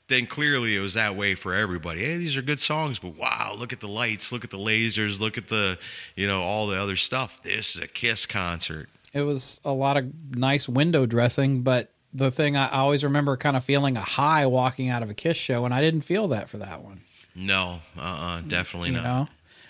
Then 0.09 0.25
clearly 0.27 0.75
it 0.75 0.81
was 0.81 0.95
that 0.95 1.15
way 1.15 1.33
for 1.33 1.53
everybody. 1.53 2.01
Hey, 2.01 2.17
these 2.17 2.35
are 2.35 2.41
good 2.41 2.59
songs, 2.59 2.99
but 2.99 3.17
wow, 3.17 3.55
look 3.57 3.71
at 3.71 3.79
the 3.79 3.87
lights, 3.87 4.33
look 4.33 4.43
at 4.43 4.51
the 4.51 4.57
lasers, 4.57 5.19
look 5.19 5.37
at 5.37 5.47
the, 5.47 5.79
you 6.15 6.27
know, 6.27 6.43
all 6.43 6.67
the 6.67 6.79
other 6.79 6.97
stuff. 6.97 7.41
This 7.41 7.75
is 7.75 7.81
a 7.81 7.87
Kiss 7.87 8.25
concert. 8.25 8.89
it 9.13 9.21
was 9.21 9.61
a 9.63 9.71
lot 9.71 9.95
of 9.95 10.11
nice 10.35 10.67
window 10.67 11.05
dressing, 11.05 11.61
but 11.61 11.89
the 12.13 12.31
thing 12.31 12.57
I 12.57 12.69
always 12.69 13.03
remember 13.03 13.37
kind 13.37 13.55
of 13.55 13.63
feeling 13.63 13.95
a 13.95 14.01
high 14.01 14.45
walking 14.45 14.89
out 14.89 15.03
of 15.03 15.09
a 15.09 15.13
Kiss 15.13 15.37
show, 15.37 15.63
and 15.63 15.73
I 15.73 15.79
didn't 15.79 16.01
feel 16.01 16.27
that 16.27 16.49
for 16.49 16.57
that 16.57 16.83
one. 16.83 17.01
No, 17.33 17.79
uh, 17.97 18.01
uh 18.01 18.41
definitely 18.41 18.89
you 18.89 18.97
not. 18.97 19.03
know, 19.03 19.27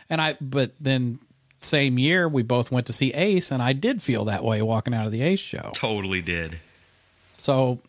and 0.09 0.19
I 0.19 0.35
but 0.41 0.71
then 0.79 1.19
same 1.65 1.97
year 1.97 2.27
we 2.27 2.43
both 2.43 2.71
went 2.71 2.85
to 2.87 2.93
see 2.93 3.13
Ace, 3.13 3.51
and 3.51 3.61
I 3.61 3.73
did 3.73 4.01
feel 4.01 4.25
that 4.25 4.43
way 4.43 4.61
walking 4.61 4.93
out 4.93 5.05
of 5.05 5.11
the 5.11 5.21
Ace 5.21 5.39
show. 5.39 5.71
Totally 5.73 6.21
did. 6.21 6.59
So 7.37 7.79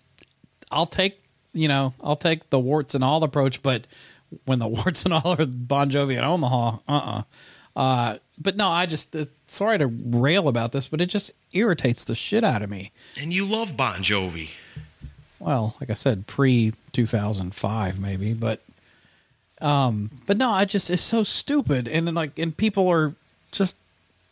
I'll 0.70 0.87
take 0.87 1.20
you 1.53 1.68
know 1.68 1.95
I'll 2.03 2.16
take 2.16 2.51
the 2.51 2.59
warts 2.59 2.95
and 2.95 3.05
all 3.05 3.22
approach, 3.22 3.62
but 3.62 3.87
when 4.45 4.59
the 4.59 4.68
warts 4.68 5.05
and 5.05 5.14
all 5.14 5.41
are 5.41 5.47
Bon 5.47 5.91
Jovi 5.91 6.16
and 6.16 6.25
Omaha, 6.25 6.79
uh 6.89 7.22
uh 7.77 7.79
uh. 7.79 8.16
But 8.37 8.57
no, 8.57 8.68
I 8.68 8.87
just 8.87 9.14
uh, 9.14 9.27
sorry 9.47 9.79
to 9.79 9.87
rail 9.87 10.49
about 10.49 10.72
this, 10.72 10.89
but 10.89 11.01
it 11.01 11.07
just 11.07 11.31
irritates 11.53 12.05
the 12.05 12.16
shit 12.16 12.43
out 12.43 12.62
of 12.62 12.70
me. 12.70 12.91
And 13.20 13.33
you 13.33 13.45
love 13.45 13.77
Bon 13.77 13.99
Jovi. 13.99 14.51
Well, 15.39 15.77
like 15.81 15.91
I 15.91 15.95
said, 15.95 16.27
pre 16.27 16.72
two 16.93 17.07
thousand 17.07 17.55
five 17.55 18.01
maybe, 18.01 18.35
but 18.35 18.61
um, 19.61 20.11
but 20.27 20.37
no, 20.37 20.51
I 20.51 20.64
just 20.64 20.91
it's 20.91 21.03
so 21.03 21.22
stupid, 21.22 21.87
and 21.87 22.12
like 22.14 22.39
and 22.39 22.57
people 22.57 22.89
are 22.89 23.14
just 23.59 23.79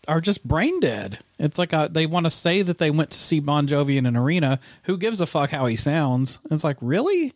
are 0.08 0.20
just 0.20 0.46
brain 0.46 0.80
dead. 0.80 1.18
It's 1.38 1.58
like 1.58 1.72
uh 1.72 1.88
they 1.88 2.06
want 2.06 2.26
to 2.26 2.30
say 2.30 2.62
that 2.62 2.78
they 2.78 2.90
went 2.90 3.10
to 3.10 3.18
see 3.18 3.40
Bon 3.40 3.66
Jovi 3.66 3.96
in 3.96 4.06
an 4.06 4.16
arena. 4.16 4.58
Who 4.84 4.96
gives 4.96 5.20
a 5.20 5.26
fuck 5.26 5.50
how 5.50 5.66
he 5.66 5.76
sounds? 5.76 6.38
It's 6.50 6.64
like 6.64 6.76
really. 6.80 7.32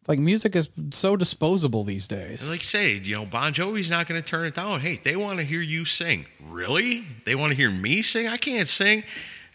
It's 0.00 0.08
like 0.08 0.18
music 0.18 0.54
is 0.54 0.70
so 0.92 1.16
disposable 1.16 1.84
these 1.84 2.06
days. 2.06 2.48
Like 2.48 2.60
you 2.60 2.66
say, 2.66 2.92
you 2.94 3.16
know, 3.16 3.26
Bon 3.26 3.52
Jovi's 3.52 3.90
not 3.90 4.06
going 4.06 4.20
to 4.20 4.26
turn 4.26 4.46
it 4.46 4.54
down. 4.54 4.80
Hey, 4.80 5.00
they 5.02 5.16
want 5.16 5.38
to 5.38 5.44
hear 5.44 5.60
you 5.60 5.84
sing. 5.84 6.26
Really? 6.40 7.04
They 7.24 7.34
want 7.34 7.50
to 7.50 7.56
hear 7.56 7.70
me 7.70 8.02
sing? 8.02 8.28
I 8.28 8.36
can't 8.36 8.68
sing. 8.68 9.02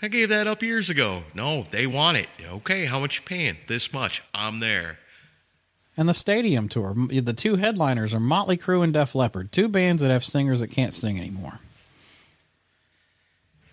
I 0.01 0.09
gave 0.09 0.27
that 0.29 0.47
up 0.47 0.61
years 0.61 0.89
ago. 0.89 1.23
No, 1.33 1.63
they 1.71 1.87
want 1.87 2.17
it. 2.17 2.27
Okay, 2.45 2.87
how 2.87 2.99
much 2.99 3.19
you 3.19 3.23
paying? 3.23 3.55
This 3.67 3.93
much. 3.93 4.21
I'm 4.35 4.59
there. 4.59 4.99
And 5.95 6.09
the 6.09 6.13
stadium 6.13 6.67
tour, 6.69 6.95
the 6.95 7.33
two 7.33 7.57
headliners 7.57 8.13
are 8.13 8.19
Motley 8.19 8.57
Crue 8.57 8.83
and 8.83 8.93
Def 8.93 9.13
Leppard, 9.13 9.51
two 9.51 9.67
bands 9.67 10.01
that 10.01 10.09
have 10.09 10.23
singers 10.23 10.59
that 10.61 10.69
can't 10.69 10.93
sing 10.93 11.19
anymore. 11.19 11.59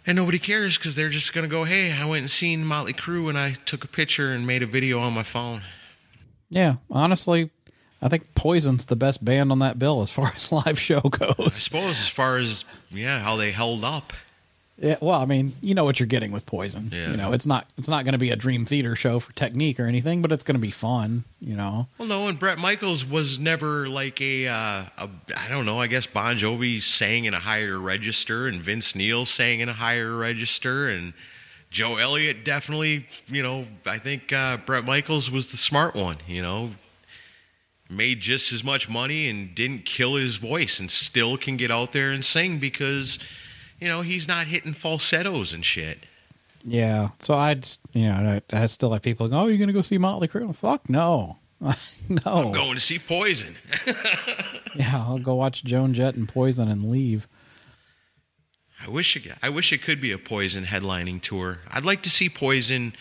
And 0.06 0.16
nobody 0.16 0.38
cares 0.38 0.76
because 0.76 0.96
they're 0.96 1.08
just 1.08 1.32
going 1.32 1.48
to 1.48 1.50
go, 1.50 1.64
hey, 1.64 1.92
I 1.92 2.04
went 2.04 2.20
and 2.20 2.30
seen 2.30 2.64
Motley 2.64 2.92
Crue 2.92 3.28
and 3.28 3.38
I 3.38 3.52
took 3.52 3.84
a 3.84 3.88
picture 3.88 4.32
and 4.32 4.46
made 4.46 4.62
a 4.62 4.66
video 4.66 4.98
on 4.98 5.14
my 5.14 5.22
phone. 5.22 5.62
Yeah, 6.50 6.76
honestly, 6.90 7.50
I 8.02 8.08
think 8.08 8.34
Poison's 8.34 8.86
the 8.86 8.96
best 8.96 9.24
band 9.24 9.52
on 9.52 9.60
that 9.60 9.78
bill 9.78 10.02
as 10.02 10.10
far 10.10 10.32
as 10.36 10.52
live 10.52 10.78
show 10.78 11.00
goes. 11.00 11.34
I 11.38 11.50
suppose 11.50 12.00
as 12.00 12.08
far 12.08 12.38
as, 12.38 12.64
yeah, 12.90 13.20
how 13.20 13.36
they 13.36 13.52
held 13.52 13.84
up. 13.84 14.12
Yeah, 14.80 14.96
well, 15.02 15.20
I 15.20 15.26
mean, 15.26 15.52
you 15.60 15.74
know 15.74 15.84
what 15.84 16.00
you're 16.00 16.06
getting 16.06 16.32
with 16.32 16.46
Poison. 16.46 16.88
Yeah. 16.90 17.10
You 17.10 17.16
know, 17.18 17.32
it's 17.32 17.44
not 17.44 17.70
it's 17.76 17.88
not 17.88 18.04
going 18.04 18.14
to 18.14 18.18
be 18.18 18.30
a 18.30 18.36
Dream 18.36 18.64
Theater 18.64 18.96
show 18.96 19.18
for 19.18 19.30
technique 19.34 19.78
or 19.78 19.84
anything, 19.84 20.22
but 20.22 20.32
it's 20.32 20.42
going 20.42 20.54
to 20.54 20.60
be 20.60 20.70
fun. 20.70 21.24
You 21.38 21.54
know, 21.54 21.86
Well, 21.98 22.08
no, 22.08 22.28
and 22.28 22.38
Bret 22.38 22.58
Michaels 22.58 23.04
was 23.04 23.38
never 23.38 23.88
like 23.88 24.20
a, 24.22 24.46
uh, 24.46 24.84
a, 24.96 25.08
I 25.36 25.48
don't 25.48 25.66
know, 25.66 25.80
I 25.80 25.86
guess 25.86 26.06
Bon 26.06 26.36
Jovi 26.36 26.82
sang 26.82 27.26
in 27.26 27.34
a 27.34 27.40
higher 27.40 27.78
register 27.78 28.46
and 28.46 28.62
Vince 28.62 28.94
Neil 28.94 29.26
sang 29.26 29.60
in 29.60 29.68
a 29.68 29.74
higher 29.74 30.16
register 30.16 30.88
and 30.88 31.12
Joe 31.70 31.96
Elliott 31.98 32.44
definitely, 32.44 33.06
you 33.28 33.42
know, 33.42 33.66
I 33.86 33.98
think 33.98 34.32
uh, 34.32 34.56
Bret 34.56 34.84
Michaels 34.84 35.30
was 35.30 35.48
the 35.48 35.56
smart 35.56 35.94
one, 35.94 36.16
you 36.26 36.42
know, 36.42 36.70
made 37.88 38.20
just 38.20 38.52
as 38.52 38.64
much 38.64 38.88
money 38.88 39.28
and 39.28 39.54
didn't 39.54 39.84
kill 39.84 40.14
his 40.16 40.36
voice 40.36 40.80
and 40.80 40.90
still 40.90 41.36
can 41.36 41.56
get 41.56 41.70
out 41.70 41.92
there 41.92 42.10
and 42.10 42.24
sing 42.24 42.58
because, 42.58 43.18
you 43.80 43.88
know, 43.88 44.02
he's 44.02 44.28
not 44.28 44.46
hitting 44.46 44.72
falsettos 44.74 45.52
and 45.52 45.64
shit. 45.64 46.04
yeah. 46.64 47.08
So 47.20 47.34
I'd 47.34 47.68
you 47.92 48.06
know 48.06 48.40
I, 48.52 48.62
I 48.62 48.66
still 48.66 48.92
have 48.92 49.02
people 49.02 49.28
go, 49.28 49.40
"Oh, 49.40 49.46
you're 49.46 49.58
going 49.58 49.68
to 49.68 49.72
go 49.74 49.82
see 49.82 49.98
Motley 49.98 50.28
Crue?" 50.28 50.54
Fuck 50.54 50.88
no, 50.90 51.38
no. 51.60 51.76
I'm 52.24 52.52
going 52.52 52.74
to 52.74 52.80
see 52.80 52.98
Poison. 52.98 53.56
Yeah, 54.76 54.98
I'll 55.04 55.18
go 55.18 55.34
watch 55.34 55.64
Joan 55.64 55.94
Jett 55.94 56.14
and 56.14 56.28
Poison 56.28 56.68
and 56.68 56.84
leave. 56.88 57.26
I 58.80 58.88
wish 58.88 59.16
it, 59.16 59.24
I 59.42 59.48
wish 59.48 59.72
it 59.72 59.82
could 59.82 60.00
be 60.00 60.12
a 60.12 60.16
Poison 60.18 60.62
headlining 60.64 61.20
tour. 61.20 61.58
I'd 61.68 61.84
like 61.84 62.02
to 62.02 62.08
see 62.10 62.28
Poison 62.28 62.92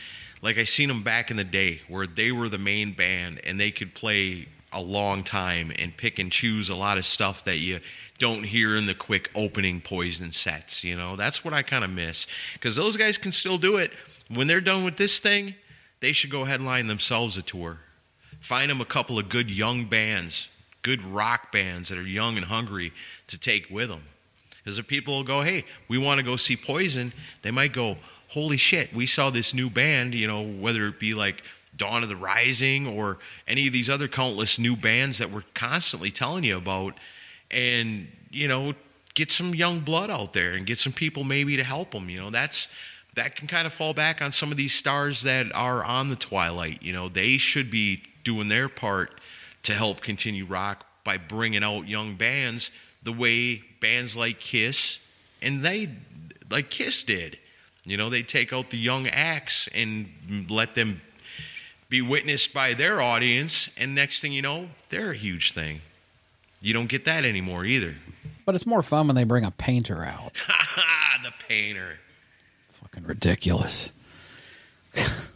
like 0.41 0.57
I 0.57 0.63
seen 0.63 0.87
them 0.87 1.03
back 1.03 1.29
in 1.29 1.37
the 1.37 1.43
day 1.43 1.81
where 1.87 2.07
they 2.07 2.31
were 2.31 2.49
the 2.49 2.57
main 2.57 2.93
band 2.93 3.39
and 3.43 3.59
they 3.59 3.69
could 3.69 3.93
play 3.93 4.47
a 4.71 4.81
long 4.81 5.23
time 5.23 5.71
and 5.77 5.95
pick 5.95 6.19
and 6.19 6.31
choose 6.31 6.69
a 6.69 6.75
lot 6.75 6.97
of 6.97 7.05
stuff 7.05 7.43
that 7.45 7.57
you 7.57 7.79
don't 8.17 8.43
hear 8.43 8.75
in 8.75 8.85
the 8.85 8.93
quick 8.93 9.31
opening 9.33 9.81
Poison 9.81 10.31
sets, 10.31 10.83
you 10.83 10.95
know? 10.95 11.15
That's 11.15 11.43
what 11.43 11.53
I 11.53 11.63
kind 11.63 11.83
of 11.83 11.89
miss 11.89 12.27
cuz 12.59 12.75
those 12.75 12.97
guys 12.97 13.17
can 13.17 13.31
still 13.31 13.57
do 13.57 13.77
it. 13.77 13.91
When 14.29 14.47
they're 14.47 14.61
done 14.61 14.83
with 14.83 14.97
this 14.97 15.19
thing, 15.19 15.55
they 16.01 16.11
should 16.11 16.29
go 16.29 16.45
headline 16.45 16.87
themselves 16.87 17.37
a 17.37 17.41
tour. 17.41 17.79
Find 18.39 18.69
them 18.69 18.81
a 18.81 18.85
couple 18.85 19.19
of 19.19 19.27
good 19.27 19.49
young 19.49 19.85
bands, 19.85 20.47
good 20.81 21.03
rock 21.03 21.51
bands 21.51 21.89
that 21.89 21.97
are 21.97 22.03
young 22.03 22.37
and 22.37 22.45
hungry 22.45 22.93
to 23.27 23.37
take 23.37 23.69
with 23.69 23.89
them. 23.89 24.03
Because 24.63 24.77
if 24.77 24.87
people 24.87 25.15
will 25.15 25.23
go, 25.23 25.41
hey, 25.41 25.65
we 25.87 25.97
want 25.97 26.19
to 26.19 26.25
go 26.25 26.35
see 26.35 26.55
Poison, 26.55 27.13
they 27.41 27.51
might 27.51 27.73
go, 27.73 27.97
holy 28.29 28.57
shit, 28.57 28.93
we 28.93 29.05
saw 29.05 29.29
this 29.29 29.53
new 29.53 29.69
band, 29.69 30.13
you 30.13 30.27
know, 30.27 30.41
whether 30.41 30.87
it 30.87 30.99
be 30.99 31.13
like 31.13 31.43
Dawn 31.79 32.03
of 32.03 32.09
the 32.09 32.15
Rising 32.15 32.85
or 32.85 33.17
any 33.47 33.65
of 33.65 33.73
these 33.73 33.89
other 33.89 34.07
countless 34.07 34.59
new 34.59 34.75
bands 34.75 35.17
that 35.17 35.31
we're 35.31 35.43
constantly 35.55 36.11
telling 36.11 36.43
you 36.43 36.57
about. 36.57 36.93
And, 37.49 38.09
you 38.29 38.47
know, 38.47 38.75
get 39.15 39.31
some 39.31 39.55
young 39.55 39.79
blood 39.79 40.11
out 40.11 40.33
there 40.33 40.53
and 40.53 40.67
get 40.67 40.77
some 40.77 40.93
people 40.93 41.23
maybe 41.23 41.57
to 41.57 41.63
help 41.63 41.91
them. 41.91 42.09
You 42.09 42.19
know, 42.19 42.29
that's 42.29 42.67
that 43.15 43.35
can 43.35 43.47
kind 43.47 43.65
of 43.65 43.73
fall 43.73 43.95
back 43.95 44.21
on 44.21 44.31
some 44.31 44.51
of 44.51 44.57
these 44.57 44.73
stars 44.73 45.23
that 45.23 45.53
are 45.55 45.83
on 45.83 46.09
the 46.09 46.15
twilight. 46.15 46.83
You 46.83 46.93
know, 46.93 47.09
they 47.09 47.37
should 47.37 47.71
be 47.71 48.03
doing 48.23 48.49
their 48.49 48.69
part 48.69 49.19
to 49.63 49.73
help 49.73 50.01
continue 50.01 50.45
rock 50.45 50.85
by 51.03 51.17
bringing 51.17 51.63
out 51.63 51.87
young 51.87 52.13
bands 52.13 52.69
the 53.01 53.11
way 53.11 53.63
bands 53.79 54.15
like 54.15 54.39
Kiss 54.39 54.99
and 55.41 55.63
they 55.63 55.89
like 56.49 56.69
Kiss 56.69 57.03
did. 57.03 57.37
You 57.83 57.97
know, 57.97 58.09
they 58.09 58.23
take 58.23 58.53
out 58.53 58.69
the 58.69 58.77
young 58.77 59.07
acts 59.07 59.67
and 59.73 60.07
let 60.49 60.75
them 60.75 61.01
be 61.89 62.01
witnessed 62.01 62.53
by 62.53 62.73
their 62.73 63.01
audience, 63.01 63.69
and 63.77 63.93
next 63.93 64.21
thing 64.21 64.31
you 64.31 64.41
know, 64.41 64.69
they're 64.89 65.11
a 65.11 65.15
huge 65.15 65.51
thing. 65.51 65.81
You 66.61 66.73
don't 66.73 66.87
get 66.87 67.05
that 67.05 67.25
anymore 67.25 67.65
either. 67.65 67.95
But 68.45 68.55
it's 68.55 68.65
more 68.65 68.81
fun 68.81 69.07
when 69.07 69.15
they 69.15 69.23
bring 69.23 69.43
a 69.43 69.51
painter 69.51 70.03
out. 70.03 70.33
the 71.23 71.31
painter. 71.47 71.99
Fucking 72.69 73.03
ridiculous. 73.03 73.91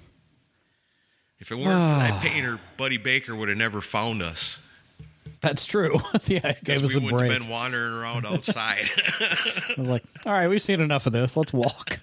If 1.44 1.52
it 1.52 1.56
weren't 1.56 1.68
for 1.68 1.70
that 1.74 2.22
painter, 2.22 2.58
Buddy 2.78 2.96
Baker 2.96 3.36
would 3.36 3.50
have 3.50 3.58
never 3.58 3.82
found 3.82 4.22
us. 4.22 4.60
That's 5.42 5.66
true. 5.66 6.00
yeah, 6.24 6.48
it 6.48 6.64
gave 6.64 6.82
us 6.86 6.96
a 6.96 7.02
break. 7.02 7.34
have 7.34 7.42
been 7.42 7.50
wandering 7.50 7.92
around 7.92 8.26
outside. 8.26 8.90
I 9.20 9.74
was 9.78 9.90
like, 9.90 10.04
all 10.26 10.32
right, 10.32 10.48
we've 10.48 10.62
seen 10.62 10.80
enough 10.80 11.06
of 11.06 11.12
this. 11.12 11.36
Let's 11.36 11.52
walk. 11.52 12.00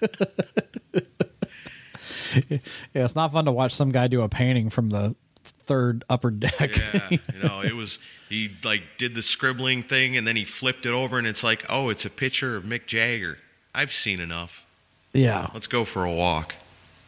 yeah, 2.49 2.59
it's 2.93 3.15
not 3.15 3.31
fun 3.31 3.45
to 3.45 3.51
watch 3.51 3.73
some 3.73 3.89
guy 3.89 4.07
do 4.07 4.21
a 4.21 4.29
painting 4.29 4.69
from 4.69 4.89
the 4.89 5.15
third 5.43 6.03
upper 6.09 6.31
deck. 6.31 6.77
yeah, 6.93 7.07
you 7.09 7.19
know, 7.43 7.61
it 7.61 7.75
was 7.75 7.99
he 8.29 8.49
like 8.63 8.83
did 8.97 9.15
the 9.15 9.21
scribbling 9.21 9.83
thing 9.83 10.15
and 10.15 10.27
then 10.27 10.35
he 10.35 10.45
flipped 10.45 10.85
it 10.85 10.91
over 10.91 11.17
and 11.17 11.27
it's 11.27 11.43
like, 11.43 11.65
oh, 11.69 11.89
it's 11.89 12.05
a 12.05 12.09
picture 12.09 12.55
of 12.55 12.63
Mick 12.63 12.85
Jagger. 12.85 13.37
I've 13.73 13.91
seen 13.93 14.19
enough. 14.19 14.65
yeah. 15.13 15.47
Let's 15.53 15.67
go 15.67 15.85
for 15.85 16.03
a 16.03 16.11
walk. 16.11 16.55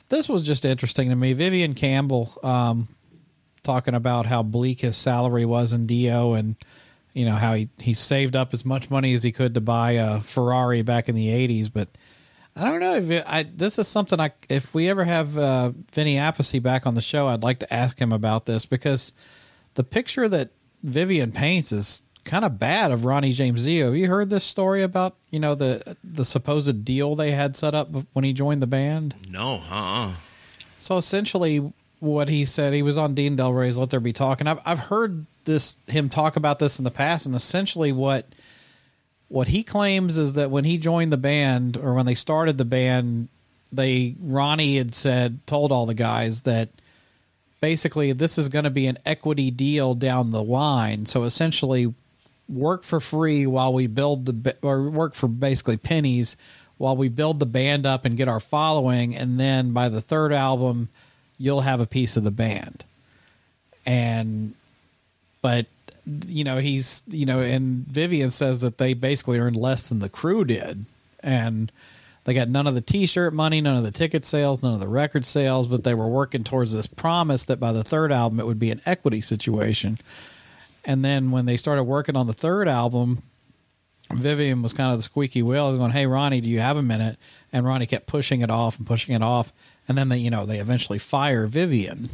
This 0.09 0.29
was 0.29 0.43
just 0.43 0.65
interesting 0.65 1.09
to 1.09 1.15
me. 1.15 1.33
Vivian 1.33 1.73
Campbell 1.73 2.31
um, 2.43 2.87
talking 3.63 3.95
about 3.95 4.25
how 4.25 4.43
bleak 4.43 4.81
his 4.81 4.95
salary 4.97 5.45
was 5.45 5.73
in 5.73 5.87
Dio 5.87 6.33
and 6.33 6.55
you 7.13 7.25
know 7.25 7.35
how 7.35 7.53
he, 7.53 7.69
he 7.79 7.93
saved 7.93 8.35
up 8.35 8.53
as 8.53 8.65
much 8.65 8.89
money 8.89 9.13
as 9.13 9.23
he 9.23 9.31
could 9.31 9.53
to 9.53 9.61
buy 9.61 9.91
a 9.91 10.19
Ferrari 10.19 10.81
back 10.81 11.09
in 11.09 11.15
the 11.15 11.27
80s, 11.27 11.69
but 11.71 11.87
I 12.55 12.65
don't 12.65 12.79
know 12.79 12.95
if 12.95 13.09
it, 13.09 13.23
I 13.27 13.43
this 13.43 13.79
is 13.79 13.87
something 13.87 14.19
I 14.19 14.31
if 14.47 14.73
we 14.73 14.89
ever 14.89 15.03
have 15.03 15.37
uh, 15.37 15.71
Vinny 15.91 16.15
Appice 16.15 16.61
back 16.61 16.85
on 16.85 16.93
the 16.93 17.01
show, 17.01 17.27
I'd 17.27 17.43
like 17.43 17.59
to 17.59 17.73
ask 17.73 17.99
him 17.99 18.11
about 18.11 18.45
this 18.45 18.65
because 18.65 19.11
the 19.73 19.83
picture 19.83 20.29
that 20.29 20.51
Vivian 20.83 21.31
paints 21.31 21.71
is 21.71 22.03
kind 22.23 22.45
of 22.45 22.59
bad 22.59 22.91
of 22.91 23.05
Ronnie 23.05 23.33
James 23.33 23.65
Dio. 23.65 23.87
Have 23.87 23.95
you 23.95 24.07
heard 24.07 24.29
this 24.29 24.43
story 24.43 24.83
about 24.83 25.15
you 25.31 25.39
know 25.39 25.55
the 25.55 25.97
the 26.03 26.25
supposed 26.25 26.85
deal 26.85 27.15
they 27.15 27.31
had 27.31 27.55
set 27.55 27.73
up 27.73 27.89
when 28.13 28.23
he 28.23 28.33
joined 28.33 28.61
the 28.61 28.67
band? 28.67 29.15
No, 29.27 29.63
uh-uh. 29.69 30.13
So 30.77 30.97
essentially, 30.97 31.73
what 31.99 32.29
he 32.29 32.45
said, 32.45 32.73
he 32.73 32.83
was 32.83 32.97
on 32.97 33.15
Dean 33.15 33.35
Delray's 33.35 33.77
"Let 33.77 33.89
There 33.89 33.99
Be 33.99 34.13
Talk," 34.13 34.41
and 34.41 34.49
I've 34.49 34.59
I've 34.65 34.79
heard 34.79 35.25
this 35.45 35.77
him 35.87 36.09
talk 36.09 36.35
about 36.35 36.59
this 36.59 36.77
in 36.77 36.83
the 36.83 36.91
past, 36.91 37.25
and 37.25 37.35
essentially 37.35 37.91
what 37.91 38.27
what 39.33 39.47
he 39.47 39.63
claims 39.63 40.19
is 40.19 40.33
that 40.33 40.51
when 40.51 40.63
he 40.63 40.77
joined 40.77 41.11
the 41.11 41.17
band 41.17 41.75
or 41.75 41.95
when 41.95 42.05
they 42.05 42.13
started 42.13 42.59
the 42.59 42.65
band, 42.65 43.29
they 43.71 44.13
Ronnie 44.21 44.77
had 44.77 44.93
said 44.93 45.47
told 45.47 45.71
all 45.71 45.87
the 45.87 45.95
guys 45.95 46.43
that 46.43 46.69
basically 47.59 48.11
this 48.11 48.37
is 48.37 48.47
going 48.47 48.65
to 48.65 48.69
be 48.69 48.85
an 48.85 48.99
equity 49.07 49.49
deal 49.49 49.95
down 49.95 50.29
the 50.29 50.43
line. 50.43 51.07
So 51.07 51.23
essentially, 51.23 51.95
work 52.47 52.83
for 52.83 52.99
free 52.99 53.47
while 53.47 53.73
we 53.73 53.87
build 53.87 54.27
the 54.27 54.55
or 54.61 54.83
work 54.83 55.15
for 55.15 55.27
basically 55.27 55.77
pennies 55.77 56.37
while 56.77 56.95
we 56.95 57.09
build 57.09 57.39
the 57.39 57.47
band 57.47 57.87
up 57.87 58.05
and 58.05 58.15
get 58.15 58.27
our 58.27 58.39
following, 58.39 59.15
and 59.15 59.39
then 59.39 59.73
by 59.73 59.89
the 59.89 60.01
third 60.01 60.31
album, 60.31 60.89
you'll 61.39 61.61
have 61.61 61.81
a 61.81 61.87
piece 61.87 62.15
of 62.15 62.23
the 62.23 62.29
band. 62.29 62.85
And 63.83 64.53
but 65.41 65.65
you 66.05 66.43
know 66.43 66.57
he's 66.57 67.03
you 67.07 67.25
know 67.25 67.39
and 67.39 67.85
Vivian 67.87 68.29
says 68.29 68.61
that 68.61 68.77
they 68.77 68.93
basically 68.93 69.39
earned 69.39 69.55
less 69.55 69.89
than 69.89 69.99
the 69.99 70.09
crew 70.09 70.43
did, 70.43 70.85
and 71.21 71.71
they 72.25 72.33
got 72.33 72.49
none 72.49 72.67
of 72.67 72.75
the 72.75 72.81
T-shirt 72.81 73.33
money, 73.33 73.61
none 73.61 73.75
of 73.75 73.83
the 73.83 73.91
ticket 73.91 74.25
sales, 74.25 74.61
none 74.61 74.73
of 74.73 74.79
the 74.79 74.87
record 74.87 75.25
sales, 75.25 75.67
but 75.67 75.83
they 75.83 75.93
were 75.93 76.07
working 76.07 76.43
towards 76.43 76.73
this 76.73 76.87
promise 76.87 77.45
that 77.45 77.59
by 77.59 77.71
the 77.71 77.83
third 77.83 78.11
album 78.11 78.39
it 78.39 78.45
would 78.45 78.59
be 78.59 78.71
an 78.71 78.81
equity 78.85 79.21
situation. 79.21 79.97
And 80.85 81.03
then 81.03 81.31
when 81.31 81.45
they 81.45 81.57
started 81.57 81.83
working 81.83 82.15
on 82.15 82.27
the 82.27 82.33
third 82.33 82.67
album, 82.67 83.23
Vivian 84.11 84.61
was 84.61 84.73
kind 84.73 84.91
of 84.91 84.99
the 84.99 85.03
squeaky 85.03 85.41
wheel, 85.41 85.75
going, 85.77 85.91
"Hey 85.91 86.05
Ronnie, 86.05 86.41
do 86.41 86.49
you 86.49 86.59
have 86.59 86.77
a 86.77 86.83
minute?" 86.83 87.17
And 87.51 87.65
Ronnie 87.65 87.85
kept 87.85 88.07
pushing 88.07 88.41
it 88.41 88.51
off 88.51 88.77
and 88.77 88.87
pushing 88.87 89.15
it 89.15 89.21
off, 89.21 89.53
and 89.87 89.97
then 89.97 90.09
they, 90.09 90.17
you 90.17 90.29
know, 90.29 90.45
they 90.45 90.59
eventually 90.59 90.99
fire 90.99 91.47
Vivian. 91.47 92.09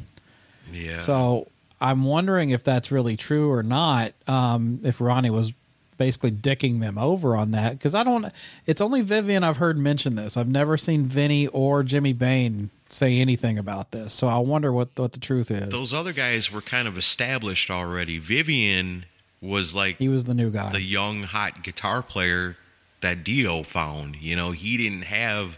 Yeah. 0.71 0.97
So 0.97 1.47
I'm 1.81 2.03
wondering 2.03 2.49
if 2.49 2.63
that's 2.63 2.91
really 2.91 3.15
true 3.15 3.51
or 3.51 3.63
not. 3.63 4.13
Um, 4.27 4.81
if 4.83 4.99
Ronnie 4.99 5.29
was 5.29 5.53
basically 5.97 6.31
dicking 6.31 6.79
them 6.79 6.97
over 6.97 7.35
on 7.35 7.51
that, 7.51 7.73
because 7.73 7.95
I 7.95 8.03
don't. 8.03 8.27
It's 8.65 8.81
only 8.81 9.01
Vivian 9.01 9.43
I've 9.43 9.57
heard 9.57 9.77
mention 9.77 10.15
this. 10.15 10.37
I've 10.37 10.47
never 10.47 10.77
seen 10.77 11.05
Vinny 11.05 11.47
or 11.47 11.83
Jimmy 11.83 12.13
Bain 12.13 12.69
say 12.89 13.19
anything 13.19 13.57
about 13.57 13.91
this. 13.91 14.13
So 14.13 14.27
I 14.27 14.37
wonder 14.39 14.71
what 14.73 14.89
what 14.95 15.13
the 15.13 15.19
truth 15.19 15.51
is. 15.51 15.69
Those 15.69 15.93
other 15.93 16.13
guys 16.13 16.51
were 16.51 16.61
kind 16.61 16.87
of 16.87 16.97
established 16.97 17.69
already. 17.69 18.17
Vivian 18.17 19.05
was 19.41 19.75
like 19.75 19.97
he 19.97 20.09
was 20.09 20.25
the 20.25 20.33
new 20.33 20.49
guy. 20.49 20.71
the 20.71 20.81
young 20.81 21.23
hot 21.23 21.63
guitar 21.63 22.01
player 22.01 22.57
that 23.01 23.23
Dio 23.23 23.63
found. 23.63 24.15
You 24.17 24.35
know, 24.35 24.51
he 24.51 24.77
didn't 24.77 25.03
have 25.03 25.57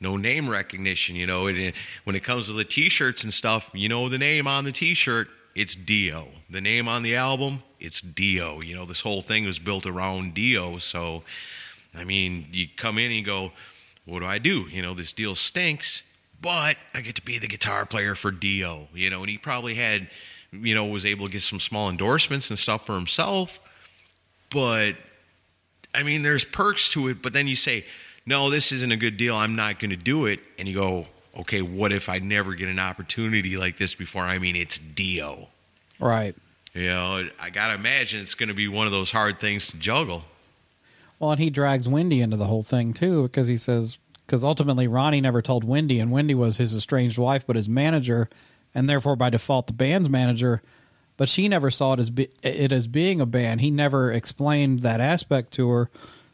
no 0.00 0.16
name 0.16 0.48
recognition. 0.48 1.16
You 1.16 1.26
know, 1.26 1.46
it, 1.46 1.74
when 2.04 2.16
it 2.16 2.22
comes 2.22 2.46
to 2.46 2.52
the 2.52 2.64
T-shirts 2.64 3.24
and 3.24 3.32
stuff, 3.32 3.70
you 3.74 3.88
know 3.88 4.08
the 4.08 4.18
name 4.18 4.46
on 4.46 4.64
the 4.64 4.72
T-shirt, 4.72 5.28
it's 5.58 5.74
Dio. 5.74 6.28
The 6.48 6.60
name 6.60 6.86
on 6.86 7.02
the 7.02 7.16
album, 7.16 7.64
it's 7.80 8.00
Dio. 8.00 8.60
You 8.60 8.76
know, 8.76 8.86
this 8.86 9.00
whole 9.00 9.22
thing 9.22 9.44
was 9.44 9.58
built 9.58 9.86
around 9.86 10.34
Dio. 10.34 10.78
So, 10.78 11.24
I 11.96 12.04
mean, 12.04 12.46
you 12.52 12.68
come 12.76 12.96
in 12.96 13.06
and 13.06 13.16
you 13.16 13.24
go, 13.24 13.50
"What 14.04 14.20
do 14.20 14.26
I 14.26 14.38
do?" 14.38 14.68
You 14.70 14.82
know, 14.82 14.94
this 14.94 15.12
deal 15.12 15.34
stinks, 15.34 16.04
but 16.40 16.76
I 16.94 17.00
get 17.00 17.16
to 17.16 17.22
be 17.22 17.38
the 17.38 17.48
guitar 17.48 17.86
player 17.86 18.14
for 18.14 18.30
Dio. 18.30 18.86
You 18.94 19.10
know, 19.10 19.22
and 19.22 19.28
he 19.28 19.36
probably 19.36 19.74
had, 19.74 20.08
you 20.52 20.76
know, 20.76 20.86
was 20.86 21.04
able 21.04 21.26
to 21.26 21.32
get 21.32 21.42
some 21.42 21.58
small 21.58 21.90
endorsements 21.90 22.50
and 22.50 22.58
stuff 22.58 22.86
for 22.86 22.94
himself, 22.94 23.58
but 24.50 24.94
I 25.92 26.04
mean, 26.04 26.22
there's 26.22 26.44
perks 26.44 26.88
to 26.90 27.08
it, 27.08 27.20
but 27.20 27.32
then 27.32 27.48
you 27.48 27.56
say, 27.56 27.84
no, 28.24 28.48
this 28.48 28.70
isn't 28.70 28.92
a 28.92 28.96
good 28.96 29.16
deal. 29.16 29.34
I'm 29.34 29.56
not 29.56 29.80
going 29.80 29.90
to 29.90 29.96
do 29.96 30.26
it. 30.26 30.38
And 30.56 30.68
you 30.68 30.74
go, 30.74 31.06
okay, 31.38 31.62
what 31.62 31.92
if 31.92 32.08
I 32.08 32.18
never 32.18 32.54
get 32.54 32.68
an 32.68 32.78
opportunity 32.78 33.56
like 33.56 33.78
this 33.78 33.94
before? 33.94 34.22
I 34.22 34.38
mean, 34.38 34.56
it's 34.56 34.78
Dio. 34.78 35.48
right. 35.98 36.34
You 36.74 36.88
know, 36.88 37.28
I 37.40 37.50
got 37.50 37.68
to 37.68 37.74
imagine 37.74 38.20
it's 38.20 38.34
going 38.34 38.50
to 38.50 38.54
be 38.54 38.68
one 38.68 38.86
of 38.86 38.92
those 38.92 39.10
hard 39.10 39.40
things 39.40 39.68
to 39.68 39.76
juggle. 39.78 40.24
Well, 41.18 41.32
and 41.32 41.40
he 41.40 41.50
drags 41.50 41.88
Wendy 41.88 42.20
into 42.20 42.36
the 42.36 42.44
whole 42.44 42.62
thing 42.62 42.92
too, 42.92 43.24
because 43.24 43.48
he 43.48 43.56
says 43.56 43.98
because 44.28 44.44
ultimately 44.44 44.86
Ronnie 44.86 45.22
never 45.22 45.40
told 45.40 45.64
Wendy, 45.64 45.98
and 45.98 46.12
Wendy 46.12 46.34
was 46.34 46.58
his 46.58 46.76
estranged 46.76 47.16
wife, 47.16 47.46
but 47.46 47.56
his 47.56 47.68
manager, 47.68 48.28
and 48.74 48.88
therefore 48.88 49.16
by 49.16 49.30
default 49.30 49.66
the 49.66 49.72
band's 49.72 50.10
manager. 50.10 50.62
But 51.16 51.30
she 51.30 51.48
never 51.48 51.70
saw 51.70 51.94
it 51.94 52.00
as 52.00 52.10
be, 52.10 52.28
it 52.42 52.70
as 52.70 52.86
being 52.86 53.20
a 53.20 53.26
band. 53.26 53.62
He 53.62 53.70
never 53.70 54.12
explained 54.12 54.80
that 54.80 55.00
aspect 55.00 55.52
to 55.54 55.68
her. 55.70 55.90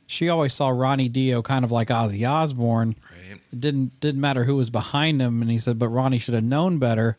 She 0.06 0.28
always 0.28 0.52
saw 0.52 0.68
Ronnie 0.68 1.08
Dio 1.08 1.42
kind 1.42 1.64
of 1.64 1.72
like 1.72 1.88
Ozzy 1.88 2.28
Osbourne. 2.28 2.96
Right. 3.10 3.38
It 3.52 3.60
didn't 3.60 4.00
didn't 4.00 4.20
matter 4.20 4.44
who 4.44 4.56
was 4.56 4.70
behind 4.70 5.20
him, 5.20 5.40
and 5.42 5.50
he 5.50 5.58
said, 5.58 5.78
but 5.78 5.88
Ronnie 5.88 6.18
should 6.18 6.34
have 6.34 6.44
known 6.44 6.78
better. 6.78 7.16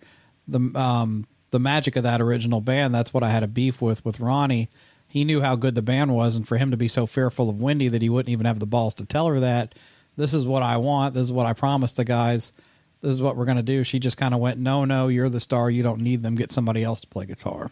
The 0.48 0.60
um 0.76 1.26
the 1.52 1.60
magic 1.60 1.96
of 1.96 2.04
that 2.04 2.22
original 2.22 2.62
band. 2.62 2.94
That's 2.94 3.14
what 3.14 3.24
I 3.24 3.30
had 3.30 3.44
a 3.44 3.48
beef 3.48 3.82
with 3.82 4.04
with 4.06 4.20
Ronnie. 4.20 4.70
He 5.08 5.24
knew 5.24 5.42
how 5.42 5.56
good 5.56 5.76
the 5.76 5.82
band 5.82 6.14
was, 6.14 6.36
and 6.36 6.48
for 6.48 6.58
him 6.58 6.72
to 6.72 6.78
be 6.78 6.88
so 6.88 7.06
fearful 7.06 7.50
of 7.50 7.62
Wendy 7.62 7.88
that 7.88 8.02
he 8.02 8.10
wouldn't 8.10 8.32
even 8.32 8.46
have 8.46 8.60
the 8.60 8.66
balls 8.66 8.94
to 8.96 9.06
tell 9.06 9.28
her 9.28 9.40
that 9.40 9.76
this 10.18 10.34
is 10.34 10.46
what 10.48 10.64
I 10.64 10.78
want. 10.78 11.14
This 11.14 11.24
is 11.24 11.32
what 11.32 11.46
I 11.46 11.54
promised 11.54 11.98
the 11.98 12.06
guys. 12.06 12.54
This 13.02 13.12
is 13.12 13.22
what 13.22 13.36
we're 13.36 13.46
going 13.46 13.58
to 13.58 13.64
do. 13.64 13.84
She 13.84 14.00
just 14.00 14.18
kind 14.18 14.34
of 14.34 14.40
went, 14.40 14.60
no, 14.60 14.84
no, 14.84 15.10
you're 15.10 15.30
the 15.30 15.40
star. 15.40 15.70
You 15.70 15.84
don't 15.84 16.02
need 16.02 16.22
them. 16.24 16.36
Get 16.36 16.52
somebody 16.52 16.84
else 16.84 17.02
to 17.02 17.08
play 17.08 17.26
guitar. 17.26 17.70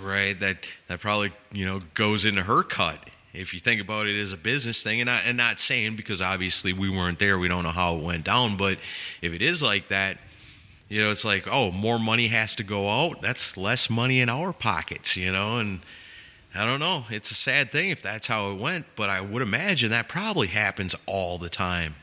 Right. 0.00 0.38
That 0.38 0.58
that 0.88 1.00
probably 1.00 1.32
you 1.52 1.64
know 1.64 1.80
goes 1.94 2.24
into 2.24 2.42
her 2.42 2.62
cut 2.62 2.98
if 3.32 3.54
you 3.54 3.60
think 3.60 3.80
about 3.80 4.06
it 4.06 4.20
as 4.20 4.32
a 4.32 4.36
business 4.36 4.82
thing, 4.82 5.00
and 5.00 5.06
not 5.06 5.22
and 5.24 5.36
not 5.36 5.60
saying 5.60 5.96
because 5.96 6.20
obviously 6.20 6.72
we 6.72 6.90
weren't 6.90 7.18
there, 7.18 7.38
we 7.38 7.48
don't 7.48 7.64
know 7.64 7.70
how 7.70 7.96
it 7.96 8.02
went 8.02 8.24
down. 8.24 8.56
But 8.56 8.78
if 9.20 9.32
it 9.32 9.42
is 9.42 9.62
like 9.62 9.88
that, 9.88 10.18
you 10.88 11.02
know, 11.02 11.10
it's 11.10 11.24
like 11.24 11.48
oh, 11.50 11.70
more 11.70 11.98
money 11.98 12.28
has 12.28 12.56
to 12.56 12.62
go 12.62 12.88
out. 12.88 13.22
That's 13.22 13.56
less 13.56 13.88
money 13.88 14.20
in 14.20 14.28
our 14.28 14.52
pockets, 14.52 15.16
you 15.16 15.32
know, 15.32 15.58
and. 15.58 15.80
I 16.54 16.66
don't 16.66 16.80
know. 16.80 17.06
It's 17.08 17.30
a 17.30 17.34
sad 17.34 17.72
thing 17.72 17.88
if 17.88 18.02
that's 18.02 18.26
how 18.26 18.50
it 18.50 18.58
went, 18.58 18.84
but 18.94 19.08
I 19.08 19.22
would 19.22 19.40
imagine 19.40 19.90
that 19.90 20.06
probably 20.06 20.48
happens 20.48 20.94
all 21.06 21.38
the 21.38 21.48
time. 21.48 21.94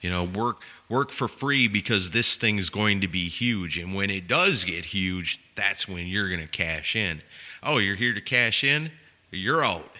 You 0.00 0.08
know, 0.08 0.24
work 0.24 0.62
work 0.88 1.12
for 1.12 1.28
free 1.28 1.68
because 1.68 2.10
this 2.10 2.36
thing 2.36 2.58
is 2.58 2.70
going 2.70 3.02
to 3.02 3.08
be 3.08 3.28
huge, 3.28 3.76
and 3.76 3.94
when 3.94 4.08
it 4.08 4.26
does 4.26 4.64
get 4.64 4.86
huge, 4.86 5.40
that's 5.54 5.86
when 5.86 6.06
you're 6.06 6.28
going 6.28 6.40
to 6.40 6.48
cash 6.48 6.96
in. 6.96 7.20
Oh, 7.62 7.76
you're 7.76 7.96
here 7.96 8.14
to 8.14 8.20
cash 8.22 8.64
in? 8.64 8.90
You're 9.30 9.64
out. 9.64 9.90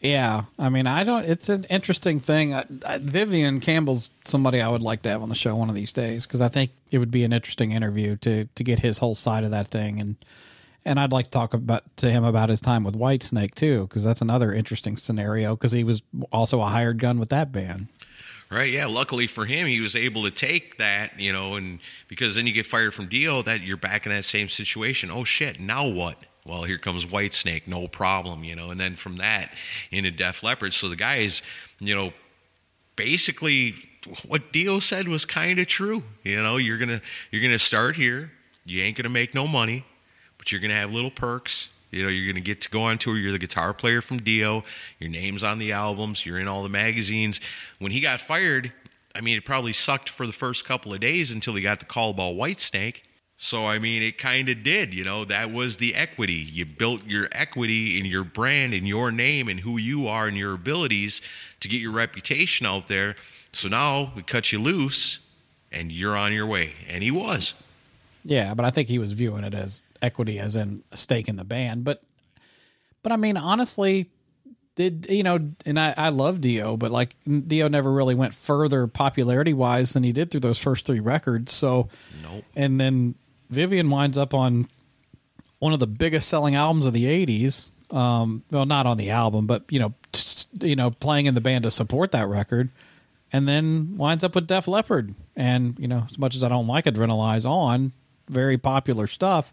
Yeah, 0.00 0.42
I 0.58 0.68
mean, 0.68 0.86
I 0.86 1.04
don't. 1.04 1.24
It's 1.24 1.48
an 1.48 1.64
interesting 1.64 2.18
thing. 2.18 2.52
I, 2.54 2.66
I, 2.86 2.98
Vivian 2.98 3.60
Campbell's 3.60 4.10
somebody 4.24 4.60
I 4.60 4.68
would 4.68 4.82
like 4.82 5.02
to 5.02 5.08
have 5.08 5.22
on 5.22 5.30
the 5.30 5.34
show 5.34 5.56
one 5.56 5.70
of 5.70 5.74
these 5.74 5.92
days 5.92 6.26
because 6.26 6.42
I 6.42 6.48
think 6.48 6.70
it 6.90 6.98
would 6.98 7.10
be 7.10 7.24
an 7.24 7.32
interesting 7.32 7.72
interview 7.72 8.16
to 8.16 8.44
to 8.44 8.64
get 8.64 8.80
his 8.80 8.98
whole 8.98 9.14
side 9.14 9.42
of 9.42 9.50
that 9.52 9.68
thing, 9.68 9.98
and 9.98 10.16
and 10.84 11.00
I'd 11.00 11.12
like 11.12 11.26
to 11.26 11.30
talk 11.30 11.54
about 11.54 11.84
to 11.96 12.10
him 12.10 12.24
about 12.24 12.50
his 12.50 12.60
time 12.60 12.84
with 12.84 12.94
Whitesnake 12.94 13.54
too 13.54 13.86
because 13.88 14.04
that's 14.04 14.20
another 14.20 14.52
interesting 14.52 14.98
scenario 14.98 15.56
because 15.56 15.72
he 15.72 15.82
was 15.82 16.02
also 16.30 16.60
a 16.60 16.66
hired 16.66 16.98
gun 16.98 17.18
with 17.18 17.30
that 17.30 17.50
band. 17.50 17.88
Right, 18.48 18.70
yeah. 18.70 18.86
Luckily 18.86 19.26
for 19.26 19.44
him, 19.44 19.66
he 19.66 19.80
was 19.80 19.96
able 19.96 20.22
to 20.22 20.30
take 20.30 20.76
that, 20.78 21.18
you 21.18 21.32
know, 21.32 21.54
and 21.54 21.80
because 22.06 22.36
then 22.36 22.46
you 22.46 22.52
get 22.52 22.64
fired 22.64 22.94
from 22.94 23.08
Dio, 23.08 23.42
that 23.42 23.62
you're 23.62 23.76
back 23.76 24.06
in 24.06 24.12
that 24.12 24.24
same 24.24 24.48
situation. 24.48 25.10
Oh 25.10 25.24
shit, 25.24 25.58
now 25.58 25.84
what? 25.86 26.18
Well, 26.46 26.62
here 26.62 26.78
comes 26.78 27.04
Whitesnake, 27.04 27.66
no 27.66 27.88
problem, 27.88 28.44
you 28.44 28.54
know, 28.54 28.70
and 28.70 28.78
then 28.78 28.94
from 28.94 29.16
that 29.16 29.52
into 29.90 30.12
Def 30.12 30.44
Leppard. 30.44 30.72
So 30.72 30.88
the 30.88 30.96
guy 30.96 31.16
is, 31.16 31.42
you 31.80 31.94
know, 31.94 32.12
basically 32.94 33.74
what 34.26 34.52
Dio 34.52 34.78
said 34.78 35.08
was 35.08 35.24
kind 35.24 35.58
of 35.58 35.66
true. 35.66 36.04
You 36.22 36.40
know, 36.40 36.56
you're 36.56 36.78
gonna 36.78 37.00
you're 37.32 37.42
gonna 37.42 37.58
start 37.58 37.96
here, 37.96 38.30
You 38.64 38.82
ain't 38.82 38.96
gonna 38.96 39.08
make 39.08 39.34
no 39.34 39.48
money, 39.48 39.84
but 40.38 40.52
you're 40.52 40.60
gonna 40.60 40.74
have 40.74 40.92
little 40.92 41.10
perks. 41.10 41.68
You 41.90 42.04
know, 42.04 42.08
you're 42.08 42.32
gonna 42.32 42.40
get 42.40 42.60
to 42.62 42.70
go 42.70 42.82
on 42.82 42.98
tour. 42.98 43.16
You're 43.16 43.32
the 43.32 43.38
guitar 43.40 43.74
player 43.74 44.00
from 44.00 44.18
Dio. 44.18 44.62
Your 45.00 45.10
name's 45.10 45.42
on 45.42 45.58
the 45.58 45.72
albums. 45.72 46.24
You're 46.24 46.38
in 46.38 46.46
all 46.46 46.62
the 46.62 46.68
magazines. 46.68 47.40
When 47.80 47.90
he 47.90 48.00
got 48.00 48.20
fired, 48.20 48.72
I 49.16 49.20
mean, 49.20 49.36
it 49.36 49.44
probably 49.44 49.72
sucked 49.72 50.08
for 50.08 50.26
the 50.26 50.32
first 50.32 50.64
couple 50.64 50.94
of 50.94 51.00
days 51.00 51.32
until 51.32 51.54
he 51.54 51.62
got 51.62 51.80
the 51.80 51.86
call 51.86 52.10
about 52.10 52.34
Whitesnake. 52.34 53.02
So 53.38 53.66
I 53.66 53.78
mean, 53.78 54.02
it 54.02 54.16
kind 54.16 54.48
of 54.48 54.62
did. 54.62 54.94
You 54.94 55.04
know, 55.04 55.24
that 55.24 55.52
was 55.52 55.76
the 55.76 55.94
equity. 55.94 56.34
You 56.34 56.64
built 56.64 57.04
your 57.06 57.28
equity 57.32 57.98
in 57.98 58.06
your 58.06 58.24
brand 58.24 58.72
and 58.72 58.88
your 58.88 59.12
name 59.12 59.48
and 59.48 59.60
who 59.60 59.76
you 59.76 60.08
are 60.08 60.26
and 60.26 60.36
your 60.36 60.54
abilities 60.54 61.20
to 61.60 61.68
get 61.68 61.80
your 61.80 61.92
reputation 61.92 62.66
out 62.66 62.88
there. 62.88 63.14
So 63.52 63.68
now 63.68 64.12
we 64.16 64.22
cut 64.22 64.52
you 64.52 64.60
loose, 64.60 65.18
and 65.70 65.92
you're 65.92 66.16
on 66.16 66.32
your 66.32 66.46
way. 66.46 66.74
And 66.88 67.02
he 67.02 67.10
was. 67.10 67.54
Yeah, 68.24 68.54
but 68.54 68.64
I 68.64 68.70
think 68.70 68.88
he 68.88 68.98
was 68.98 69.12
viewing 69.12 69.44
it 69.44 69.54
as 69.54 69.82
equity, 70.02 70.38
as 70.38 70.56
in 70.56 70.82
a 70.90 70.96
stake 70.96 71.28
in 71.28 71.36
the 71.36 71.44
band. 71.44 71.84
But, 71.84 72.02
but 73.02 73.12
I 73.12 73.16
mean, 73.16 73.36
honestly, 73.36 74.10
did 74.74 75.06
you 75.08 75.22
know? 75.22 75.52
And 75.64 75.78
I, 75.78 75.94
I 75.96 76.08
love 76.08 76.40
Dio, 76.40 76.76
but 76.76 76.90
like 76.90 77.16
Dio 77.46 77.68
never 77.68 77.92
really 77.92 78.14
went 78.14 78.34
further 78.34 78.86
popularity 78.86 79.54
wise 79.54 79.92
than 79.92 80.02
he 80.02 80.12
did 80.12 80.30
through 80.30 80.40
those 80.40 80.58
first 80.58 80.86
three 80.86 81.00
records. 81.00 81.52
So, 81.52 81.88
Nope. 82.22 82.44
and 82.54 82.80
then 82.80 83.14
Vivian 83.50 83.90
winds 83.90 84.18
up 84.18 84.34
on 84.34 84.68
one 85.58 85.72
of 85.72 85.80
the 85.80 85.86
biggest 85.86 86.28
selling 86.28 86.54
albums 86.54 86.86
of 86.86 86.92
the 86.92 87.04
'80s. 87.04 87.70
Um, 87.90 88.42
well, 88.50 88.66
not 88.66 88.86
on 88.86 88.96
the 88.96 89.10
album, 89.10 89.46
but 89.46 89.64
you 89.70 89.78
know, 89.78 89.94
you 90.60 90.76
know, 90.76 90.90
playing 90.90 91.26
in 91.26 91.34
the 91.34 91.40
band 91.40 91.64
to 91.64 91.70
support 91.70 92.12
that 92.12 92.26
record, 92.26 92.70
and 93.32 93.48
then 93.48 93.96
winds 93.96 94.24
up 94.24 94.34
with 94.34 94.46
Def 94.46 94.66
Leppard. 94.66 95.14
And 95.36 95.76
you 95.78 95.88
know, 95.88 96.04
as 96.08 96.18
much 96.18 96.34
as 96.34 96.42
I 96.42 96.48
don't 96.48 96.66
like 96.66 96.84
Adrenalize 96.86 97.48
on, 97.48 97.92
very 98.28 98.58
popular 98.58 99.06
stuff. 99.06 99.52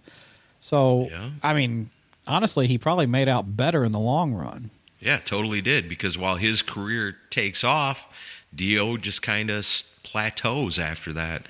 So, 0.60 1.10
Yeah. 1.12 1.30
I 1.44 1.54
mean, 1.54 1.90
honestly, 2.26 2.68
he 2.68 2.78
probably 2.78 3.06
made 3.06 3.28
out 3.28 3.58
better 3.58 3.84
in 3.84 3.92
the 3.92 4.00
long 4.00 4.34
run. 4.34 4.72
Yeah, 5.00 5.18
totally 5.18 5.62
did. 5.62 5.90
Because 5.90 6.18
while 6.18 6.38
his 6.38 6.62
career 6.62 7.18
takes 7.30 7.64
off, 7.64 8.08
Dio 8.56 8.96
just 8.96 9.22
kind 9.22 9.50
of 9.50 9.68
plateaus 10.04 10.80
after 10.80 11.12
that. 11.14 11.48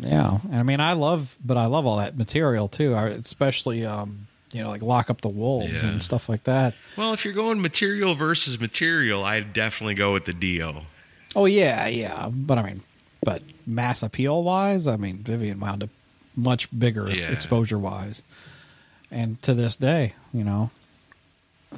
Yeah, 0.00 0.38
and 0.44 0.54
I 0.56 0.62
mean, 0.62 0.80
I 0.80 0.92
love, 0.92 1.36
but 1.44 1.56
I 1.56 1.66
love 1.66 1.86
all 1.86 1.96
that 1.98 2.16
material 2.16 2.68
too. 2.68 2.94
I, 2.94 3.08
especially, 3.08 3.84
um, 3.84 4.26
you 4.52 4.62
know, 4.62 4.70
like 4.70 4.82
lock 4.82 5.10
up 5.10 5.20
the 5.20 5.28
wolves 5.28 5.82
Yeah. 5.82 5.88
and 5.90 6.02
stuff 6.02 6.28
like 6.28 6.44
that. 6.44 6.74
Well, 6.96 7.12
if 7.12 7.24
you're 7.24 7.34
going 7.34 7.60
material 7.60 8.14
versus 8.14 8.60
material, 8.60 9.24
I'd 9.24 9.52
definitely 9.52 9.94
go 9.94 10.12
with 10.12 10.24
the 10.24 10.32
Dio. 10.32 10.84
Oh 11.36 11.44
yeah, 11.46 11.86
yeah, 11.88 12.28
but 12.32 12.58
I 12.58 12.62
mean, 12.62 12.80
but 13.24 13.42
mass 13.66 14.02
appeal 14.02 14.42
wise, 14.42 14.86
I 14.86 14.96
mean, 14.96 15.18
Vivian 15.18 15.58
wound 15.60 15.82
up 15.82 15.90
much 16.36 16.68
bigger 16.76 17.10
Yeah. 17.10 17.30
exposure 17.30 17.78
wise, 17.78 18.22
and 19.10 19.40
to 19.42 19.52
this 19.54 19.76
day, 19.76 20.14
you 20.32 20.44
know. 20.44 20.70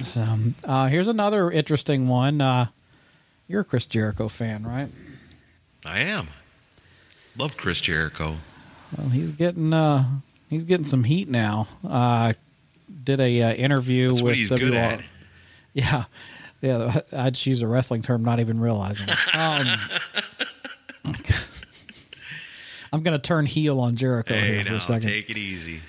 So 0.01 0.25
uh, 0.63 0.87
here's 0.87 1.07
another 1.09 1.51
interesting 1.51 2.07
one. 2.07 2.39
Uh, 2.39 2.67
you're 3.49 3.61
a 3.61 3.65
Chris 3.65 3.85
Jericho 3.85 4.29
fan, 4.29 4.63
right? 4.65 4.87
I 5.85 5.99
am. 5.99 6.29
Love 7.37 7.57
Chris 7.57 7.81
Jericho. 7.81 8.35
Well, 8.97 9.09
he's 9.09 9.31
getting 9.31 9.73
uh, 9.73 10.03
he's 10.49 10.63
getting 10.63 10.85
some 10.85 11.03
heat 11.03 11.29
now. 11.29 11.67
Uh, 11.87 12.33
did 13.03 13.19
a 13.19 13.41
uh, 13.41 13.53
interview 13.53 14.09
That's 14.09 14.21
with 14.21 14.31
what 14.31 14.35
he's 14.35 14.49
good 14.49 14.73
WR 14.73 14.77
at. 14.77 15.01
Yeah, 15.73 16.03
yeah. 16.61 16.99
I'd 17.13 17.35
choose 17.35 17.61
a 17.61 17.67
wrestling 17.67 18.01
term, 18.01 18.23
not 18.23 18.41
even 18.41 18.59
realizing. 18.59 19.07
Um, 19.33 19.67
I'm 22.93 23.03
going 23.03 23.17
to 23.17 23.19
turn 23.25 23.45
heel 23.45 23.79
on 23.79 23.95
Jericho 23.95 24.33
Hey, 24.33 24.55
here 24.55 24.63
for 24.65 24.69
now, 24.71 24.75
a 24.75 24.81
second. 24.81 25.07
take 25.09 25.29
it 25.29 25.37
easy. 25.37 25.79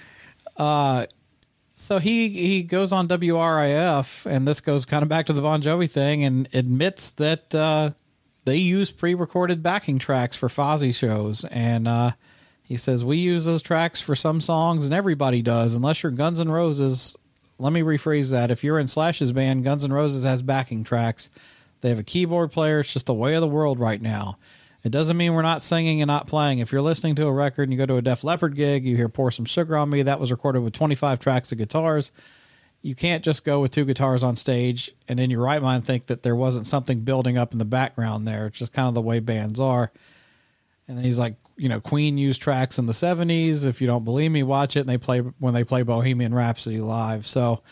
so 0.56 1.98
he 2.00 2.28
he 2.28 2.62
goes 2.62 2.92
on 2.92 3.08
WRIF, 3.08 4.24
and 4.26 4.46
this 4.46 4.60
goes 4.60 4.86
kind 4.86 5.02
of 5.02 5.08
back 5.08 5.26
to 5.26 5.32
the 5.32 5.42
Bon 5.42 5.60
Jovi 5.60 5.90
thing, 5.90 6.22
and 6.22 6.48
admits 6.54 7.10
that 7.12 7.52
uh, 7.52 7.90
they 8.44 8.56
use 8.56 8.90
pre-recorded 8.90 9.62
backing 9.62 9.98
tracks 9.98 10.36
for 10.36 10.48
Fozzy 10.48 10.94
shows, 10.94 11.44
and 11.44 11.86
uh, 11.86 12.12
he 12.62 12.76
says 12.76 13.04
we 13.04 13.18
use 13.18 13.44
those 13.44 13.62
tracks 13.62 14.00
for 14.00 14.14
some 14.14 14.40
songs, 14.40 14.84
and 14.84 14.94
everybody 14.94 15.42
does, 15.42 15.74
unless 15.74 16.02
you're 16.02 16.12
Guns 16.12 16.40
N' 16.40 16.50
Roses. 16.50 17.16
Let 17.58 17.72
me 17.72 17.82
rephrase 17.82 18.30
that: 18.30 18.50
if 18.50 18.64
you're 18.64 18.78
in 18.78 18.88
Slash's 18.88 19.32
band, 19.32 19.64
Guns 19.64 19.84
N' 19.84 19.92
Roses 19.92 20.24
has 20.24 20.42
backing 20.42 20.84
tracks. 20.84 21.30
They 21.80 21.88
have 21.88 21.98
a 21.98 22.04
keyboard 22.04 22.52
player. 22.52 22.80
It's 22.80 22.92
just 22.92 23.06
the 23.06 23.14
way 23.14 23.34
of 23.34 23.40
the 23.40 23.48
world 23.48 23.78
right 23.78 24.00
now. 24.00 24.38
It 24.84 24.90
doesn't 24.90 25.16
mean 25.16 25.34
we're 25.34 25.42
not 25.42 25.62
singing 25.62 26.00
and 26.02 26.08
not 26.08 26.26
playing. 26.26 26.58
If 26.58 26.72
you're 26.72 26.82
listening 26.82 27.14
to 27.16 27.26
a 27.26 27.32
record 27.32 27.64
and 27.64 27.72
you 27.72 27.78
go 27.78 27.86
to 27.86 27.96
a 27.96 28.02
Def 28.02 28.24
Leppard 28.24 28.56
gig, 28.56 28.84
you 28.84 28.96
hear 28.96 29.08
Pour 29.08 29.30
Some 29.30 29.44
Sugar 29.44 29.76
on 29.76 29.90
Me, 29.90 30.02
that 30.02 30.18
was 30.18 30.32
recorded 30.32 30.62
with 30.62 30.72
25 30.72 31.20
tracks 31.20 31.52
of 31.52 31.58
guitars. 31.58 32.10
You 32.82 32.94
can't 32.94 33.24
just 33.24 33.44
go 33.44 33.60
with 33.60 33.70
two 33.70 33.84
guitars 33.84 34.22
on 34.22 34.36
stage 34.36 34.92
and 35.08 35.20
in 35.20 35.30
your 35.30 35.42
right 35.42 35.62
mind 35.62 35.84
think 35.84 36.06
that 36.06 36.22
there 36.22 36.36
wasn't 36.36 36.66
something 36.66 37.00
building 37.00 37.38
up 37.38 37.52
in 37.52 37.58
the 37.58 37.64
background 37.64 38.26
there. 38.26 38.46
It's 38.46 38.58
just 38.58 38.72
kind 38.72 38.88
of 38.88 38.94
the 38.94 39.00
way 39.00 39.20
bands 39.20 39.60
are. 39.60 39.92
And 40.88 40.96
then 40.96 41.04
he's 41.04 41.18
like, 41.18 41.36
you 41.56 41.68
know, 41.68 41.80
Queen 41.80 42.18
used 42.18 42.42
tracks 42.42 42.78
in 42.78 42.86
the 42.86 42.92
70s. 42.92 43.64
If 43.64 43.80
you 43.80 43.86
don't 43.86 44.04
believe 44.04 44.32
me, 44.32 44.42
watch 44.42 44.76
it. 44.76 44.80
And 44.80 44.88
they 44.88 44.98
play 44.98 45.20
when 45.20 45.54
they 45.54 45.64
play 45.64 45.82
Bohemian 45.82 46.34
Rhapsody 46.34 46.80
live. 46.80 47.24
So, 47.24 47.62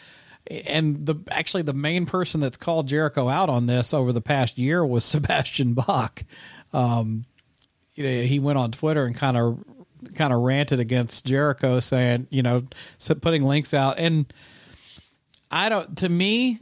and 0.67 1.07
the 1.07 1.17
actually 1.31 1.63
the 1.63 1.73
main 1.73 2.07
person 2.07 2.41
that's 2.41 2.57
called 2.57 2.89
Jericho 2.89 3.29
out 3.29 3.49
on 3.49 3.67
this 3.67 3.93
over 3.93 4.13
the 4.13 4.21
past 4.21 4.59
year 4.59 4.85
was 4.85 5.05
Sebastian 5.07 5.75
Bach. 5.75 6.23
Um, 6.73 7.25
you 7.95 8.05
know, 8.05 8.23
he 8.23 8.39
went 8.39 8.59
on 8.59 8.71
Twitter 8.71 9.05
and 9.05 9.15
kind 9.15 9.37
of 9.37 9.65
kind 10.15 10.33
of 10.33 10.41
ranted 10.41 10.81
against 10.81 11.27
Jericho, 11.27 11.81
saying, 11.81 12.29
you 12.31 12.43
know, 12.43 12.63
putting 13.21 13.45
links 13.45 13.75
out, 13.75 13.99
and 13.99 14.33
I 15.51 15.69
don't. 15.69 15.97
To 15.99 16.09
me, 16.09 16.59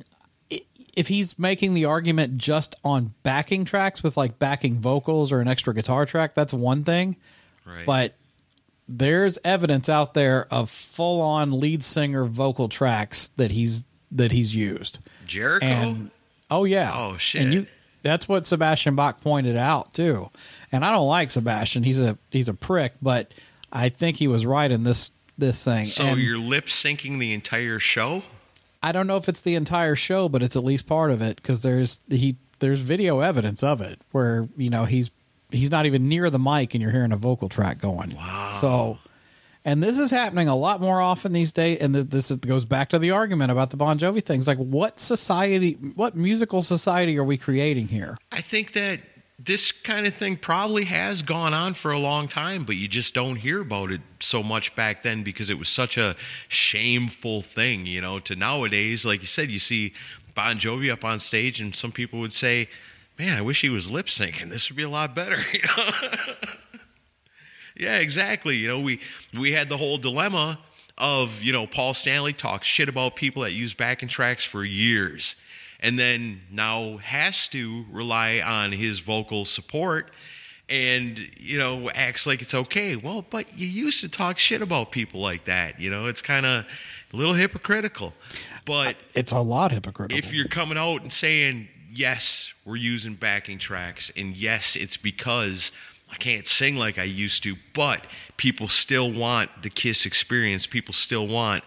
if 0.99 1.09
he's 1.09 1.39
making 1.39 1.75
the 1.75 1.85
argument 1.85 2.39
just 2.39 2.75
on 2.85 3.15
backing 3.23 3.65
tracks 3.65 4.03
with 4.03 4.17
like 4.17 4.39
backing 4.39 4.81
vocals 4.81 5.31
or 5.31 5.41
an 5.41 5.49
extra 5.49 5.73
guitar 5.73 6.07
track, 6.07 6.35
that's 6.35 6.53
one 6.53 6.85
thing. 6.85 7.17
Right. 7.65 7.87
But 7.87 8.15
there's 8.89 9.39
evidence 9.45 9.89
out 9.89 10.15
there 10.15 10.47
of 10.51 10.71
full 10.71 11.21
on 11.21 11.61
lead 11.61 11.83
singer 11.83 12.25
vocal 12.25 12.69
tracks 12.69 13.29
that 13.37 13.51
he's 13.51 13.85
that 14.11 14.33
he's 14.33 14.57
used. 14.57 14.99
Jericho? 15.27 15.67
And 15.67 16.11
oh 16.51 16.65
yeah. 16.65 16.93
Oh, 16.95 17.17
shit. 17.17 17.43
And 17.43 17.55
you 17.55 17.67
that's 18.03 18.29
what 18.29 18.47
Sebastian 18.47 18.97
Bach 18.97 19.21
pointed 19.21 19.57
out 19.57 19.93
too. 19.95 20.31
And 20.73 20.85
I 20.85 20.93
don't 20.93 21.09
like 21.09 21.31
Sebastian. 21.31 21.83
He's 21.83 22.01
a 22.01 22.19
he's 22.31 22.49
a 22.49 22.55
prick, 22.55 22.95
but 23.03 23.33
I 23.73 23.89
think 23.89 24.17
he 24.17 24.29
was 24.29 24.47
right 24.47 24.71
in 24.71 24.83
this 24.83 25.11
this 25.37 25.63
thing. 25.65 25.87
so 25.87 26.07
and 26.07 26.21
you're 26.21 26.39
lip 26.39 26.67
syncing 26.67 27.19
the 27.19 27.33
entire 27.33 27.79
show? 27.79 28.23
I 28.83 28.93
don't 28.93 29.07
know 29.07 29.17
if 29.17 29.29
it's 29.29 29.41
the 29.41 29.55
entire 29.55 29.95
show, 29.95 30.29
but 30.29 30.43
it's 30.43 30.57
at 30.57 30.65
least 30.65 30.87
part 30.87 31.11
of 31.11 31.21
it 31.21 31.37
because 31.37 31.63
there's 31.63 32.01
he 32.09 32.37
there's 32.61 32.81
video 32.81 33.21
evidence 33.21 33.63
of 33.63 33.81
it 33.81 34.01
where 34.13 34.49
you 34.57 34.71
know 34.71 34.85
he's 34.85 35.11
he's 35.51 35.71
not 35.71 35.87
even 35.87 36.05
near 36.05 36.31
the 36.31 36.39
mic 36.39 36.75
and 36.75 36.83
you're 36.83 36.93
hearing 36.93 37.13
a 37.13 37.17
vocal 37.17 37.49
track 37.49 37.79
going. 37.79 38.15
Wow. 38.15 38.59
So, 38.61 38.99
and 39.65 39.83
this 39.83 39.99
is 39.99 40.11
happening 40.11 40.49
a 40.49 40.57
lot 40.57 40.81
more 40.81 41.01
often 41.01 41.33
these 41.33 41.53
days. 41.53 41.79
And 41.79 41.95
this 41.95 42.31
is, 42.31 42.37
goes 42.39 42.65
back 42.65 42.91
to 42.91 42.99
the 42.99 43.11
argument 43.13 43.51
about 43.51 43.71
the 43.71 43.77
Bon 43.77 43.99
Jovi 43.99 44.23
things. 44.23 44.47
Like, 44.47 44.59
what 44.59 45.01
society, 45.01 45.73
what 45.73 46.17
musical 46.17 46.63
society 46.63 47.19
are 47.19 47.25
we 47.25 47.37
creating 47.37 47.89
here? 47.89 48.19
I 48.31 48.41
think 48.41 48.73
that 48.73 49.01
this 49.39 49.71
kind 49.71 50.07
of 50.07 50.15
thing 50.15 50.37
probably 50.37 50.87
has 50.87 51.23
gone 51.23 51.55
on 51.55 51.75
for 51.75 51.93
a 51.93 51.99
long 51.99 52.27
time, 52.27 52.65
but 52.65 52.75
you 52.75 52.89
just 52.89 53.15
don't 53.15 53.37
hear 53.37 53.61
about 53.61 53.93
it 53.93 54.01
so 54.19 54.43
much 54.43 54.75
back 54.75 55.05
then 55.05 55.23
because 55.23 55.49
it 55.49 55.59
was 55.59 55.69
such 55.69 55.97
a 55.97 56.17
shameful 56.49 57.43
thing, 57.43 57.87
you 57.87 58.01
know, 58.01 58.19
to 58.19 58.35
nowadays, 58.35 59.07
like 59.07 59.21
you 59.21 59.27
said, 59.27 59.49
you 59.49 59.61
see 59.61 59.93
Bon 60.35 60.59
Jovi 60.59 60.91
up 60.91 61.05
on 61.05 61.21
stage 61.21 61.61
and 61.61 61.75
some 61.75 61.93
people 61.93 62.19
would 62.19 62.33
say, 62.33 62.69
Man, 63.17 63.37
I 63.37 63.41
wish 63.41 63.63
he 63.63 63.69
was 63.69 63.91
lip 63.91 64.07
syncing. 64.07 64.49
This 64.49 64.71
would 64.71 64.77
be 64.77 64.85
a 64.85 64.89
lot 64.89 65.13
better, 65.13 65.39
you 65.53 65.61
know. 65.61 66.35
yeah, 67.77 67.99
exactly. 67.99 68.57
You 68.57 68.69
know, 68.69 68.79
we 68.81 69.01
we 69.37 69.53
had 69.53 69.69
the 69.69 69.77
whole 69.77 69.99
dilemma 69.99 70.61
of, 70.97 71.43
you 71.43 71.53
know, 71.53 71.67
Paul 71.67 71.95
Stanley 71.95 72.33
talks 72.33 72.67
shit 72.67 72.89
about 72.89 73.17
people 73.17 73.43
that 73.43 73.53
use 73.53 73.75
backing 73.75 74.09
tracks 74.09 74.45
for 74.45 74.65
years 74.65 75.35
and 75.81 75.99
then 75.99 76.41
now 76.51 76.97
has 76.99 77.49
to 77.49 77.85
rely 77.91 78.41
on 78.41 78.73
his 78.73 78.99
vocal 79.01 79.45
support 79.45 80.11
and 80.69 81.19
you 81.39 81.59
know 81.59 81.89
acts 81.91 82.27
like 82.27 82.43
it's 82.43 82.55
okay. 82.55 82.95
Well 82.97 83.25
but 83.29 83.57
you 83.59 83.67
used 83.67 84.01
to 84.03 84.09
talk 84.09 84.39
shit 84.39 84.61
about 84.63 84.91
people 84.93 85.21
like 85.21 85.45
that 85.47 85.81
you 85.81 85.91
know? 85.91 86.07
It's 86.07 86.21
kind 86.23 86.45
of 86.47 86.67
a 87.13 87.17
little 87.17 87.35
hypocritical. 87.35 88.13
But 88.65 88.97
It's 89.15 89.33
a 89.33 89.41
lot 89.41 89.73
hypocritical. 89.73 90.19
if 90.19 90.33
you're 90.35 90.49
coming 90.49 90.77
out 90.77 91.01
and 91.03 91.13
saying 91.13 91.69
yes 91.91 92.53
we're 92.67 92.77
using 92.77 93.15
backing 93.15 93.59
tracks 93.59 94.13
and 94.15 94.37
yes 94.37 94.77
it's 94.77 94.99
because 94.99 95.73
i 96.13 96.17
can't 96.17 96.47
sing 96.47 96.77
like 96.77 96.99
i 96.99 97.03
used 97.03 97.43
to 97.43 97.57
but 97.73 98.03
people 98.37 98.69
still 98.69 99.11
want 99.11 99.51
the 99.63 99.71
kiss 99.71 100.05
experience 100.05 100.67
people 100.67 100.93
still 100.93 101.27
want 101.27 101.65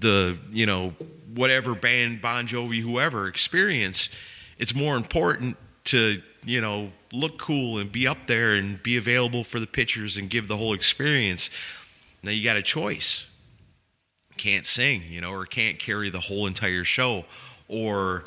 the 0.00 0.36
you 0.50 0.66
know 0.66 0.92
whatever 1.34 1.74
band 1.74 2.20
bon 2.20 2.46
jovi 2.46 2.80
whoever 2.80 3.26
experience 3.26 4.08
it's 4.58 4.74
more 4.74 4.96
important 4.96 5.56
to 5.84 6.20
you 6.44 6.60
know 6.60 6.90
look 7.12 7.38
cool 7.38 7.78
and 7.78 7.92
be 7.92 8.06
up 8.06 8.26
there 8.26 8.54
and 8.54 8.82
be 8.82 8.96
available 8.96 9.44
for 9.44 9.60
the 9.60 9.66
pictures 9.66 10.16
and 10.16 10.30
give 10.30 10.48
the 10.48 10.56
whole 10.56 10.72
experience 10.72 11.50
Now 12.22 12.30
you 12.30 12.44
got 12.44 12.56
a 12.56 12.62
choice. 12.62 13.24
Can't 14.36 14.64
sing, 14.64 15.02
you 15.08 15.20
know, 15.20 15.32
or 15.32 15.44
can't 15.44 15.78
carry 15.78 16.08
the 16.10 16.20
whole 16.20 16.46
entire 16.46 16.84
show. 16.84 17.24
Or 17.68 18.24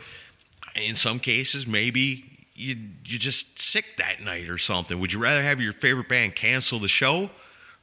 in 0.75 0.95
some 0.95 1.19
cases, 1.19 1.65
maybe 1.65 2.25
you 2.53 2.77
you're 3.05 3.19
just 3.19 3.59
sick 3.59 3.97
that 3.97 4.21
night 4.21 4.49
or 4.49 4.57
something. 4.57 4.99
Would 4.99 5.13
you 5.13 5.19
rather 5.19 5.41
have 5.41 5.59
your 5.59 5.73
favorite 5.73 6.07
band 6.07 6.35
cancel 6.35 6.79
the 6.79 6.87
show 6.87 7.29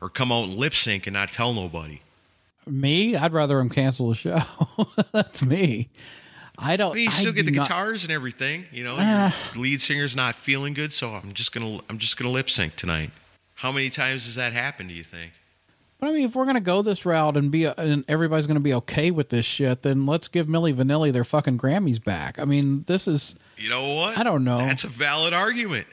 or 0.01 0.09
come 0.09 0.33
out 0.33 0.45
and 0.45 0.55
lip 0.55 0.75
sync 0.75 1.07
and 1.07 1.15
not 1.15 1.33
tell 1.33 1.53
nobody? 1.53 2.01
Me, 2.67 3.17
I'd 3.17 3.33
rather 3.33 3.59
him 3.59 3.69
cancel 3.69 4.09
the 4.11 4.15
show. 4.15 4.39
That's 5.13 5.45
me. 5.45 5.89
I 6.59 6.77
don't. 6.77 6.93
I 6.93 6.95
mean, 6.95 7.05
you 7.05 7.11
I 7.11 7.13
still 7.13 7.33
get 7.33 7.45
the 7.47 7.51
not- 7.53 7.67
guitars 7.67 8.05
and 8.05 8.13
everything. 8.13 8.67
You 8.71 8.85
know, 8.85 8.97
your 9.55 9.63
lead 9.63 9.81
singer's 9.81 10.15
not 10.15 10.35
feeling 10.35 10.75
good, 10.75 10.93
so 10.93 11.11
I'm 11.15 11.33
just 11.33 11.53
gonna 11.53 11.81
I'm 11.91 11.99
just 11.99 12.17
gonna 12.17 12.31
lip 12.31 12.49
sync 12.51 12.77
tonight. 12.77 13.11
How 13.55 13.73
many 13.73 13.91
times 13.91 14.27
does 14.27 14.35
that 14.37 14.53
happen? 14.53 14.89
Do 14.89 14.95
you 14.95 15.05
think? 15.05 15.33
But 15.99 16.09
I 16.11 16.13
mean, 16.13 16.25
if 16.25 16.35
we're 16.35 16.47
gonna 16.47 16.61
go 16.61 16.83
this 16.83 17.07
route 17.07 17.37
and 17.37 17.51
be 17.51 17.65
and 17.65 18.05
everybody's 18.09 18.47
gonna 18.47 18.61
be 18.61 18.75
okay 18.75 19.11
with 19.11 19.31
this 19.31 19.47
shit, 19.47 19.83
then 19.83 20.05
let's 20.07 20.29
give 20.29 20.47
Milli 20.47 20.75
Vanilli 20.75 21.13
their 21.13 21.25
fucking 21.25 21.59
Grammys 21.59 22.03
back. 22.03 22.39
I 22.39 22.45
mean, 22.45 22.83
this 22.87 23.09
is 23.09 23.35
You 23.57 23.69
know 23.71 23.95
what? 23.95 24.19
I 24.19 24.23
don't 24.23 24.45
know. 24.45 24.59
That's 24.59 24.85
a 24.85 24.89
valid 24.89 25.33
argument. 25.33 25.87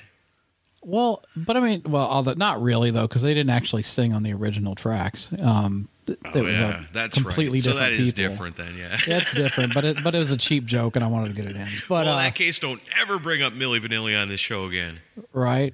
well, 0.81 1.23
but 1.35 1.57
I 1.57 1.59
mean, 1.61 1.83
well, 1.85 2.07
although 2.07 2.33
not 2.33 2.61
really 2.61 2.91
though, 2.91 3.07
because 3.07 3.21
they 3.21 3.33
didn't 3.33 3.51
actually 3.51 3.83
sing 3.83 4.13
on 4.13 4.23
the 4.23 4.33
original 4.33 4.75
tracks. 4.75 5.29
Um, 5.41 5.87
th- 6.15 6.35
Oh, 6.35 6.43
was 6.43 6.53
a 6.53 6.57
yeah, 6.57 6.85
that's 6.93 7.15
completely 7.21 7.59
right. 7.59 7.63
So 7.63 7.71
different. 7.73 7.93
that 7.95 7.99
is 8.01 8.13
people. 8.13 8.29
different 8.29 8.55
then, 8.57 8.75
yeah. 8.77 8.97
That's 9.07 9.31
different, 9.31 9.73
but 9.73 9.85
it 9.85 10.03
but 10.03 10.15
it 10.15 10.19
was 10.19 10.31
a 10.31 10.37
cheap 10.37 10.65
joke, 10.65 10.95
and 10.95 11.03
I 11.05 11.07
wanted 11.07 11.35
to 11.35 11.41
get 11.41 11.49
it 11.49 11.55
in. 11.55 11.67
But 11.87 12.05
well, 12.05 12.15
uh, 12.15 12.19
in 12.19 12.23
that 12.25 12.35
case, 12.35 12.59
don't 12.59 12.81
ever 13.01 13.19
bring 13.19 13.41
up 13.41 13.53
Milli 13.53 13.79
Vanilli 13.79 14.19
on 14.21 14.27
this 14.29 14.39
show 14.39 14.65
again. 14.65 14.99
right? 15.33 15.73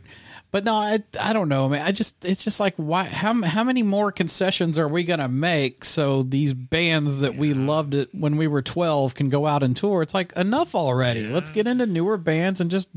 But 0.51 0.63
no, 0.63 0.75
I 0.75 1.03
I 1.19 1.33
don't 1.33 1.49
know, 1.49 1.67
man. 1.67 1.85
I 1.85 1.91
just 1.91 2.23
it's 2.23 2.41
just 2.45 2.61
like 2.61 2.75
why 2.77 3.03
how 3.03 3.33
how 3.43 3.65
many 3.65 3.83
more 3.83 4.09
concessions 4.09 4.79
are 4.79 4.87
we 4.87 5.03
gonna 5.03 5.27
make 5.27 5.83
so 5.83 6.23
these 6.23 6.53
bands 6.53 7.19
that 7.19 7.35
we 7.35 7.53
loved 7.53 7.93
it 7.93 8.07
when 8.15 8.37
we 8.37 8.47
were 8.47 8.61
twelve 8.61 9.15
can 9.15 9.27
go 9.27 9.47
out 9.47 9.63
and 9.63 9.75
tour? 9.75 10.01
It's 10.01 10.13
like 10.13 10.31
enough 10.37 10.73
already. 10.73 11.27
Let's 11.27 11.49
get 11.49 11.67
into 11.67 11.85
newer 11.85 12.15
bands 12.15 12.61
and 12.61 12.71
just 12.71 12.87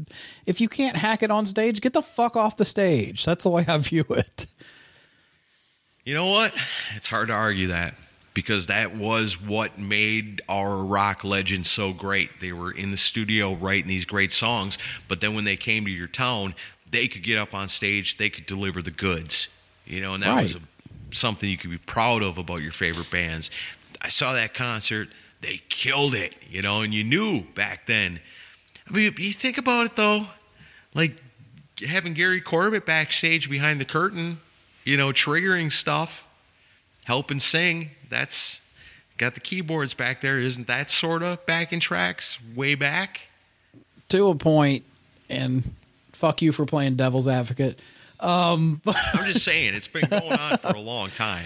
if 0.46 0.60
you 0.60 0.68
can't 0.68 0.96
hack 0.96 1.24
it 1.24 1.32
on 1.32 1.46
stage, 1.46 1.80
get 1.80 1.94
the 1.94 2.02
fuck 2.02 2.36
off 2.36 2.56
the 2.58 2.64
stage. 2.64 3.24
That's 3.24 3.42
the 3.42 3.50
way 3.50 3.64
I 3.66 3.76
view 3.78 4.04
it. 4.10 4.46
You 6.08 6.14
know 6.14 6.30
what? 6.30 6.54
It's 6.96 7.08
hard 7.08 7.28
to 7.28 7.34
argue 7.34 7.66
that 7.66 7.92
because 8.32 8.68
that 8.68 8.96
was 8.96 9.38
what 9.38 9.78
made 9.78 10.40
our 10.48 10.78
rock 10.78 11.22
legends 11.22 11.68
so 11.68 11.92
great. 11.92 12.40
They 12.40 12.50
were 12.50 12.72
in 12.72 12.92
the 12.92 12.96
studio 12.96 13.52
writing 13.52 13.88
these 13.88 14.06
great 14.06 14.32
songs, 14.32 14.78
but 15.06 15.20
then 15.20 15.34
when 15.34 15.44
they 15.44 15.58
came 15.58 15.84
to 15.84 15.90
your 15.90 16.06
town, 16.06 16.54
they 16.90 17.08
could 17.08 17.22
get 17.22 17.36
up 17.36 17.52
on 17.52 17.68
stage, 17.68 18.16
they 18.16 18.30
could 18.30 18.46
deliver 18.46 18.80
the 18.80 18.90
goods. 18.90 19.48
You 19.84 20.00
know, 20.00 20.14
and 20.14 20.22
that 20.22 20.42
was 20.44 20.54
a, 20.54 20.60
something 21.14 21.46
you 21.46 21.58
could 21.58 21.72
be 21.72 21.76
proud 21.76 22.22
of 22.22 22.38
about 22.38 22.62
your 22.62 22.72
favorite 22.72 23.10
bands. 23.10 23.50
I 24.00 24.08
saw 24.08 24.32
that 24.32 24.54
concert, 24.54 25.10
they 25.42 25.60
killed 25.68 26.14
it, 26.14 26.36
you 26.48 26.62
know, 26.62 26.80
and 26.80 26.94
you 26.94 27.04
knew 27.04 27.42
back 27.54 27.84
then. 27.84 28.20
I 28.88 28.94
mean, 28.94 29.14
you 29.18 29.32
think 29.34 29.58
about 29.58 29.84
it 29.84 29.96
though, 29.96 30.28
like 30.94 31.22
having 31.86 32.14
Gary 32.14 32.40
Corbett 32.40 32.86
backstage 32.86 33.50
behind 33.50 33.78
the 33.78 33.84
curtain, 33.84 34.40
you 34.88 34.96
know, 34.96 35.10
triggering 35.10 35.70
stuff, 35.70 36.26
helping 37.04 37.40
sing. 37.40 37.90
That's 38.08 38.58
got 39.18 39.34
the 39.34 39.40
keyboards 39.40 39.92
back 39.92 40.22
there. 40.22 40.40
Isn't 40.40 40.66
that 40.66 40.88
sort 40.88 41.22
of 41.22 41.44
backing 41.44 41.78
tracks 41.78 42.38
way 42.56 42.74
back? 42.74 43.20
To 44.08 44.28
a 44.28 44.34
point, 44.34 44.84
and 45.28 45.74
fuck 46.12 46.40
you 46.40 46.52
for 46.52 46.64
playing 46.64 46.94
devil's 46.96 47.28
advocate. 47.28 47.78
Um, 48.18 48.80
but 48.84 48.96
I'm 49.12 49.26
just 49.26 49.44
saying, 49.44 49.74
it's 49.74 49.88
been 49.88 50.08
going 50.08 50.32
on 50.32 50.56
for 50.56 50.68
a 50.74 50.80
long 50.80 51.10
time. 51.10 51.44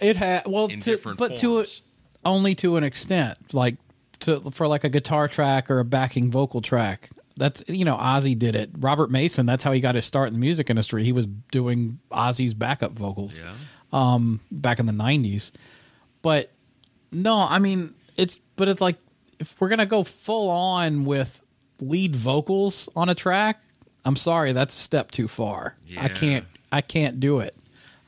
It 0.00 0.14
had 0.14 0.46
well, 0.46 0.66
In 0.68 0.78
to, 0.78 0.90
different 0.90 1.18
but 1.18 1.36
to 1.38 1.46
forms. 1.46 1.68
it 1.68 1.80
only 2.24 2.54
to 2.56 2.76
an 2.76 2.84
extent, 2.84 3.52
like 3.52 3.74
to 4.20 4.40
for 4.52 4.68
like 4.68 4.84
a 4.84 4.88
guitar 4.88 5.26
track 5.26 5.72
or 5.72 5.80
a 5.80 5.84
backing 5.84 6.30
vocal 6.30 6.60
track. 6.62 7.10
That's 7.36 7.62
you 7.68 7.84
know 7.84 7.96
Ozzy 7.96 8.38
did 8.38 8.54
it. 8.56 8.70
Robert 8.78 9.10
Mason, 9.10 9.44
that's 9.46 9.62
how 9.62 9.72
he 9.72 9.80
got 9.80 9.94
his 9.94 10.04
start 10.04 10.28
in 10.28 10.34
the 10.34 10.40
music 10.40 10.70
industry. 10.70 11.04
He 11.04 11.12
was 11.12 11.26
doing 11.26 11.98
Ozzy's 12.10 12.54
backup 12.54 12.92
vocals 12.92 13.38
Yeah. 13.38 13.52
um, 13.92 14.40
back 14.50 14.78
in 14.78 14.86
the 14.86 14.92
'90s. 14.92 15.52
But 16.22 16.50
no, 17.12 17.38
I 17.40 17.58
mean 17.58 17.92
it's 18.16 18.38
but 18.56 18.68
it's 18.68 18.80
like 18.80 18.96
if 19.38 19.60
we're 19.60 19.68
gonna 19.68 19.84
go 19.86 20.02
full 20.02 20.48
on 20.48 21.04
with 21.04 21.42
lead 21.80 22.16
vocals 22.16 22.88
on 22.96 23.10
a 23.10 23.14
track, 23.14 23.60
I'm 24.06 24.16
sorry, 24.16 24.52
that's 24.52 24.74
a 24.74 24.80
step 24.80 25.10
too 25.10 25.28
far. 25.28 25.76
I 25.98 26.08
can't 26.08 26.46
I 26.72 26.80
can't 26.80 27.20
do 27.20 27.40
it. 27.40 27.54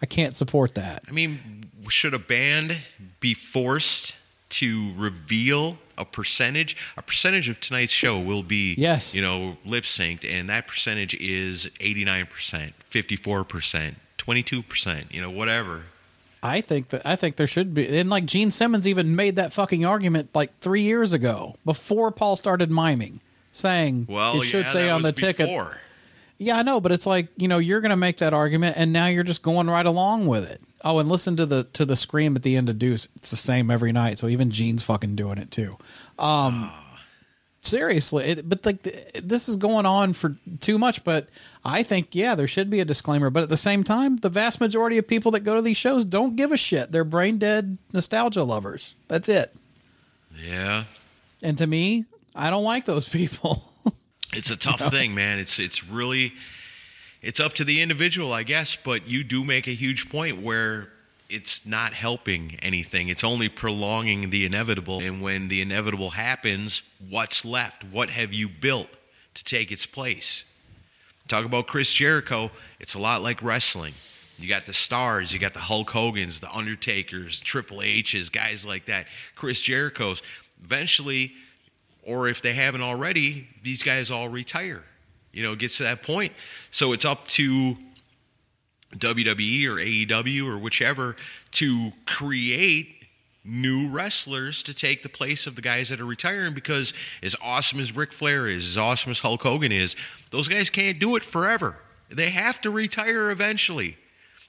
I 0.01 0.07
can't 0.07 0.33
support 0.33 0.75
that. 0.77 1.03
I 1.09 1.11
mean, 1.13 1.65
should 1.89 2.15
a 2.15 2.19
band 2.19 2.79
be 3.21 3.35
forced 3.35 4.15
to 4.51 4.93
reveal 4.97 5.79
a 5.99 6.05
percentage? 6.05 6.77
A 6.97 7.03
percentage 7.03 7.49
of 7.49 7.61
tonight's 7.61 7.93
show 7.93 8.19
will 8.19 8.43
be, 8.43 8.75
Yes. 8.79 9.15
you 9.15 9.21
know, 9.23 9.59
lip 9.65 9.85
synced, 9.85 10.25
and 10.31 10.49
that 10.49 10.67
percentage 10.67 11.15
is 11.15 11.67
89%, 11.81 12.73
54%, 12.91 13.95
22%, 14.17 15.13
you 15.13 15.21
know, 15.21 15.31
whatever. 15.31 15.85
I 16.43 16.61
think 16.61 16.91
that 16.91 17.03
I 17.05 17.17
think 17.17 17.35
there 17.37 17.49
should 17.49 17.75
be, 17.75 17.99
and 17.99 18.09
like 18.09 18.25
Gene 18.25 18.51
Simmons 18.53 18.87
even 18.87 19.17
made 19.17 19.35
that 19.37 19.53
fucking 19.53 19.85
argument 19.85 20.31
like 20.35 20.57
three 20.61 20.83
years 20.83 21.13
ago 21.13 21.57
before 21.65 22.13
Paul 22.13 22.37
started 22.37 22.71
miming, 22.71 23.21
saying 23.51 24.07
Well, 24.09 24.41
it 24.41 24.45
should 24.45 24.67
yeah, 24.67 24.73
say 24.73 24.89
on 24.89 25.03
the 25.03 25.11
ticket. 25.13 25.49
Yeah, 26.39 26.57
I 26.57 26.63
know, 26.63 26.81
but 26.81 26.93
it's 26.93 27.07
like 27.07 27.29
you 27.37 27.49
know 27.49 27.59
you're 27.59 27.81
going 27.81 27.91
to 27.91 27.97
make 27.97 28.19
that 28.19 28.33
argument, 28.33 28.77
and 28.79 28.93
now 28.93 29.07
you're 29.07 29.25
just 29.25 29.43
going 29.43 29.69
right 29.69 29.85
along 29.85 30.27
with 30.27 30.49
it. 30.49 30.61
Oh, 30.85 31.01
and 31.01 31.09
listen 31.09 31.37
to 31.37 31.47
the 31.47 31.65
to 31.73 31.85
the 31.85 31.97
scream 31.97 32.37
at 32.37 32.43
the 32.43 32.57
end 32.57 32.71
of 32.71 32.79
Deuce. 32.79 33.09
It's 33.17 33.31
the 33.31 33.37
same 33.37 33.71
every 33.71 33.91
night, 33.93 34.19
so 34.19 34.29
even 34.29 34.51
Gene's 34.51 34.85
fucking 34.85 35.17
doing 35.17 35.39
it 35.39 35.51
too. 35.51 35.77
Um, 36.19 36.71
seriously, 37.63 38.25
it, 38.27 38.49
but 38.49 38.65
like 38.65 38.85
th- 38.85 39.11
this 39.15 39.49
is 39.49 39.57
going 39.57 39.87
on 39.87 40.13
for 40.13 40.37
too 40.61 40.79
much. 40.79 41.03
But 41.03 41.29
I 41.65 41.83
think 41.83 42.15
yeah, 42.15 42.37
there 42.37 42.47
should 42.47 42.71
be 42.71 42.79
a 42.79 42.85
disclaimer. 42.85 43.31
But 43.31 43.43
at 43.43 43.49
the 43.49 43.57
same 43.57 43.83
time, 43.83 44.17
the 44.17 44.29
vast 44.29 44.61
majority 44.61 44.99
of 44.99 45.09
people 45.09 45.33
that 45.33 45.41
go 45.41 45.57
to 45.57 45.63
these 45.63 45.77
shows 45.77 46.05
don't 46.05 46.37
give 46.37 46.53
a 46.53 46.57
shit. 46.57 46.93
They're 46.93 47.03
brain 47.05 47.39
dead 47.39 47.79
nostalgia 47.93 48.45
lovers. 48.45 48.95
That's 49.09 49.29
it. 49.29 49.55
Yeah. 50.41 50.85
And 51.43 51.59
to 51.59 51.67
me, 51.67 52.05
I 52.35 52.51
don't 52.51 52.65
like 52.65 52.85
those 52.85 53.09
people. 53.13 53.68
It's 54.33 54.51
a 54.51 54.57
tough 54.57 54.81
thing, 54.91 55.15
man. 55.15 55.39
It's 55.39 55.59
it's 55.59 55.85
really 55.85 56.35
it's 57.23 57.41
up 57.41 57.55
to 57.55 57.65
the 57.65 57.81
individual, 57.81 58.33
I 58.33 58.43
guess, 58.43 58.77
but 58.77 59.09
you 59.09 59.25
do 59.25 59.43
make 59.43 59.67
a 59.67 59.73
huge 59.73 60.11
point 60.11 60.43
where 60.43 60.89
it's 61.29 61.67
not 61.67 61.93
helping 61.93 62.57
anything. 62.63 63.09
It's 63.09 63.25
only 63.25 63.49
prolonging 63.49 64.31
the 64.31 64.47
inevitable. 64.47 65.01
And 65.01 65.21
when 65.23 65.49
the 65.49 65.61
inevitable 65.61 66.11
happens, 66.11 66.83
what's 67.09 67.45
left? 67.45 67.85
What 67.85 68.11
have 68.11 68.33
you 68.33 68.49
built 68.49 68.89
to 69.35 69.45
take 69.45 69.71
its 69.71 69.87
place? 69.87 70.45
Talk 71.27 71.45
about 71.45 71.67
Chris 71.67 71.93
Jericho, 71.93 72.51
it's 72.81 72.95
a 72.95 72.99
lot 72.99 73.21
like 73.21 73.43
wrestling. 73.43 73.93
You 74.39 74.49
got 74.49 74.65
the 74.65 74.73
stars, 74.73 75.33
you 75.33 75.39
got 75.39 75.53
the 75.53 75.61
Hulk 75.61 75.91
Hogan's, 75.91 76.41
the 76.41 76.51
Undertakers, 76.51 77.41
Triple 77.41 77.83
H's, 77.83 78.31
guys 78.31 78.65
like 78.65 78.87
that. 78.87 79.07
Chris 79.35 79.61
Jericho's. 79.61 80.23
Eventually, 80.65 81.35
or 82.09 82.27
if 82.27 82.41
they 82.41 82.55
haven't 82.55 82.81
already, 82.81 83.47
these 83.63 83.83
guys 83.83 84.11
all 84.11 84.31
retire. 84.31 84.83
You 85.31 85.43
know, 85.43 85.53
it 85.53 85.59
gets 85.59 85.77
to 85.77 85.83
that 85.83 86.03
point. 86.03 86.33
So 86.71 86.95
it's 86.95 87.05
up 87.05 87.29
to 87.29 87.77
WWE 88.97 89.67
or 89.67 89.75
AEW 89.75 90.47
or 90.47 90.59
whichever 90.59 91.17
to 91.53 91.93
create 92.07 92.95
new 93.45 93.91
wrestlers 93.91 94.63
to 94.63 94.73
take 94.73 95.03
the 95.03 95.09
place 95.11 95.47
of 95.47 95.55
the 95.55 95.61
guys 95.61 95.91
that 95.91 96.01
are 96.01 96.07
retiring 96.07 96.55
because 96.55 96.95
as 97.23 97.37
awesome 97.43 97.79
as 97.79 97.95
Ric 97.95 98.15
Flair 98.15 98.49
is, 98.49 98.65
as 98.67 98.79
awesome 98.79 99.11
as 99.11 99.21
Hulk 99.21 99.43
Hogan 99.43 99.71
is, 99.71 99.95
those 100.31 100.49
guys 100.49 100.71
can't 100.71 100.99
do 100.99 101.15
it 101.15 101.23
forever. 101.23 101.77
They 102.09 102.31
have 102.31 102.59
to 102.63 102.71
retire 102.71 103.31
eventually. 103.31 103.99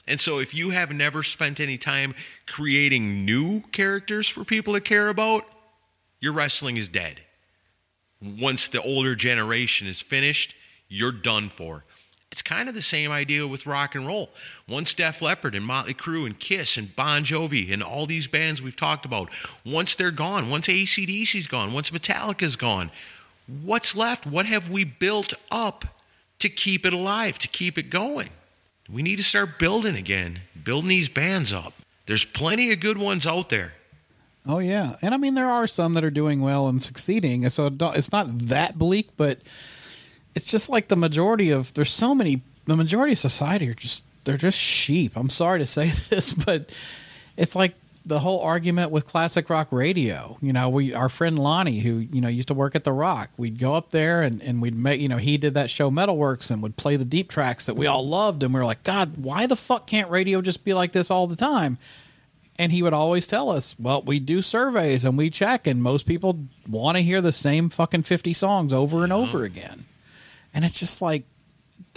And 0.08 0.18
so 0.18 0.40
if 0.40 0.54
you 0.54 0.70
have 0.70 0.94
never 0.94 1.24
spent 1.24 1.60
any 1.60 1.78
time 1.78 2.16
creating 2.48 3.26
new 3.26 3.62
characters 3.74 4.30
for 4.30 4.46
people 4.46 4.74
to 4.76 4.82
care 4.82 5.10
about, 5.10 5.44
your 6.22 6.32
wrestling 6.32 6.78
is 6.78 6.88
dead. 6.88 7.20
Once 8.22 8.68
the 8.68 8.82
older 8.82 9.16
generation 9.16 9.88
is 9.88 10.02
finished, 10.02 10.56
you're 10.88 11.12
done 11.12 11.50
for. 11.50 11.84
It's 12.32 12.42
kind 12.42 12.70
of 12.70 12.76
the 12.76 12.82
same 12.82 13.12
idea 13.12 13.48
with 13.48 13.66
rock 13.66 13.96
and 13.96 14.06
roll. 14.06 14.30
Once 14.68 14.94
Def 14.94 15.22
Leppard 15.22 15.56
and 15.56 15.66
Motley 15.66 15.96
Crue 15.96 16.26
and 16.26 16.40
Kiss 16.40 16.78
and 16.78 16.96
Bon 16.96 17.24
Jovi 17.24 17.72
and 17.72 17.82
all 17.82 18.06
these 18.06 18.28
bands 18.28 18.62
we've 18.62 18.76
talked 18.76 19.06
about, 19.06 19.30
once 19.66 19.96
they're 19.96 20.12
gone, 20.12 20.50
once 20.50 20.68
ACDC's 20.68 21.48
gone, 21.48 21.74
once 21.74 21.90
Metallica's 21.90 22.56
gone, 22.56 22.92
what's 23.48 23.96
left? 23.96 24.28
What 24.28 24.46
have 24.46 24.70
we 24.70 24.84
built 24.84 25.34
up 25.50 25.86
to 26.38 26.50
keep 26.50 26.86
it 26.86 26.94
alive, 26.94 27.40
to 27.40 27.48
keep 27.48 27.78
it 27.78 27.90
going? 27.90 28.30
We 28.88 29.02
need 29.02 29.18
to 29.18 29.24
start 29.24 29.58
building 29.58 29.96
again, 29.96 30.42
building 30.64 30.90
these 30.90 31.10
bands 31.10 31.52
up. 31.52 31.74
There's 32.06 32.26
plenty 32.26 32.72
of 32.72 32.80
good 32.80 32.98
ones 32.98 33.26
out 33.26 33.50
there. 33.50 33.74
Oh 34.48 34.60
yeah, 34.60 34.96
and 35.02 35.14
I 35.14 35.18
mean 35.18 35.36
there 35.36 35.50
are 35.50 35.68
some 35.68 35.94
that 35.94 36.04
are 36.04 36.10
doing 36.10 36.42
well 36.42 36.68
and 36.68 36.82
succeeding, 36.82 37.48
so 37.50 37.72
it's 37.80 38.12
not 38.12 38.38
that 38.48 38.80
bleak, 38.80 39.10
but 39.18 39.40
it's 40.36 40.46
just 40.46 40.70
like 40.70 40.88
the 40.88 40.96
majority 40.96 41.52
of 41.52 41.74
there's 41.74 41.92
so 41.92 42.16
many. 42.16 42.42
The 42.66 42.76
majority 42.76 43.14
of 43.14 43.20
society 43.20 43.70
are 43.70 43.74
just 43.74 44.04
they're 44.24 44.38
just 44.38 44.58
sheep. 44.58 45.14
I'm 45.16 45.30
sorry 45.30 45.60
to 45.60 45.66
say 45.66 45.88
this, 46.10 46.34
but 46.34 46.74
it's 47.36 47.56
like 47.56 47.74
the 48.06 48.20
whole 48.20 48.42
argument 48.42 48.92
with 48.92 49.06
classic 49.06 49.50
rock 49.50 49.72
radio. 49.72 50.38
You 50.42 50.54
know, 50.54 50.70
we 50.70 50.94
our 50.94 51.10
friend 51.10 51.38
Lonnie, 51.38 51.80
who 51.80 51.98
you 52.12 52.22
know 52.22 52.28
used 52.28 52.48
to 52.48 52.54
work 52.54 52.76
at 52.76 52.84
the 52.84 52.94
Rock, 52.94 53.30
we'd 53.38 53.60
go 53.60 53.76
up 53.76 53.92
there 53.92 54.22
and 54.22 54.42
and 54.42 54.62
we'd 54.62 54.76
make 54.76 55.02
you 55.02 55.10
know 55.10 55.18
he 55.18 55.38
did 55.38 55.54
that 55.54 55.70
show 55.70 55.92
Metalworks 55.92 56.52
and 56.52 56.62
would 56.64 56.78
play 56.78 56.96
the 56.96 57.06
deep 57.06 57.30
tracks 57.30 57.66
that 57.66 57.76
we 57.76 57.88
all 57.88 58.08
loved, 58.08 58.44
and 58.44 58.54
we 58.54 58.60
were 58.60 58.66
like, 58.66 58.84
God, 58.84 59.18
why 59.18 59.48
the 59.48 59.56
fuck 59.56 59.88
can't 59.88 60.10
radio 60.10 60.42
just 60.42 60.64
be 60.64 60.74
like 60.74 60.92
this 60.92 61.12
all 61.12 61.28
the 61.28 61.36
time? 61.36 61.78
And 62.60 62.72
he 62.74 62.84
would 62.84 62.94
always 62.94 63.26
tell 63.26 63.50
us, 63.50 63.76
well, 63.80 64.02
we 64.02 64.20
do 64.20 64.42
surveys 64.42 65.06
and 65.06 65.18
we 65.18 65.30
check, 65.30 65.66
and 65.66 65.82
most 65.82 66.06
people 66.06 66.38
want 66.68 66.98
to 66.98 67.02
hear 67.02 67.22
the 67.22 67.32
same 67.32 67.70
fucking 67.70 68.04
50 68.04 68.34
songs 68.34 68.74
over 68.74 69.04
and 69.04 69.14
over 69.14 69.46
again. 69.46 69.86
And 70.54 70.66
it's 70.66 70.78
just 70.78 71.02
like, 71.02 71.24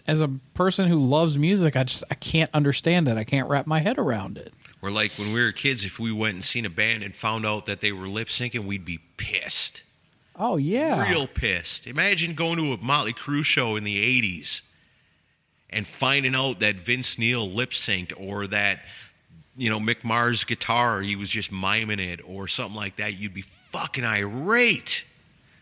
as 0.06 0.20
a 0.20 0.28
person 0.54 0.88
who 0.88 1.04
loves 1.04 1.38
music, 1.38 1.76
I 1.76 1.84
just 1.84 2.04
I 2.10 2.14
can't 2.14 2.50
understand 2.54 3.08
it. 3.08 3.16
I 3.16 3.24
can't 3.24 3.48
wrap 3.48 3.66
my 3.66 3.80
head 3.80 3.98
around 3.98 4.38
it. 4.38 4.52
Or 4.80 4.90
like 4.90 5.12
when 5.12 5.32
we 5.32 5.42
were 5.42 5.52
kids, 5.52 5.84
if 5.84 5.98
we 5.98 6.12
went 6.12 6.34
and 6.34 6.44
seen 6.44 6.64
a 6.64 6.70
band 6.70 7.02
and 7.02 7.14
found 7.14 7.46
out 7.46 7.66
that 7.66 7.80
they 7.80 7.92
were 7.92 8.08
lip 8.08 8.28
syncing, 8.28 8.64
we'd 8.64 8.84
be 8.84 8.98
pissed. 9.16 9.82
Oh 10.36 10.56
yeah, 10.56 11.08
Real 11.08 11.26
pissed. 11.26 11.86
Imagine 11.86 12.34
going 12.34 12.56
to 12.58 12.72
a 12.72 12.78
Motley 12.78 13.12
Crue 13.12 13.44
show 13.44 13.76
in 13.76 13.84
the 13.84 14.00
80s 14.00 14.62
and 15.70 15.86
finding 15.86 16.34
out 16.34 16.58
that 16.60 16.76
Vince 16.76 17.18
Neil 17.18 17.48
lip 17.48 17.70
synced 17.70 18.12
or 18.16 18.46
that, 18.48 18.80
you 19.56 19.70
know, 19.70 19.78
Mick 19.78 20.04
Mars' 20.04 20.44
guitar, 20.44 21.00
he 21.00 21.16
was 21.16 21.28
just 21.28 21.52
miming 21.52 22.00
it 22.00 22.20
or 22.24 22.48
something 22.48 22.76
like 22.76 22.96
that. 22.96 23.14
You'd 23.14 23.34
be 23.34 23.42
fucking 23.42 24.04
irate. 24.04 25.04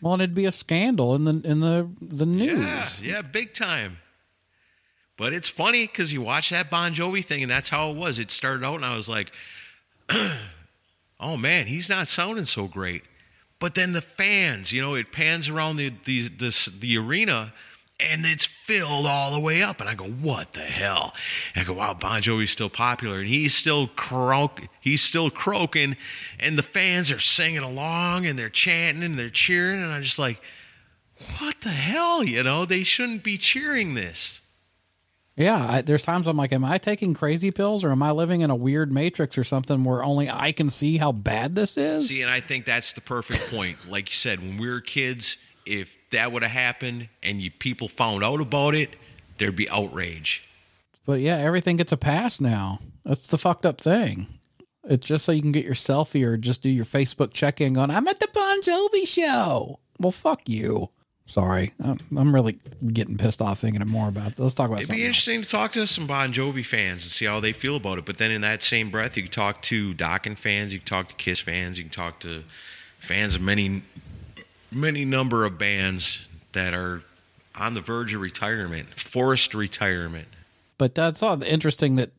Well, 0.00 0.14
and 0.14 0.22
it'd 0.22 0.34
be 0.34 0.46
a 0.46 0.52
scandal 0.52 1.14
in 1.14 1.24
the 1.24 1.40
in 1.44 1.60
the 1.60 1.88
the 2.00 2.26
news. 2.26 2.60
Yeah, 2.60 2.88
yeah, 3.02 3.22
big 3.22 3.52
time. 3.52 3.98
But 5.16 5.34
it's 5.34 5.50
funny 5.50 5.86
because 5.86 6.12
you 6.14 6.22
watch 6.22 6.48
that 6.50 6.70
Bon 6.70 6.94
Jovi 6.94 7.22
thing, 7.22 7.42
and 7.42 7.50
that's 7.50 7.68
how 7.68 7.90
it 7.90 7.96
was. 7.96 8.18
It 8.18 8.30
started 8.30 8.64
out, 8.64 8.76
and 8.76 8.84
I 8.86 8.96
was 8.96 9.08
like, 9.08 9.30
"Oh 11.20 11.36
man, 11.36 11.66
he's 11.66 11.90
not 11.90 12.08
sounding 12.08 12.46
so 12.46 12.66
great." 12.66 13.02
But 13.58 13.74
then 13.74 13.92
the 13.92 14.00
fans, 14.00 14.72
you 14.72 14.80
know, 14.80 14.94
it 14.94 15.12
pans 15.12 15.50
around 15.50 15.76
the 15.76 15.92
the 16.06 16.28
the, 16.28 16.72
the 16.80 16.96
arena, 16.96 17.52
and 18.08 18.24
it's 18.24 18.44
filled 18.44 19.06
all 19.06 19.32
the 19.32 19.40
way 19.40 19.62
up, 19.62 19.80
and 19.80 19.88
I 19.88 19.94
go, 19.94 20.04
"What 20.04 20.52
the 20.52 20.60
hell?" 20.60 21.14
And 21.54 21.62
I 21.62 21.66
go, 21.66 21.74
"Wow, 21.74 21.94
Bon 21.94 22.22
Jovi's 22.22 22.50
still 22.50 22.70
popular, 22.70 23.20
and 23.20 23.28
he's 23.28 23.54
still 23.54 23.88
croak, 23.88 24.62
he's 24.80 25.02
still 25.02 25.30
croaking, 25.30 25.96
and 26.38 26.56
the 26.56 26.62
fans 26.62 27.10
are 27.10 27.20
singing 27.20 27.58
along, 27.62 28.26
and 28.26 28.38
they're 28.38 28.48
chanting, 28.48 29.02
and 29.04 29.18
they're 29.18 29.30
cheering, 29.30 29.82
and 29.82 29.92
I'm 29.92 30.02
just 30.02 30.18
like." 30.18 30.40
What 31.38 31.60
the 31.60 31.68
hell? 31.68 32.24
You 32.24 32.42
know, 32.42 32.64
they 32.64 32.82
shouldn't 32.82 33.22
be 33.22 33.36
cheering 33.36 33.92
this. 33.92 34.40
Yeah, 35.36 35.66
I, 35.68 35.80
there's 35.80 36.02
times 36.02 36.26
I'm 36.26 36.36
like, 36.36 36.52
am 36.52 36.64
I 36.64 36.76
taking 36.78 37.14
crazy 37.14 37.50
pills 37.50 37.82
or 37.82 37.90
am 37.92 38.02
I 38.02 38.10
living 38.10 38.42
in 38.42 38.50
a 38.50 38.54
weird 38.54 38.92
matrix 38.92 39.38
or 39.38 39.44
something 39.44 39.84
where 39.84 40.04
only 40.04 40.28
I 40.28 40.52
can 40.52 40.68
see 40.68 40.98
how 40.98 41.12
bad 41.12 41.54
this 41.54 41.78
is? 41.78 42.08
See, 42.08 42.20
and 42.20 42.30
I 42.30 42.40
think 42.40 42.66
that's 42.66 42.92
the 42.92 43.00
perfect 43.00 43.50
point. 43.50 43.88
Like 43.88 44.10
you 44.10 44.14
said, 44.14 44.40
when 44.40 44.58
we 44.58 44.68
were 44.68 44.80
kids, 44.80 45.36
if 45.66 45.96
that 46.10 46.32
would 46.32 46.42
have 46.42 46.52
happened 46.52 47.08
and 47.22 47.40
you 47.40 47.50
people 47.50 47.88
found 47.88 48.22
out 48.24 48.40
about 48.40 48.74
it, 48.74 48.90
there'd 49.38 49.56
be 49.56 49.68
outrage. 49.70 50.48
But 51.06 51.20
yeah, 51.20 51.36
everything 51.36 51.76
gets 51.76 51.92
a 51.92 51.96
pass 51.96 52.40
now. 52.40 52.80
That's 53.04 53.28
the 53.28 53.38
fucked 53.38 53.66
up 53.66 53.80
thing. 53.80 54.26
It's 54.84 55.06
just 55.06 55.24
so 55.24 55.32
you 55.32 55.42
can 55.42 55.52
get 55.52 55.64
your 55.64 55.74
selfie 55.74 56.24
or 56.24 56.36
just 56.36 56.62
do 56.62 56.68
your 56.68 56.84
Facebook 56.84 57.32
check 57.32 57.60
in 57.60 57.74
going, 57.74 57.90
I'm 57.90 58.08
at 58.08 58.20
the 58.20 58.28
Bon 58.32 58.62
Jovi 58.62 59.06
show. 59.06 59.78
Well, 59.98 60.12
fuck 60.12 60.48
you. 60.48 60.90
Sorry. 61.26 61.72
I'm, 61.84 61.98
I'm 62.16 62.34
really 62.34 62.58
getting 62.92 63.16
pissed 63.16 63.40
off 63.40 63.60
thinking 63.60 63.86
more 63.86 64.08
about 64.08 64.30
this. 64.30 64.40
Let's 64.40 64.54
talk 64.54 64.68
about 64.68 64.82
It'd 64.82 64.90
be 64.90 65.02
else. 65.02 65.06
interesting 65.06 65.42
to 65.42 65.48
talk 65.48 65.72
to 65.72 65.86
some 65.86 66.08
Bon 66.08 66.32
Jovi 66.32 66.66
fans 66.66 67.04
and 67.04 67.12
see 67.12 67.26
how 67.26 67.38
they 67.38 67.52
feel 67.52 67.76
about 67.76 67.98
it. 67.98 68.04
But 68.04 68.18
then 68.18 68.32
in 68.32 68.40
that 68.40 68.64
same 68.64 68.90
breath, 68.90 69.16
you 69.16 69.22
can 69.22 69.30
talk 69.30 69.62
to 69.62 69.94
Dokken 69.94 70.36
fans, 70.36 70.72
you 70.72 70.80
can 70.80 70.88
talk 70.88 71.08
to 71.08 71.14
Kiss 71.14 71.38
fans, 71.38 71.78
you 71.78 71.84
can 71.84 71.92
talk 71.92 72.18
to 72.20 72.42
fans 72.98 73.36
of 73.36 73.42
many, 73.42 73.82
many 74.70 75.04
number 75.04 75.44
of 75.44 75.58
bands 75.58 76.26
that 76.52 76.74
are 76.74 77.02
on 77.54 77.74
the 77.74 77.80
verge 77.80 78.14
of 78.14 78.20
retirement, 78.20 78.98
forced 78.98 79.54
retirement. 79.54 80.28
But 80.78 80.94
that's 80.94 81.22
all 81.22 81.42
interesting 81.42 81.96
that 81.96 82.10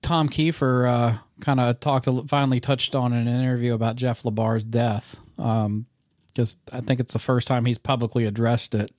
Tom 0.00 0.28
Keifer 0.28 0.88
uh, 0.88 1.18
kind 1.40 1.60
of 1.60 1.78
talked, 1.80 2.08
finally 2.28 2.60
touched 2.60 2.94
on 2.94 3.12
in 3.12 3.28
an 3.28 3.40
interview 3.40 3.74
about 3.74 3.96
Jeff 3.96 4.22
LeBar's 4.22 4.64
death. 4.64 5.16
Um, 5.38 5.86
because 6.32 6.56
I 6.72 6.80
think 6.80 7.00
it's 7.00 7.12
the 7.12 7.18
first 7.18 7.46
time 7.46 7.64
he's 7.64 7.78
publicly 7.78 8.24
addressed 8.24 8.74
it. 8.74 8.90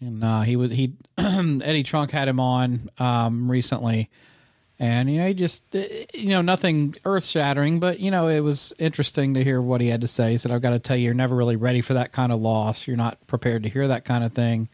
And 0.00 0.22
uh, 0.22 0.42
he 0.42 0.56
was 0.56 0.70
he 0.70 0.94
Eddie 1.18 1.82
Trunk 1.82 2.12
had 2.12 2.28
him 2.28 2.38
on 2.38 2.88
um, 2.98 3.50
recently, 3.50 4.08
and 4.78 5.10
you 5.10 5.18
know 5.18 5.26
he 5.26 5.34
just 5.34 5.74
uh, 5.74 5.82
you 6.14 6.28
know 6.30 6.42
nothing 6.42 6.94
earth 7.04 7.24
shattering, 7.24 7.80
but 7.80 8.00
you 8.00 8.10
know 8.10 8.28
it 8.28 8.40
was 8.40 8.72
interesting 8.78 9.34
to 9.34 9.44
hear 9.44 9.60
what 9.60 9.80
he 9.80 9.88
had 9.88 10.02
to 10.02 10.08
say. 10.08 10.32
He 10.32 10.38
said, 10.38 10.52
"I've 10.52 10.62
got 10.62 10.70
to 10.70 10.78
tell 10.78 10.96
you, 10.96 11.06
you're 11.06 11.14
never 11.14 11.34
really 11.34 11.56
ready 11.56 11.80
for 11.80 11.94
that 11.94 12.12
kind 12.12 12.32
of 12.32 12.40
loss. 12.40 12.86
You're 12.86 12.96
not 12.96 13.26
prepared 13.26 13.64
to 13.64 13.68
hear 13.68 13.88
that 13.88 14.04
kind 14.04 14.22
of 14.22 14.32
thing, 14.32 14.68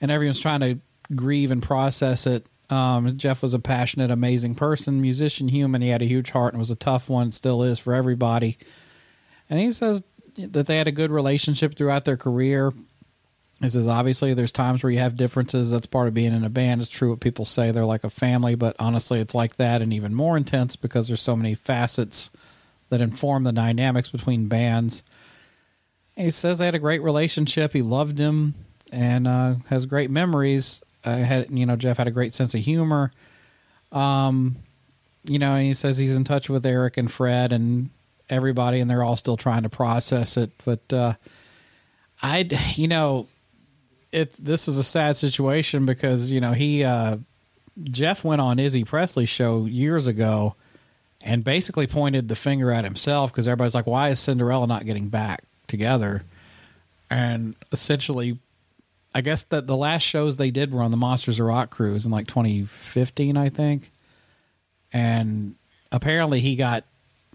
and 0.00 0.10
everyone's 0.10 0.40
trying 0.40 0.60
to 0.60 0.78
grieve 1.14 1.50
and 1.50 1.62
process 1.62 2.26
it." 2.26 2.46
Um, 2.70 3.16
Jeff 3.16 3.42
was 3.42 3.52
a 3.52 3.58
passionate, 3.58 4.10
amazing 4.10 4.54
person, 4.54 5.00
musician, 5.00 5.48
human. 5.48 5.82
He 5.82 5.88
had 5.88 6.02
a 6.02 6.06
huge 6.06 6.30
heart 6.30 6.52
and 6.52 6.58
was 6.60 6.70
a 6.70 6.76
tough 6.76 7.08
one, 7.08 7.32
still 7.32 7.64
is 7.64 7.80
for 7.80 7.94
everybody. 7.94 8.58
And 9.48 9.58
he 9.58 9.72
says 9.72 10.04
that 10.36 10.66
they 10.66 10.78
had 10.78 10.86
a 10.86 10.92
good 10.92 11.10
relationship 11.10 11.74
throughout 11.74 12.04
their 12.04 12.16
career. 12.16 12.72
He 13.60 13.68
says 13.68 13.86
obviously 13.86 14.32
there's 14.32 14.52
times 14.52 14.82
where 14.82 14.90
you 14.90 15.00
have 15.00 15.16
differences. 15.16 15.70
That's 15.70 15.86
part 15.86 16.08
of 16.08 16.14
being 16.14 16.32
in 16.32 16.44
a 16.44 16.50
band. 16.50 16.80
It's 16.80 16.88
true 16.88 17.10
what 17.10 17.20
people 17.20 17.44
say 17.44 17.70
they're 17.70 17.84
like 17.84 18.04
a 18.04 18.10
family, 18.10 18.54
but 18.54 18.74
honestly 18.78 19.20
it's 19.20 19.34
like 19.34 19.56
that 19.56 19.82
and 19.82 19.92
even 19.92 20.14
more 20.14 20.36
intense 20.36 20.76
because 20.76 21.08
there's 21.08 21.20
so 21.20 21.36
many 21.36 21.54
facets 21.54 22.30
that 22.88 23.02
inform 23.02 23.44
the 23.44 23.52
dynamics 23.52 24.10
between 24.10 24.48
bands. 24.48 25.02
And 26.16 26.24
he 26.24 26.30
says 26.30 26.58
they 26.58 26.64
had 26.64 26.74
a 26.74 26.78
great 26.78 27.02
relationship. 27.02 27.72
He 27.72 27.82
loved 27.82 28.18
him 28.18 28.54
and 28.92 29.28
uh, 29.28 29.54
has 29.68 29.86
great 29.86 30.10
memories. 30.10 30.82
Uh, 31.04 31.16
had 31.16 31.50
you 31.50 31.64
know 31.64 31.76
Jeff 31.76 31.96
had 31.96 32.06
a 32.06 32.10
great 32.10 32.34
sense 32.34 32.54
of 32.54 32.60
humor. 32.60 33.10
Um, 33.92 34.56
you 35.24 35.38
know, 35.38 35.54
and 35.54 35.66
he 35.66 35.74
says 35.74 35.96
he's 35.96 36.16
in 36.16 36.24
touch 36.24 36.48
with 36.48 36.64
Eric 36.66 36.96
and 36.96 37.10
Fred 37.10 37.52
and 37.52 37.90
everybody, 38.28 38.80
and 38.80 38.90
they're 38.90 39.02
all 39.02 39.16
still 39.16 39.36
trying 39.36 39.62
to 39.62 39.68
process 39.68 40.36
it. 40.36 40.50
But 40.64 40.92
uh, 40.92 41.14
I, 42.22 42.48
you 42.74 42.88
know, 42.88 43.28
it 44.12 44.32
this 44.32 44.68
is 44.68 44.76
a 44.76 44.84
sad 44.84 45.16
situation 45.16 45.86
because 45.86 46.30
you 46.30 46.40
know 46.40 46.52
he 46.52 46.84
uh, 46.84 47.18
Jeff 47.84 48.24
went 48.24 48.40
on 48.40 48.58
Izzy 48.58 48.84
Presley's 48.84 49.28
show 49.28 49.66
years 49.66 50.06
ago 50.06 50.56
and 51.20 51.44
basically 51.44 51.86
pointed 51.86 52.28
the 52.28 52.36
finger 52.36 52.70
at 52.70 52.84
himself 52.84 53.32
because 53.32 53.46
everybody's 53.46 53.74
like, 53.74 53.86
"Why 53.86 54.08
is 54.08 54.18
Cinderella 54.18 54.66
not 54.66 54.84
getting 54.84 55.08
back 55.08 55.44
together?" 55.66 56.24
And 57.08 57.54
essentially, 57.72 58.38
I 59.14 59.20
guess 59.20 59.44
that 59.44 59.66
the 59.66 59.76
last 59.76 60.02
shows 60.02 60.36
they 60.36 60.50
did 60.50 60.72
were 60.72 60.82
on 60.82 60.90
the 60.90 60.96
Monsters 60.96 61.40
of 61.40 61.46
Rock 61.46 61.70
cruise 61.70 62.06
in 62.06 62.12
like 62.12 62.26
2015, 62.28 63.36
I 63.36 63.48
think. 63.48 63.90
And 64.92 65.56
apparently, 65.92 66.40
he 66.40 66.56
got 66.56 66.84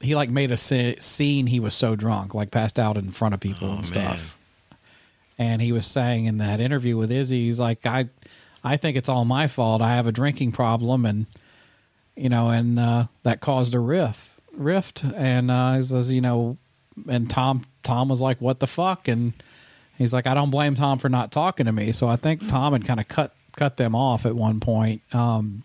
he 0.01 0.15
like 0.15 0.30
made 0.30 0.51
a 0.51 0.57
scene. 0.57 1.47
He 1.47 1.59
was 1.59 1.73
so 1.73 1.95
drunk, 1.95 2.34
like 2.34 2.51
passed 2.51 2.80
out 2.80 2.97
in 2.97 3.11
front 3.11 3.34
of 3.34 3.39
people 3.39 3.71
and 3.71 3.86
stuff. 3.86 4.38
And 5.38 5.61
he 5.61 5.71
was 5.71 5.86
saying 5.86 6.25
in 6.25 6.38
that 6.38 6.59
interview 6.59 6.95
with 6.97 7.11
Izzy, 7.11 7.45
he's 7.45 7.59
like, 7.59 7.86
I, 7.86 8.09
I 8.63 8.77
think 8.77 8.97
it's 8.97 9.09
all 9.09 9.25
my 9.25 9.47
fault. 9.47 9.81
I 9.81 9.95
have 9.95 10.07
a 10.07 10.11
drinking 10.11 10.53
problem, 10.53 11.05
and 11.05 11.25
you 12.15 12.29
know, 12.29 12.49
and 12.49 12.79
uh, 12.79 13.05
that 13.23 13.41
caused 13.41 13.73
a 13.75 13.79
rift. 13.79 14.31
Rift, 14.53 15.03
and 15.03 15.51
uh, 15.51 15.73
he 15.75 15.83
says, 15.83 16.11
you 16.11 16.21
know, 16.21 16.57
and 17.09 17.29
Tom, 17.29 17.63
Tom 17.83 18.07
was 18.09 18.21
like, 18.21 18.39
"What 18.39 18.59
the 18.59 18.67
fuck?" 18.67 19.07
And 19.09 19.33
he's 19.97 20.13
like, 20.13 20.25
"I 20.25 20.33
don't 20.33 20.49
blame 20.49 20.75
Tom 20.75 20.97
for 20.97 21.09
not 21.09 21.31
talking 21.31 21.65
to 21.65 21.71
me." 21.73 21.91
So 21.91 22.07
I 22.07 22.15
think 22.15 22.47
Tom 22.47 22.73
had 22.73 22.86
kind 22.86 22.99
of 23.01 23.07
cut 23.07 23.36
cut 23.55 23.77
them 23.77 23.95
off 23.95 24.25
at 24.25 24.36
one 24.36 24.59
point. 24.59 25.01
Um, 25.13 25.63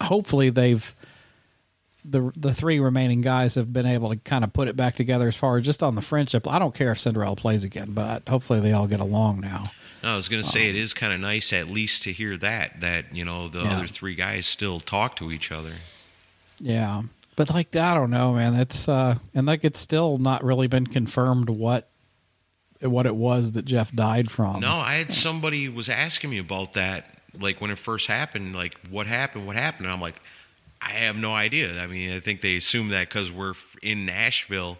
hopefully, 0.00 0.50
they've 0.50 0.94
the 2.04 2.32
the 2.36 2.52
three 2.52 2.80
remaining 2.80 3.20
guys 3.20 3.54
have 3.54 3.72
been 3.72 3.86
able 3.86 4.10
to 4.10 4.16
kind 4.16 4.44
of 4.44 4.52
put 4.52 4.68
it 4.68 4.76
back 4.76 4.94
together 4.94 5.28
as 5.28 5.36
far 5.36 5.56
as 5.58 5.64
just 5.64 5.82
on 5.82 5.94
the 5.94 6.02
friendship. 6.02 6.48
I 6.48 6.58
don't 6.58 6.74
care 6.74 6.92
if 6.92 6.98
Cinderella 7.00 7.36
plays 7.36 7.64
again, 7.64 7.92
but 7.92 8.28
hopefully 8.28 8.60
they 8.60 8.72
all 8.72 8.86
get 8.86 9.00
along 9.00 9.40
now. 9.40 9.70
No, 10.02 10.12
I 10.14 10.16
was 10.16 10.28
going 10.28 10.42
to 10.42 10.48
say 10.48 10.68
it 10.68 10.74
is 10.74 10.94
kind 10.94 11.12
of 11.12 11.20
nice 11.20 11.52
at 11.52 11.68
least 11.68 12.02
to 12.04 12.12
hear 12.12 12.36
that 12.38 12.80
that 12.80 13.14
you 13.14 13.24
know 13.24 13.48
the 13.48 13.62
Yeah. 13.62 13.76
other 13.78 13.86
three 13.86 14.14
guys 14.16 14.46
still 14.46 14.80
talk 14.80 15.14
to 15.16 15.30
each 15.30 15.52
other. 15.52 15.74
Yeah, 16.58 17.02
but 17.36 17.52
like 17.54 17.74
I 17.76 17.94
don't 17.94 18.10
know, 18.10 18.32
man. 18.34 18.54
It's 18.54 18.88
uh, 18.88 19.16
and 19.34 19.46
like 19.46 19.64
it's 19.64 19.78
still 19.80 20.18
not 20.18 20.42
really 20.44 20.66
been 20.66 20.86
confirmed 20.86 21.48
what 21.50 21.88
what 22.80 23.06
it 23.06 23.14
was 23.14 23.52
that 23.52 23.64
Jeff 23.64 23.92
died 23.92 24.30
from. 24.30 24.60
No, 24.60 24.72
I 24.78 24.94
had 24.96 25.12
somebody 25.12 25.68
was 25.68 25.88
asking 25.88 26.30
me 26.30 26.38
about 26.38 26.72
that, 26.72 27.16
like 27.38 27.60
when 27.60 27.70
it 27.70 27.78
first 27.78 28.08
happened, 28.08 28.54
like 28.56 28.76
what 28.90 29.06
happened, 29.06 29.46
what 29.46 29.54
happened. 29.54 29.86
And 29.86 29.92
I'm 29.94 30.00
like, 30.00 30.16
I 30.84 30.92
have 30.92 31.16
no 31.16 31.34
idea. 31.34 31.80
I 31.80 31.86
mean, 31.86 32.12
I 32.12 32.20
think 32.20 32.40
they 32.40 32.56
assume 32.56 32.88
that 32.88 33.08
because 33.08 33.30
we're 33.30 33.54
in 33.82 34.04
Nashville, 34.04 34.78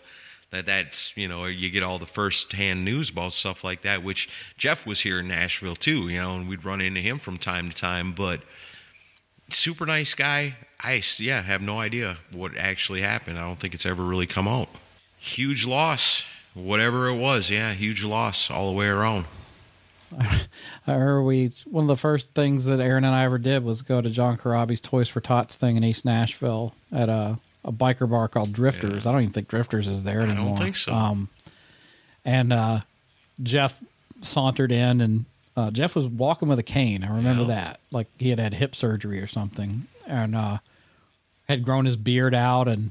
that 0.50 0.66
that's 0.66 1.16
you 1.16 1.28
know 1.28 1.46
you 1.46 1.70
get 1.70 1.82
all 1.82 1.98
the 1.98 2.06
first 2.06 2.52
hand 2.52 2.84
news 2.84 3.10
about 3.10 3.32
stuff 3.32 3.64
like 3.64 3.82
that. 3.82 4.02
Which 4.02 4.28
Jeff 4.56 4.86
was 4.86 5.00
here 5.00 5.20
in 5.20 5.28
Nashville 5.28 5.76
too, 5.76 6.08
you 6.08 6.20
know, 6.20 6.36
and 6.36 6.48
we'd 6.48 6.64
run 6.64 6.80
into 6.80 7.00
him 7.00 7.18
from 7.18 7.38
time 7.38 7.70
to 7.70 7.76
time. 7.76 8.12
But 8.12 8.40
super 9.50 9.86
nice 9.86 10.14
guy. 10.14 10.56
I 10.80 11.02
yeah 11.18 11.42
have 11.42 11.62
no 11.62 11.78
idea 11.78 12.18
what 12.32 12.56
actually 12.56 13.02
happened. 13.02 13.38
I 13.38 13.42
don't 13.42 13.60
think 13.60 13.74
it's 13.74 13.86
ever 13.86 14.02
really 14.02 14.26
come 14.26 14.48
out. 14.48 14.68
Huge 15.18 15.66
loss, 15.66 16.24
whatever 16.54 17.08
it 17.08 17.16
was. 17.16 17.50
Yeah, 17.50 17.72
huge 17.74 18.04
loss 18.04 18.50
all 18.50 18.66
the 18.66 18.76
way 18.76 18.88
around. 18.88 19.26
I 20.18 20.92
remember 20.92 21.22
we 21.22 21.50
one 21.66 21.84
of 21.84 21.88
the 21.88 21.96
first 21.96 22.30
things 22.34 22.64
that 22.66 22.80
Aaron 22.80 23.04
and 23.04 23.14
I 23.14 23.24
ever 23.24 23.38
did 23.38 23.64
was 23.64 23.82
go 23.82 24.00
to 24.00 24.10
John 24.10 24.36
Corabi's 24.36 24.80
Toys 24.80 25.08
for 25.08 25.20
Tots 25.20 25.56
thing 25.56 25.76
in 25.76 25.84
East 25.84 26.04
Nashville 26.04 26.74
at 26.92 27.08
a, 27.08 27.38
a 27.64 27.72
biker 27.72 28.08
bar 28.10 28.28
called 28.28 28.52
Drifters. 28.52 29.06
I 29.06 29.12
don't 29.12 29.22
even 29.22 29.32
think 29.32 29.48
Drifters 29.48 29.88
is 29.88 30.02
there 30.02 30.20
anymore. 30.20 30.44
I 30.44 30.48
don't 30.48 30.58
think 30.58 30.76
so. 30.76 30.92
Um, 30.92 31.28
and 32.24 32.52
uh, 32.52 32.80
Jeff 33.42 33.80
sauntered 34.20 34.70
in, 34.72 35.00
and 35.00 35.24
uh, 35.56 35.70
Jeff 35.70 35.94
was 35.96 36.06
walking 36.06 36.48
with 36.48 36.58
a 36.58 36.62
cane. 36.64 37.02
I 37.04 37.14
remember 37.16 37.42
Yeah. 37.42 37.48
that, 37.48 37.80
like 37.90 38.06
he 38.18 38.30
had 38.30 38.38
had 38.38 38.54
hip 38.54 38.74
surgery 38.76 39.18
or 39.20 39.26
something, 39.26 39.86
and 40.06 40.34
uh, 40.34 40.58
had 41.48 41.64
grown 41.64 41.84
his 41.84 41.96
beard 41.96 42.34
out. 42.34 42.68
And 42.68 42.90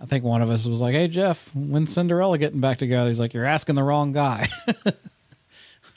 I 0.00 0.06
think 0.06 0.24
one 0.24 0.40
of 0.42 0.50
us 0.50 0.64
was 0.66 0.80
like, 0.80 0.94
"Hey 0.94 1.08
Jeff, 1.08 1.54
when's 1.54 1.92
Cinderella 1.92 2.38
getting 2.38 2.60
back 2.60 2.78
together?" 2.78 3.08
He's 3.08 3.20
like, 3.20 3.34
"You're 3.34 3.44
asking 3.44 3.74
the 3.74 3.82
wrong 3.82 4.12
guy." 4.12 4.48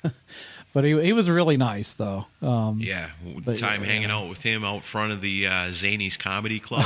but 0.74 0.84
he 0.84 1.00
he 1.04 1.14
was 1.14 1.30
really 1.30 1.58
nice 1.58 1.96
though. 1.96 2.26
Um, 2.42 2.80
Yeah, 2.80 3.10
But 3.46 3.58
time 3.58 3.82
yeah, 3.82 3.88
hanging 3.88 4.10
yeah. 4.10 4.18
out 4.18 4.30
with 4.30 4.44
him 4.44 4.64
out 4.64 4.84
front 4.84 5.12
of 5.12 5.22
the 5.22 5.48
uh, 5.48 5.72
Zany's 5.72 6.18
Comedy 6.18 6.60
Club 6.60 6.86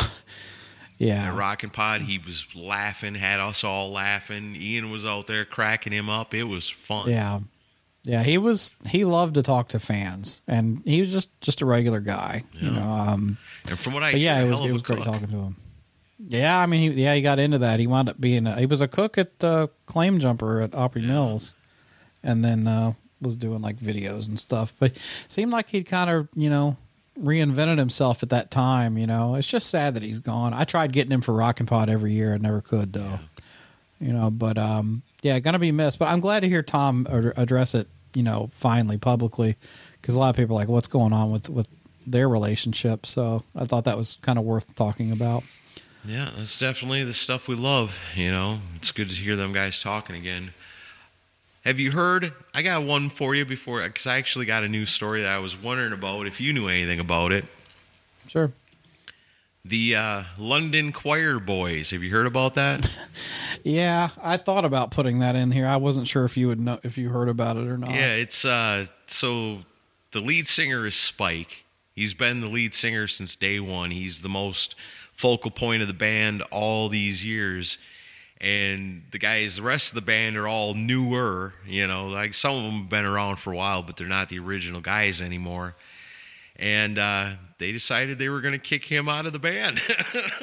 yeah, 0.97 1.27
at 1.29 1.35
Rockin' 1.35 1.69
Pod. 1.69 2.01
He 2.01 2.17
was 2.19 2.45
laughing, 2.55 3.15
had 3.15 3.39
us 3.39 3.63
all 3.63 3.91
laughing. 3.91 4.55
Ian 4.55 4.91
was 4.91 5.05
out 5.05 5.27
there 5.27 5.45
cracking 5.45 5.93
him 5.93 6.09
up. 6.09 6.33
It 6.33 6.43
was 6.45 6.69
fun. 6.69 7.09
yeah, 7.09 7.39
yeah. 8.03 8.23
He 8.23 8.37
was 8.37 8.73
he 8.87 9.05
loved 9.05 9.35
to 9.35 9.41
talk 9.41 9.69
to 9.69 9.79
fans, 9.79 10.41
and 10.47 10.81
he 10.85 10.99
was 11.01 11.11
just 11.11 11.29
just 11.41 11.61
a 11.61 11.65
regular 11.65 11.99
guy. 11.99 12.43
You 12.53 12.69
Yeah. 12.71 12.79
know, 12.79 12.89
um, 12.89 13.37
And 13.69 13.77
from 13.79 13.93
what 13.93 14.03
I 14.03 14.11
yeah, 14.11 14.39
it 14.41 14.47
was 14.49 14.59
it 14.59 14.71
was 14.71 14.81
great 14.81 14.97
cook. 14.99 15.05
talking 15.05 15.27
to 15.27 15.37
him. 15.37 15.55
Yeah, 16.27 16.57
I 16.57 16.65
mean, 16.65 16.93
he, 16.93 17.03
yeah, 17.03 17.13
he 17.13 17.21
got 17.21 17.39
into 17.39 17.57
that. 17.59 17.77
He 17.79 17.87
wound 17.87 18.07
up 18.07 18.19
being 18.19 18.47
a, 18.47 18.57
he 18.57 18.65
was 18.65 18.79
a 18.79 18.87
cook 18.87 19.17
at 19.17 19.43
uh, 19.43 19.67
Claim 19.85 20.19
Jumper 20.19 20.61
at 20.61 20.73
Opry 20.73 21.01
Mills, 21.01 21.53
and 22.23 22.43
then 22.43 22.67
uh, 22.67 22.93
was 23.21 23.35
doing 23.35 23.61
like 23.61 23.77
videos 23.77 24.27
and 24.27 24.39
stuff. 24.39 24.73
But 24.79 24.97
seemed 25.27 25.51
like 25.51 25.69
he'd 25.69 25.85
kind 25.85 26.09
of 26.09 26.27
you 26.35 26.49
know 26.49 26.77
reinvented 27.19 27.77
himself 27.77 28.23
at 28.23 28.29
that 28.29 28.51
time. 28.51 28.97
You 28.97 29.07
know, 29.07 29.35
it's 29.35 29.47
just 29.47 29.69
sad 29.69 29.93
that 29.93 30.03
he's 30.03 30.19
gone. 30.19 30.53
I 30.53 30.63
tried 30.63 30.91
getting 30.91 31.11
him 31.11 31.21
for 31.21 31.33
Rockin' 31.33 31.65
Pod 31.65 31.89
every 31.89 32.13
year. 32.13 32.33
I 32.33 32.37
never 32.37 32.61
could 32.61 32.93
though. 32.93 33.19
You 33.99 34.11
know, 34.11 34.29
but 34.29 34.57
um, 34.57 35.03
yeah, 35.21 35.39
gonna 35.39 35.59
be 35.59 35.71
missed. 35.71 35.99
But 35.99 36.09
I'm 36.09 36.19
glad 36.19 36.41
to 36.41 36.49
hear 36.49 36.61
Tom 36.61 37.07
ad- 37.09 37.33
address 37.37 37.73
it. 37.75 37.87
You 38.13 38.23
know, 38.23 38.47
finally 38.51 38.97
publicly, 38.97 39.57
because 40.01 40.15
a 40.15 40.19
lot 40.19 40.29
of 40.29 40.35
people 40.35 40.55
are 40.55 40.59
like, 40.59 40.69
"What's 40.69 40.87
going 40.87 41.13
on 41.13 41.31
with 41.31 41.49
with 41.49 41.67
their 42.05 42.29
relationship?" 42.29 43.05
So 43.05 43.43
I 43.55 43.65
thought 43.65 43.85
that 43.85 43.97
was 43.97 44.17
kind 44.21 44.39
of 44.39 44.45
worth 44.45 44.73
talking 44.75 45.11
about. 45.11 45.43
Yeah, 46.05 46.29
that's 46.37 46.59
definitely 46.59 47.03
the 47.03 47.13
stuff 47.13 47.47
we 47.47 47.55
love. 47.55 47.97
You 48.15 48.31
know, 48.31 48.59
it's 48.75 48.91
good 48.91 49.09
to 49.09 49.15
hear 49.15 49.35
them 49.35 49.53
guys 49.53 49.81
talking 49.81 50.15
again. 50.15 50.53
Have 51.65 51.79
you 51.79 51.91
heard? 51.91 52.31
I 52.53 52.61
got 52.61 52.83
one 52.83 53.09
for 53.09 53.33
you 53.33 53.43
before, 53.43 53.81
because 53.81 54.05
I 54.05 54.17
actually 54.17 54.45
got 54.45 54.63
a 54.63 54.67
news 54.67 54.91
story 54.91 55.23
that 55.23 55.31
I 55.31 55.39
was 55.39 55.57
wondering 55.57 55.93
about 55.93 56.27
if 56.27 56.39
you 56.39 56.53
knew 56.53 56.67
anything 56.67 56.99
about 56.99 57.31
it. 57.31 57.45
Sure. 58.27 58.51
The 59.63 59.95
uh, 59.95 60.23
London 60.37 60.93
Quireboys. 60.93 61.89
Have 61.89 62.03
you 62.03 62.11
heard 62.11 62.27
about 62.27 62.55
that? 62.55 62.89
Yeah, 63.65 64.09
I 64.21 64.37
thought 64.37 64.63
about 64.63 64.91
putting 64.91 65.19
that 65.19 65.35
in 65.35 65.49
here. 65.49 65.65
I 65.65 65.77
wasn't 65.77 66.07
sure 66.07 66.23
if 66.23 66.37
you 66.37 66.49
would 66.49 66.59
know 66.59 66.79
if 66.83 66.99
you 66.99 67.09
heard 67.09 67.27
about 67.29 67.57
it 67.57 67.67
or 67.67 67.79
not. 67.79 67.89
Yeah, 67.89 68.13
it's 68.13 68.45
uh 68.45 68.85
so 69.07 69.61
the 70.11 70.19
lead 70.19 70.47
singer 70.47 70.85
is 70.85 70.93
Spike. 70.93 71.65
He's 71.95 72.13
been 72.13 72.41
the 72.41 72.47
lead 72.47 72.75
singer 72.75 73.07
since 73.07 73.35
day 73.35 73.59
one. 73.59 73.89
He's 73.89 74.21
the 74.21 74.29
most 74.29 74.75
focal 75.13 75.49
point 75.49 75.81
of 75.81 75.87
the 75.87 75.95
band 75.95 76.43
all 76.51 76.89
these 76.89 77.25
years. 77.25 77.79
And 78.41 79.03
the 79.11 79.17
guys, 79.17 79.55
the 79.55 79.61
rest 79.61 79.89
of 79.89 79.95
the 79.95 80.01
band 80.01 80.35
are 80.35 80.47
all 80.47 80.73
newer, 80.73 81.53
you 81.65 81.87
know, 81.87 82.07
like 82.07 82.33
some 82.33 82.55
of 82.57 82.63
them 82.63 82.81
have 82.81 82.89
been 82.89 83.05
around 83.05 83.37
for 83.37 83.53
a 83.53 83.55
while, 83.55 83.81
but 83.81 83.95
they're 83.95 84.07
not 84.07 84.27
the 84.29 84.39
original 84.39 84.81
guys 84.81 85.21
anymore. 85.21 85.75
And 86.57 86.99
uh, 86.99 87.31
they 87.59 87.71
decided 87.71 88.19
they 88.19 88.29
were 88.29 88.41
going 88.41 88.53
to 88.53 88.57
kick 88.59 88.85
him 88.85 89.07
out 89.07 89.25
of 89.25 89.33
the 89.33 89.39
band, 89.39 89.81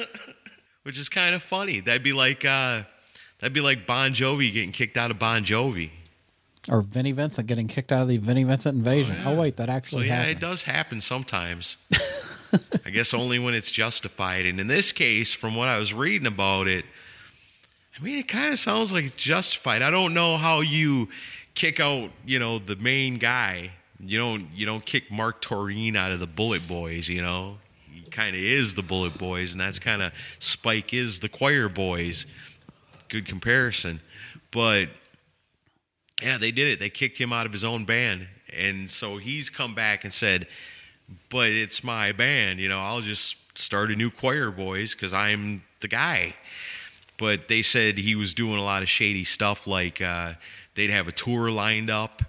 which 0.83 0.97
is 0.97 1.07
kind 1.09 1.35
of 1.35 1.43
funny. 1.43 1.79
That'd 1.79 2.03
be 2.03 2.13
like 2.13 2.43
uh, 2.45 2.83
that'd 3.39 3.53
be 3.53 3.61
like 3.61 3.85
Bon 3.85 4.11
Jovi 4.13 4.51
getting 4.51 4.71
kicked 4.71 4.97
out 4.97 5.11
of 5.11 5.19
Bon 5.19 5.43
Jovi. 5.43 5.91
Or 6.69 6.81
Vinnie 6.81 7.11
Vincent 7.11 7.45
getting 7.47 7.67
kicked 7.67 7.91
out 7.91 8.03
of 8.03 8.07
the 8.07 8.17
Vinnie 8.17 8.43
Vincent 8.45 8.77
invasion. 8.77 9.17
Oh, 9.25 9.33
yeah. 9.33 9.37
wait, 9.39 9.57
that 9.57 9.67
So 9.67 9.73
actually 9.73 10.07
yeah, 10.07 10.15
happened. 10.15 10.37
it 10.37 10.39
does 10.39 10.63
happen 10.63 11.01
sometimes. 11.01 11.75
I 12.85 12.89
guess 12.89 13.13
only 13.13 13.37
when 13.37 13.53
it's 13.53 13.69
justified. 13.69 14.45
And 14.45 14.59
in 14.61 14.67
this 14.67 14.91
case, 14.93 15.33
from 15.33 15.55
what 15.55 15.67
I 15.67 15.77
was 15.77 15.93
reading 15.93 16.25
about 16.27 16.67
it, 16.67 16.85
I 17.97 18.03
mean, 18.03 18.17
it 18.17 18.27
kind 18.27 18.51
of 18.51 18.59
sounds 18.59 18.91
like 18.91 19.05
it's 19.05 19.15
justified. 19.15 19.81
I 19.81 19.91
don't 19.91 20.13
know 20.13 20.37
how 20.37 20.61
you 20.61 21.09
kick 21.53 21.79
out, 21.79 22.09
you 22.25 22.39
know, 22.39 22.59
the 22.59 22.75
main 22.75 23.17
guy. 23.17 23.71
You 23.99 24.17
don't 24.17 24.47
you 24.55 24.65
don't 24.65 24.85
kick 24.85 25.09
Marq 25.09 25.41
Torien 25.41 25.95
out 25.95 26.11
of 26.11 26.19
the 26.19 26.27
Bullet 26.27 26.67
Boys, 26.67 27.07
you 27.07 27.21
know. 27.21 27.57
He 27.89 28.01
kind 28.09 28.35
of 28.35 28.41
is 28.41 28.73
the 28.73 28.81
Bullet 28.81 29.17
Boys, 29.17 29.53
and 29.53 29.61
that's 29.61 29.79
kind 29.79 30.01
of 30.01 30.11
Spike 30.39 30.93
is 30.93 31.19
the 31.19 31.29
Quireboys. 31.29 32.25
Good 33.07 33.27
comparison, 33.27 34.01
but 34.51 34.89
yeah, 36.23 36.37
they 36.37 36.51
did 36.51 36.67
it. 36.67 36.79
They 36.79 36.89
kicked 36.89 37.17
him 37.17 37.33
out 37.33 37.45
of 37.45 37.51
his 37.51 37.63
own 37.63 37.85
band. 37.85 38.27
And 38.55 38.89
so 38.89 39.17
he's 39.17 39.49
come 39.49 39.75
back 39.75 40.03
and 40.03 40.13
said, 40.13 40.47
But 41.29 41.49
it's 41.49 41.83
my 41.83 42.11
band. 42.11 42.59
You 42.59 42.69
know, 42.69 42.79
I'll 42.79 43.01
just 43.01 43.35
start 43.57 43.91
a 43.91 43.95
new 43.95 44.09
choir, 44.09 44.51
boys, 44.51 44.93
because 44.93 45.13
I'm 45.13 45.63
the 45.81 45.87
guy. 45.87 46.35
But 47.17 47.47
they 47.47 47.61
said 47.61 47.97
he 47.97 48.15
was 48.15 48.33
doing 48.33 48.57
a 48.57 48.63
lot 48.63 48.81
of 48.81 48.89
shady 48.89 49.23
stuff, 49.23 49.67
like 49.67 50.01
uh, 50.01 50.33
they'd 50.75 50.89
have 50.89 51.07
a 51.07 51.11
tour 51.11 51.51
lined 51.51 51.89
up 51.89 52.23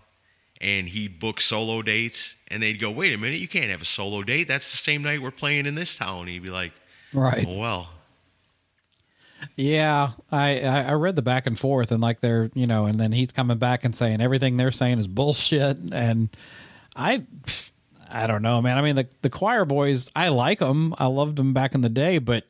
and 0.60 0.88
he'd 0.88 1.18
book 1.20 1.40
solo 1.40 1.82
dates. 1.82 2.34
And 2.48 2.62
they'd 2.62 2.80
go, 2.80 2.90
Wait 2.90 3.12
a 3.12 3.18
minute, 3.18 3.38
you 3.40 3.48
can't 3.48 3.70
have 3.70 3.82
a 3.82 3.86
solo 3.86 4.22
date. 4.22 4.48
That's 4.48 4.70
the 4.70 4.76
same 4.76 5.02
night 5.02 5.22
we're 5.22 5.30
playing 5.30 5.66
in 5.66 5.74
this 5.74 5.96
town. 5.96 6.26
He'd 6.26 6.42
be 6.42 6.50
like, 6.50 6.72
right. 7.12 7.44
Oh, 7.46 7.58
well. 7.58 7.90
Yeah, 9.56 10.12
I, 10.32 10.60
I 10.60 10.82
I 10.84 10.92
read 10.94 11.16
the 11.16 11.22
back 11.22 11.46
and 11.46 11.58
forth, 11.58 11.92
and 11.92 12.00
like 12.00 12.20
they're 12.20 12.50
you 12.54 12.66
know, 12.66 12.86
and 12.86 12.98
then 12.98 13.12
he's 13.12 13.28
coming 13.28 13.58
back 13.58 13.84
and 13.84 13.94
saying 13.94 14.22
everything 14.22 14.56
they're 14.56 14.72
saying 14.72 14.98
is 14.98 15.06
bullshit, 15.06 15.78
and 15.92 16.30
I 16.96 17.24
I 18.10 18.26
don't 18.26 18.40
know, 18.40 18.62
man. 18.62 18.78
I 18.78 18.82
mean, 18.82 18.96
the 18.96 19.06
the 19.20 19.28
Quireboys, 19.28 20.10
I 20.16 20.28
like 20.28 20.60
them, 20.60 20.94
I 20.98 21.06
loved 21.06 21.36
them 21.36 21.52
back 21.52 21.74
in 21.74 21.82
the 21.82 21.90
day, 21.90 22.16
but 22.16 22.44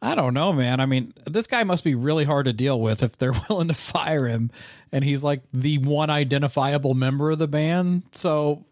I 0.00 0.14
don't 0.14 0.32
know, 0.34 0.52
man. 0.52 0.78
I 0.80 0.86
mean, 0.86 1.12
this 1.26 1.46
guy 1.48 1.64
must 1.64 1.82
be 1.82 1.94
really 1.96 2.24
hard 2.24 2.46
to 2.46 2.52
deal 2.52 2.80
with 2.80 3.02
if 3.02 3.16
they're 3.16 3.32
willing 3.48 3.68
to 3.68 3.74
fire 3.74 4.26
him, 4.28 4.50
and 4.92 5.02
he's 5.04 5.24
like 5.24 5.40
the 5.52 5.78
one 5.78 6.08
identifiable 6.10 6.94
member 6.94 7.30
of 7.32 7.38
the 7.38 7.48
band. 7.48 8.02
So, 8.12 8.64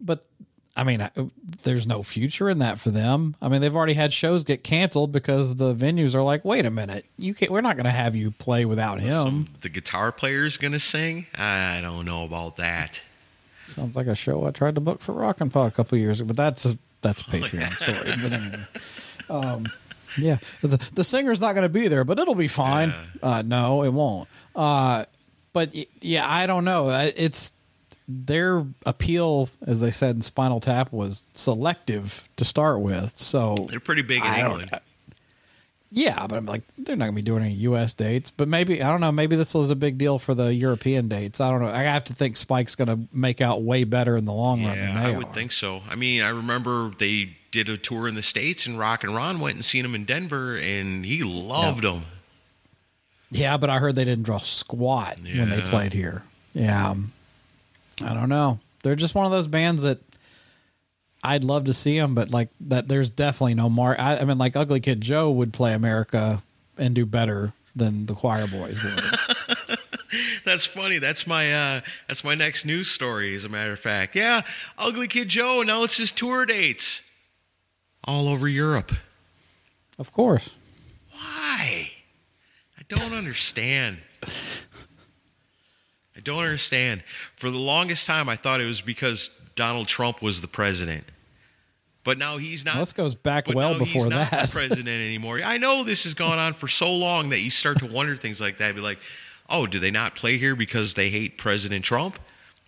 but 0.00 0.24
I 0.76 0.82
mean, 0.84 1.00
I- 1.02 1.10
there's 1.62 1.86
no 1.86 2.02
future 2.02 2.48
in 2.50 2.58
that 2.60 2.78
for 2.80 2.90
them. 2.90 3.34
I 3.42 3.48
mean, 3.48 3.60
they've 3.60 3.74
already 3.74 3.94
had 3.94 4.12
shows 4.12 4.42
get 4.44 4.62
canceled 4.64 5.12
because 5.12 5.56
the 5.56 5.74
venues 5.74 6.14
are 6.14 6.22
like, 6.22 6.44
wait 6.44 6.66
a 6.66 6.70
minute, 6.70 7.04
you 7.18 7.34
can't. 7.34 7.50
We're 7.52 7.60
not 7.60 7.76
going 7.76 7.84
to 7.84 7.90
have 7.90 8.14
you 8.16 8.30
play 8.32 8.64
without 8.64 9.00
him. 9.00 9.48
The 9.60 9.68
guitar 9.68 10.10
player's 10.12 10.56
going 10.56 10.72
to 10.72 10.80
sing? 10.80 11.26
I 11.36 11.80
don't 11.80 12.04
know 12.04 12.24
about 12.24 12.56
that. 12.56 13.00
Sounds 13.64 13.94
like 13.96 14.06
a 14.06 14.14
show 14.14 14.46
I 14.46 14.50
tried 14.50 14.74
to 14.76 14.80
book 14.80 15.02
for 15.02 15.12
Rockin' 15.12 15.50
Pod 15.50 15.68
a 15.68 15.70
couple 15.74 15.96
of 15.96 16.02
years 16.02 16.20
ago, 16.20 16.28
but 16.28 16.36
that's 16.36 16.64
a 16.66 16.78
that's 17.02 17.20
a 17.22 17.24
Patreon 17.26 17.76
story. 17.76 18.14
But 18.22 18.32
anyway, 18.32 18.64
um, 19.30 19.66
yeah, 20.18 20.38
the 20.60 20.76
the 20.94 21.04
singer's 21.04 21.40
not 21.40 21.54
going 21.54 21.62
to 21.64 21.68
be 21.68 21.88
there, 21.88 22.04
but 22.04 22.18
it'll 22.18 22.34
be 22.34 22.48
fine. 22.48 22.92
Uh, 23.22 23.42
no, 23.44 23.82
it 23.84 23.92
won't. 23.92 24.28
Uh, 24.54 25.04
but 25.52 25.74
yeah, 26.02 26.30
I 26.30 26.46
don't 26.46 26.64
know. 26.64 26.88
It's 27.16 27.52
their 28.06 28.64
appeal, 28.86 29.48
as 29.66 29.80
they 29.80 29.90
said 29.90 30.16
in 30.16 30.22
Spinal 30.22 30.60
Tap, 30.60 30.92
was 30.92 31.26
selective 31.34 32.28
to 32.36 32.44
start 32.44 32.80
with. 32.80 33.16
So 33.16 33.54
They're 33.68 33.80
pretty 33.80 34.02
big 34.02 34.18
in 34.24 34.26
I 34.30 34.40
England. 34.40 34.70
yeah, 35.90 36.26
but 36.26 36.36
I'm 36.36 36.46
like, 36.46 36.62
they're 36.76 36.96
not 36.96 37.06
going 37.06 37.16
to 37.16 37.22
be 37.22 37.24
doing 37.24 37.42
any 37.44 37.52
U.S. 37.54 37.94
dates. 37.94 38.30
But 38.30 38.46
maybe 38.48 38.82
I 38.82 38.88
don't 38.90 39.00
know. 39.00 39.12
Maybe 39.12 39.36
this 39.36 39.54
was 39.54 39.70
a 39.70 39.76
big 39.76 39.96
deal 39.98 40.18
for 40.18 40.34
the 40.34 40.52
European 40.54 41.08
dates. 41.08 41.40
I 41.40 41.50
don't 41.50 41.60
know. 41.62 41.68
I 41.68 41.82
have 41.82 42.04
to 42.04 42.12
think 42.14 42.36
Spike's 42.36 42.74
going 42.74 42.88
to 42.88 42.98
make 43.16 43.40
out 43.40 43.62
way 43.62 43.84
better 43.84 44.16
in 44.16 44.24
the 44.26 44.32
long 44.32 44.64
run 44.64 44.78
than 44.78 44.94
Yeah, 44.94 45.02
they 45.04 45.14
I 45.14 45.16
would 45.16 45.26
are. 45.28 45.32
think 45.32 45.52
so. 45.52 45.82
I 45.88 45.94
mean, 45.94 46.22
I 46.22 46.28
remember 46.28 46.90
they 46.98 47.37
did 47.50 47.68
a 47.68 47.76
tour 47.76 48.08
in 48.08 48.14
the 48.14 48.22
states, 48.22 48.66
and 48.66 48.78
Rock 48.78 49.04
and 49.04 49.14
Ron 49.14 49.40
went 49.40 49.56
and 49.56 49.64
seen 49.64 49.84
him 49.84 49.94
in 49.94 50.04
Denver, 50.04 50.56
and 50.56 51.04
he 51.04 51.22
loved 51.22 51.84
him. 51.84 52.04
Yeah, 53.30 53.56
but 53.56 53.70
I 53.70 53.78
heard 53.78 53.94
they 53.94 54.04
didn't 54.04 54.24
draw 54.24 54.38
squat 54.38 55.18
when 55.22 55.50
they 55.50 55.60
played 55.60 55.92
here. 55.92 56.24
Yeah, 56.54 56.94
I 58.04 58.14
don't 58.14 58.28
know. 58.28 58.58
They're 58.82 58.96
just 58.96 59.14
one 59.14 59.26
of 59.26 59.32
those 59.32 59.46
bands 59.46 59.82
that 59.82 59.98
I'd 61.22 61.44
love 61.44 61.64
to 61.64 61.74
see 61.74 61.98
them, 61.98 62.14
but 62.14 62.30
like 62.30 62.48
that, 62.60 62.88
there's 62.88 63.10
definitely 63.10 63.54
no 63.54 63.68
mark. 63.68 63.98
I, 63.98 64.18
I 64.18 64.24
mean, 64.24 64.38
like 64.38 64.56
Ugly 64.56 64.80
Kid 64.80 65.00
Joe 65.00 65.30
would 65.30 65.52
play 65.52 65.74
America 65.74 66.42
and 66.76 66.94
do 66.94 67.04
better 67.04 67.52
than 67.74 68.06
the 68.06 68.14
Quireboys 68.14 68.82
would. 68.82 69.78
That's 70.44 70.64
funny. 70.64 70.98
That's 70.98 71.26
my 71.26 71.52
uh, 71.52 71.80
that's 72.06 72.24
my 72.24 72.34
next 72.34 72.64
news 72.64 72.88
story. 72.90 73.34
As 73.34 73.44
a 73.44 73.48
matter 73.50 73.72
of 73.72 73.78
fact, 73.78 74.16
yeah, 74.16 74.40
Ugly 74.78 75.08
Kid 75.08 75.28
Joe 75.28 75.60
announced 75.60 75.98
his 75.98 76.10
tour 76.10 76.46
dates. 76.46 77.02
All 78.08 78.26
over 78.26 78.48
Europe. 78.48 78.90
Of 79.98 80.12
course. 80.12 80.56
Why? 81.12 81.90
I 82.76 82.82
don't 82.88 83.12
understand. 83.12 83.98
I 86.16 86.20
don't 86.24 86.42
understand. 86.42 87.02
For 87.36 87.50
the 87.50 87.58
longest 87.58 88.06
time, 88.06 88.28
I 88.28 88.34
thought 88.34 88.60
it 88.62 88.64
was 88.64 88.80
because 88.80 89.30
Donald 89.54 89.88
Trump 89.88 90.22
was 90.22 90.40
the 90.40 90.48
president. 90.48 91.04
But 92.02 92.16
now 92.16 92.38
he's 92.38 92.64
not. 92.64 92.76
This 92.76 92.94
goes 92.94 93.14
back 93.14 93.46
well 93.48 93.76
before 93.78 94.04
he's 94.04 94.06
not 94.06 94.30
that. 94.30 94.48
the 94.48 94.52
president 94.56 94.88
anymore. 94.88 95.40
I 95.44 95.58
know 95.58 95.84
this 95.84 96.04
has 96.04 96.14
gone 96.14 96.38
on 96.38 96.54
for 96.54 96.66
so 96.66 96.92
long 96.94 97.28
that 97.28 97.40
you 97.40 97.50
start 97.50 97.78
to 97.80 97.86
wonder 97.86 98.16
things 98.16 98.40
like 98.40 98.56
that. 98.58 98.74
Be 98.74 98.80
like, 98.80 98.98
oh, 99.50 99.66
do 99.66 99.78
they 99.78 99.90
not 99.90 100.14
play 100.14 100.38
here 100.38 100.56
because 100.56 100.94
they 100.94 101.10
hate 101.10 101.36
President 101.36 101.84
Trump? 101.84 102.18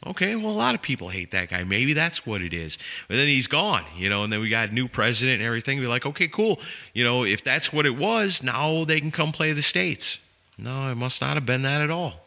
Okay, 0.07 0.35
well, 0.35 0.51
a 0.51 0.53
lot 0.53 0.75
of 0.75 0.81
people 0.81 1.11
hate 1.11 1.31
that 1.33 1.51
guy. 1.51 1.63
Maybe 1.63 1.93
that's 1.93 2.25
what 2.25 2.41
it 2.41 2.55
is. 2.55 2.79
But 3.07 3.17
then 3.17 3.29
he's 3.29 3.47
gone, 3.47 3.85
you 3.97 4.09
know, 4.09 4.25
and 4.25 4.33
then 4.33 4.41
we 4.41 4.49
got 4.49 4.71
a 4.71 4.73
new 4.73 4.89
president 4.89 5.41
and 5.41 5.47
everything. 5.47 5.79
We're 5.79 5.89
like, 5.89 6.07
okay, 6.07 6.27
cool. 6.27 6.59
You 6.95 7.05
know, 7.05 7.25
if 7.25 7.45
that's 7.45 7.71
what 7.71 7.85
it 7.85 7.97
was, 7.97 8.43
now 8.43 8.85
they 8.85 8.99
can 8.99 9.11
come 9.11 9.31
play 9.31 9.53
the 9.53 9.63
states. 9.63 10.19
No, 10.57 10.91
it 10.91 10.95
must 10.95 11.21
not 11.21 11.35
have 11.35 11.45
been 11.45 11.63
that 11.63 11.83
at 11.83 11.91
all. 11.91 12.25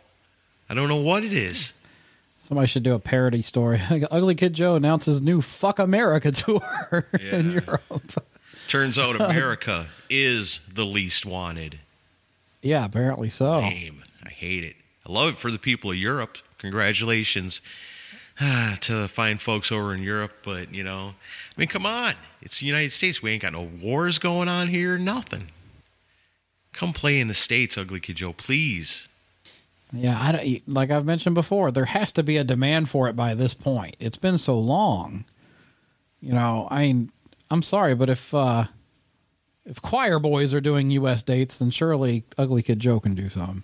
I 0.69 0.75
don't 0.75 0.87
know 0.87 0.97
what 0.97 1.25
it 1.25 1.33
is. 1.33 1.73
Somebody 2.37 2.67
should 2.67 2.83
do 2.83 2.93
a 2.93 2.99
parody 2.99 3.41
story. 3.41 3.79
Ugly 4.11 4.35
Kid 4.35 4.53
Joe 4.53 4.75
announces 4.75 5.21
new 5.21 5.41
"Fuck 5.41 5.79
America" 5.79 6.31
tour 6.31 7.07
in 7.19 7.51
Europe. 7.51 8.25
Turns 8.67 8.99
out 8.99 9.15
America 9.21 9.87
is 10.09 10.59
the 10.71 10.85
least 10.85 11.25
wanted. 11.25 11.79
Yeah, 12.61 12.85
apparently 12.85 13.29
so. 13.29 13.59
Lame. 13.59 14.03
I 14.23 14.29
hate 14.29 14.63
it. 14.63 14.75
I 15.07 15.11
love 15.11 15.29
it 15.29 15.37
for 15.37 15.51
the 15.51 15.59
people 15.59 15.91
of 15.91 15.97
Europe. 15.97 16.37
Congratulations 16.63 17.59
ah, 18.39 18.77
to 18.79 18.95
the 18.95 19.07
fine 19.09 19.37
folks 19.37 19.69
over 19.69 19.93
in 19.93 20.01
Europe. 20.01 20.31
But, 20.43 20.73
you 20.73 20.83
know, 20.83 21.15
I 21.55 21.59
mean, 21.59 21.67
come 21.67 21.85
on. 21.85 22.13
It's 22.41 22.59
the 22.59 22.65
United 22.65 22.93
States. 22.93 23.21
We 23.21 23.31
ain't 23.31 23.41
got 23.41 23.51
no 23.51 23.61
wars 23.61 24.17
going 24.17 24.47
on 24.47 24.69
here. 24.69 24.97
Nothing. 24.97 25.49
Come 26.71 26.93
play 26.93 27.19
in 27.19 27.27
the 27.27 27.33
States, 27.33 27.77
Ugly 27.77 27.99
Kid 27.99 28.15
Joe, 28.15 28.31
please. 28.31 29.07
Yeah, 29.91 30.17
I 30.19 30.31
don't, 30.31 30.67
like 30.67 30.89
I've 30.89 31.05
mentioned 31.05 31.35
before, 31.35 31.69
there 31.69 31.85
has 31.85 32.13
to 32.13 32.23
be 32.23 32.37
a 32.37 32.45
demand 32.45 32.89
for 32.89 33.09
it 33.09 33.15
by 33.15 33.35
this 33.35 33.53
point. 33.53 33.97
It's 33.99 34.17
been 34.17 34.37
so 34.37 34.57
long. 34.57 35.25
You 36.21 36.31
know, 36.31 36.69
I 36.71 36.79
mean, 36.79 37.11
I'm 37.51 37.61
sorry, 37.61 37.93
but 37.93 38.09
if 38.09 38.33
uh 38.33 38.65
if 39.65 39.81
Quireboys 39.81 40.53
are 40.53 40.61
doing 40.61 40.89
U.S. 40.91 41.23
dates, 41.23 41.59
then 41.59 41.69
surely 41.69 42.23
Ugly 42.37 42.63
Kid 42.63 42.79
Joe 42.79 42.99
can 42.99 43.13
do 43.13 43.29
some. 43.29 43.63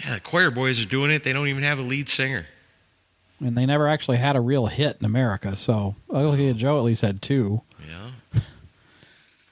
Yeah, 0.00 0.14
the 0.14 0.20
Quireboys 0.20 0.82
are 0.82 0.88
doing 0.88 1.10
it. 1.10 1.24
They 1.24 1.32
don't 1.32 1.48
even 1.48 1.62
have 1.62 1.78
a 1.78 1.82
lead 1.82 2.08
singer. 2.08 2.46
And 3.40 3.56
they 3.56 3.66
never 3.66 3.88
actually 3.88 4.16
had 4.18 4.36
a 4.36 4.40
real 4.40 4.66
hit 4.66 4.96
in 5.00 5.06
America, 5.06 5.56
so 5.56 5.96
Ugly 6.10 6.38
Kid 6.38 6.56
Joe 6.56 6.78
at 6.78 6.84
least 6.84 7.02
had 7.02 7.20
two. 7.20 7.62
Yeah. 7.86 8.40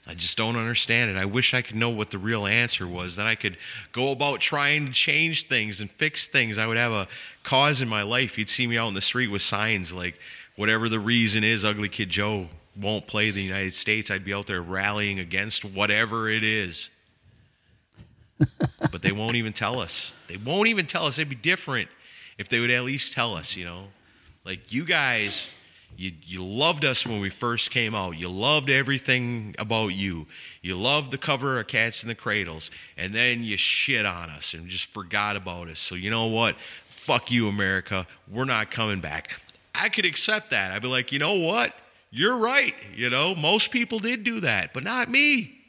I 0.07 0.15
just 0.15 0.39
don't 0.39 0.57
understand 0.57 1.11
it. 1.11 1.17
I 1.17 1.25
wish 1.25 1.53
I 1.53 1.63
could 1.63 1.77
know 1.77 1.91
what 1.91 2.11
the 2.11 2.19
real 2.19 2.47
answer 2.47 2.87
was. 2.87 3.17
Then 3.17 3.27
I 3.27 3.35
could 3.35 3.57
go 3.93 4.11
about 4.11 4.41
trying 4.41 4.87
to 4.87 4.93
change 4.93 5.49
things 5.49 5.81
and 5.81 5.91
fix 5.91 6.27
things. 6.27 6.59
I 6.59 6.67
would 6.67 6.77
have 6.77 6.93
a 6.93 7.09
cause 7.43 7.83
in 7.83 7.89
my 7.89 8.03
life. 8.03 8.39
You'd 8.39 8.49
see 8.49 8.67
me 8.67 8.79
out 8.79 8.89
in 8.89 8.95
the 8.95 9.01
street 9.01 9.29
with 9.29 9.43
signs 9.43 9.93
like, 9.93 10.19
whatever 10.57 10.89
the 10.89 11.01
reason 11.01 11.45
is, 11.45 11.65
Ugly 11.65 11.89
Kid 11.89 12.11
Joe 12.11 12.49
won't 12.77 13.07
play 13.07 13.31
the 13.31 13.43
United 13.43 13.75
States. 13.75 14.11
I'd 14.11 14.25
be 14.25 14.35
out 14.35 14.47
there 14.47 14.63
rallying 14.63 15.19
against 15.19 15.65
whatever 15.65 16.29
it 16.29 16.43
is. 16.43 16.89
but 18.91 19.03
they 19.03 19.13
won't 19.13 19.37
even 19.37 19.53
tell 19.53 19.81
us. 19.81 20.13
They 20.29 20.37
won't 20.37 20.69
even 20.69 20.87
tell 20.87 21.07
us. 21.07 21.19
It'd 21.19 21.29
be 21.29 21.35
different 21.35 21.89
if 22.39 22.49
they 22.49 22.61
would 22.61 22.71
at 22.71 22.85
least 22.85 23.13
tell 23.13 23.35
us, 23.35 23.57
you 23.57 23.65
know? 23.65 23.85
Like, 24.45 24.73
you 24.73 24.85
guys 24.85 25.55
you 25.97 26.13
you 26.27 26.45
loved 26.45 26.85
us 26.85 27.07
when 27.07 27.21
we 27.21 27.31
first 27.31 27.71
came 27.71 27.95
out. 27.95 28.19
You 28.19 28.29
loved 28.29 28.71
everything 28.71 29.55
about 29.59 29.89
you. 29.89 30.27
You 30.61 30.77
loved 30.77 31.11
the 31.11 31.19
cover 31.19 31.61
of 31.61 31.67
Cats 31.67 32.03
in 32.03 32.09
the 32.09 32.15
Cradles, 32.15 32.71
and 32.97 33.15
then 33.15 33.43
you 33.43 33.57
shit 33.57 34.07
on 34.07 34.31
us 34.31 34.55
and 34.55 34.69
just 34.69 34.87
forgot 34.87 35.37
about 35.37 35.69
us. 35.69 35.79
So 35.79 35.95
you 35.95 36.11
know 36.11 36.27
what? 36.27 36.57
Fuck 36.89 37.31
you, 37.31 37.49
America. 37.49 38.07
We're 38.31 38.45
not 38.45 38.71
coming 38.71 39.01
back. 39.01 39.41
I 39.75 39.89
could 39.89 40.05
accept 40.05 40.51
that. 40.51 40.73
I'd 40.73 40.83
be 40.83 40.89
like, 40.89 41.13
you 41.13 41.19
know 41.19 41.35
what? 41.35 41.75
You're 42.11 42.37
right. 42.37 42.75
You 42.95 43.11
know, 43.11 43.35
most 43.35 43.71
people 43.71 43.99
did 43.99 44.23
do 44.23 44.41
that, 44.41 44.73
but 44.73 44.85
not 44.85 45.09
me. 45.09 45.62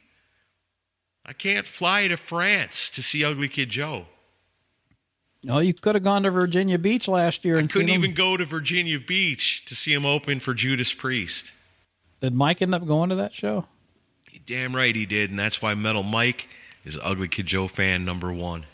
I 1.26 1.34
can't 1.34 1.66
fly 1.66 2.08
to 2.08 2.18
France 2.18 2.90
to 2.90 3.02
see 3.04 3.24
Ugly 3.24 3.50
Kid 3.50 3.70
Joe. 3.70 4.08
No, 5.46 5.60
you 5.60 5.74
could 5.74 5.96
have 5.96 6.04
gone 6.04 6.24
to 6.24 6.32
Virginia 6.32 6.78
Beach 6.78 7.08
last 7.08 7.44
year 7.44 7.58
I 7.58 7.60
and 7.60 7.70
couldn't 7.72 7.90
even 7.90 8.12
him. 8.12 8.16
go 8.16 8.38
to 8.38 8.46
Virginia 8.46 9.00
Beach 9.00 9.66
to 9.66 9.76
see 9.76 9.94
him 9.94 10.06
open 10.06 10.40
for 10.40 10.54
Judas 10.54 10.94
Priest. 10.94 11.52
Did 12.22 12.34
Mike 12.34 12.62
end 12.62 12.74
up 12.74 12.86
going 12.88 13.10
to 13.10 13.16
that 13.16 13.34
show? 13.34 13.66
Damn 14.46 14.76
right 14.76 14.96
he 14.96 15.06
did, 15.06 15.30
and 15.30 15.40
that's 15.40 15.62
why 15.62 15.74
Metal 15.74 16.04
Mike 16.04 16.50
is 16.84 17.00
Ugly 17.02 17.30
Kid 17.30 17.46
Joe 17.46 17.68
fan 17.70 18.04
number 18.04 18.32
one. 18.34 18.66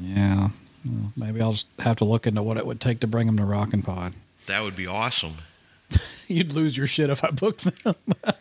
Yeah. 0.00 0.48
Well, 0.84 1.12
maybe 1.16 1.40
I'll 1.40 1.52
just 1.52 1.68
have 1.78 1.96
to 1.96 2.04
look 2.04 2.26
into 2.26 2.42
what 2.42 2.56
it 2.56 2.66
would 2.66 2.80
take 2.80 3.00
to 3.00 3.06
bring 3.06 3.28
him 3.28 3.36
to 3.36 3.44
Rockin' 3.44 3.82
Pod. 3.82 4.14
That 4.46 4.62
would 4.64 4.74
be 4.74 4.86
awesome. 4.86 5.36
You'd 6.28 6.52
lose 6.52 6.76
your 6.76 6.88
shit 6.88 7.10
if 7.10 7.22
I 7.24 7.30
booked 7.30 7.64
them. 7.84 7.94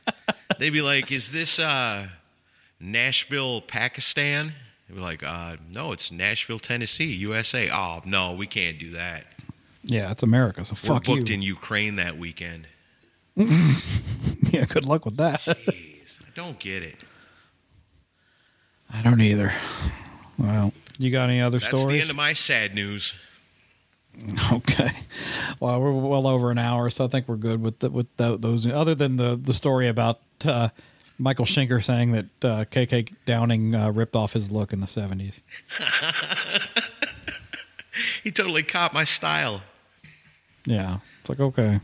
They'd 0.60 0.72
be 0.72 0.82
like, 0.82 1.12
"Is 1.12 1.32
this 1.32 1.60
uh, 1.60 2.08
Nashville, 2.86 3.62
Pakistan?" 3.62 4.54
They'd 4.88 4.96
be 4.96 5.02
like, 5.02 5.24
uh, 5.24 5.58
"No, 5.74 5.92
it's 5.92 6.12
Nashville, 6.12 6.60
Tennessee, 6.60 7.12
USA." 7.14 7.70
Oh 7.70 8.02
no, 8.06 8.32
we 8.34 8.48
can't 8.48 8.78
do 8.80 8.92
that. 8.92 9.26
yeah, 9.84 10.12
it's 10.12 10.24
America, 10.24 10.64
so 10.66 10.72
We're 10.74 10.96
fuck 10.96 11.08
you. 11.08 11.16
booked 11.18 11.30
in 11.30 11.42
Ukraine 11.42 11.96
that 11.98 12.18
weekend. 12.18 12.68
yeah, 13.36 14.66
good 14.70 14.86
luck 14.86 15.04
with 15.06 15.18
that. 15.18 15.42
Jeez, 15.42 16.20
I 16.22 16.30
don't 16.36 16.58
get 16.60 16.84
it. 16.84 17.04
I 18.94 19.02
don't 19.02 19.20
either. 19.22 19.52
Well, 20.38 20.72
you 20.98 21.12
got 21.12 21.30
any 21.30 21.42
other 21.42 21.60
That's 21.60 21.70
stories? 21.78 21.96
the 21.98 22.02
end 22.02 22.10
of 22.10 22.16
my 22.16 22.34
sad 22.34 22.76
news. 22.76 23.14
Okay. 24.52 24.92
Well, 25.60 25.82
we're 25.82 25.92
well 25.92 26.28
over 26.28 26.50
an 26.52 26.58
hour, 26.58 26.90
so 26.90 27.04
I 27.04 27.08
think 27.08 27.28
we're 27.28 27.36
good 27.36 27.62
with 27.62 27.80
the, 27.80 27.90
with 27.90 28.08
tho- 28.18 28.38
those. 28.38 28.66
Other 28.66 28.96
than 28.96 29.18
the 29.18 29.36
the 29.36 29.54
story 29.54 29.88
about 29.90 30.22
uh, 30.46 30.70
Michael 31.18 31.46
Schenker 31.46 31.84
saying 31.84 32.12
that 32.12 32.26
uh, 32.44 32.66
KK 32.66 33.14
Downing 33.26 33.74
uh, 33.76 33.90
ripped 33.92 34.16
off 34.16 34.34
his 34.34 34.52
look 34.52 34.74
in 34.74 34.82
the 34.82 34.88
seventies. 34.88 35.40
He 38.24 38.32
totally 38.32 38.64
caught 38.64 38.92
my 38.94 39.04
style. 39.04 39.62
Yeah, 40.66 40.98
it's 41.22 41.30
like 41.30 41.40
okay. 41.40 41.80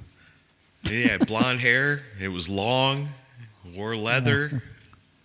He 0.83 1.03
had 1.03 1.27
blonde 1.27 1.61
hair. 1.67 2.03
It 2.19 2.29
was 2.29 2.49
long. 2.49 3.09
Wore 3.75 3.95
leather. 3.95 4.63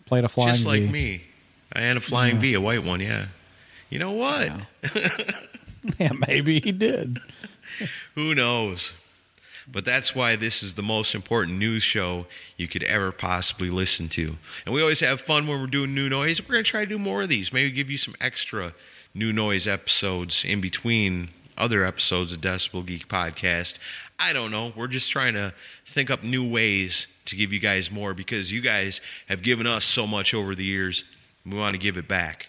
Played 0.05 0.24
a 0.24 0.28
flying 0.28 0.51
V 0.52 0.56
Just 0.56 0.66
like 0.66 0.82
V. 0.82 0.89
me. 0.93 1.22
I 1.72 1.80
had 1.80 1.97
a 1.97 2.01
flying 2.01 2.36
V, 2.39 2.52
a 2.55 2.60
white 2.60 2.85
one, 2.85 3.01
yeah. 3.01 3.26
You 3.89 3.98
know 3.98 4.12
what? 4.12 4.52
Yeah, 5.98 6.10
maybe 6.28 6.60
he 6.60 6.70
did. 6.70 7.18
Who 8.14 8.35
knows? 8.35 8.93
But 9.70 9.84
that's 9.84 10.14
why 10.14 10.36
this 10.36 10.62
is 10.62 10.74
the 10.74 10.82
most 10.82 11.14
important 11.14 11.59
news 11.59 11.82
show 11.82 12.26
you 12.56 12.68
could 12.68 12.84
ever 12.84 13.10
possibly 13.10 13.68
listen 13.68 14.09
to. 14.10 14.36
And 14.64 14.74
we 14.74 14.80
always 14.80 15.01
have 15.01 15.20
fun 15.20 15.47
when 15.47 15.60
we're 15.60 15.66
doing 15.66 15.94
new 15.94 16.09
noise. 16.09 16.40
We're 16.40 16.52
going 16.52 16.64
to 16.64 16.70
try 16.70 16.80
to 16.80 16.86
do 16.86 16.98
more 16.98 17.22
of 17.22 17.28
these. 17.28 17.52
Maybe 17.52 17.70
give 17.70 17.90
you 17.90 17.98
some 17.98 18.14
extra 18.20 18.74
new 19.12 19.32
noise 19.32 19.66
episodes 19.66 20.44
in 20.44 20.60
between 20.60 21.30
other 21.59 21.84
episodes 21.84 22.32
of 22.32 22.40
Decibel 22.40 22.86
Geek 22.86 23.09
Podcast. 23.09 23.78
I 24.18 24.32
don't 24.32 24.51
know. 24.51 24.72
We're 24.76 24.86
just 24.86 25.10
trying 25.10 25.34
to 25.34 25.52
think 25.86 26.10
up 26.10 26.22
new 26.22 26.48
ways 26.48 27.06
to 27.26 27.36
give 27.36 27.52
you 27.52 27.59
guys 27.59 27.90
more 27.90 28.14
because 28.14 28.52
you 28.52 28.60
guys 28.60 29.01
have 29.28 29.43
given 29.43 29.66
us 29.66 29.84
so 29.84 30.06
much 30.06 30.32
over 30.32 30.55
the 30.55 30.64
years. 30.64 31.05
We 31.44 31.59
want 31.59 31.74
to 31.74 31.78
give 31.78 31.97
it 31.97 32.06
back. 32.06 32.48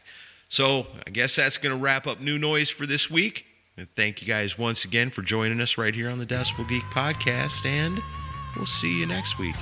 So 0.49 0.87
I 1.05 1.09
guess 1.09 1.35
that's 1.35 1.57
going 1.57 1.75
to 1.75 1.81
wrap 1.81 2.07
up 2.07 2.21
New 2.21 2.37
Noise 2.37 2.69
for 2.69 2.85
this 2.85 3.09
week. 3.09 3.46
And 3.77 3.87
thank 3.95 4.21
you 4.21 4.27
guys 4.27 4.57
once 4.57 4.83
again 4.83 5.11
for 5.11 5.21
joining 5.21 5.61
us 5.61 5.77
right 5.77 5.93
here 5.93 6.09
on 6.09 6.17
the 6.17 6.25
Decibel 6.25 6.67
Geek 6.67 6.83
Podcast. 6.85 7.65
And 7.65 8.01
we'll 8.55 8.65
see 8.65 8.99
you 8.99 9.05
next 9.05 9.37
week. 9.37 9.55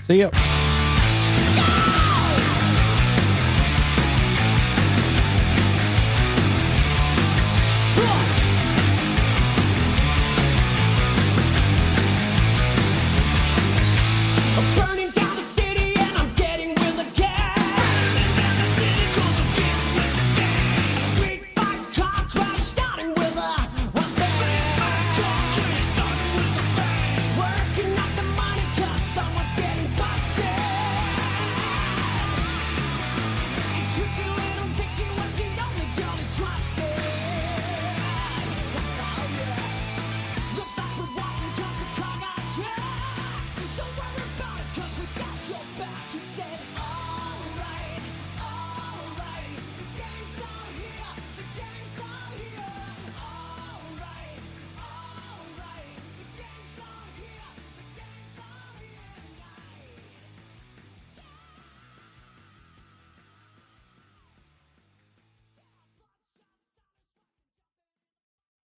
See 0.00 0.20
ya. 0.20 0.30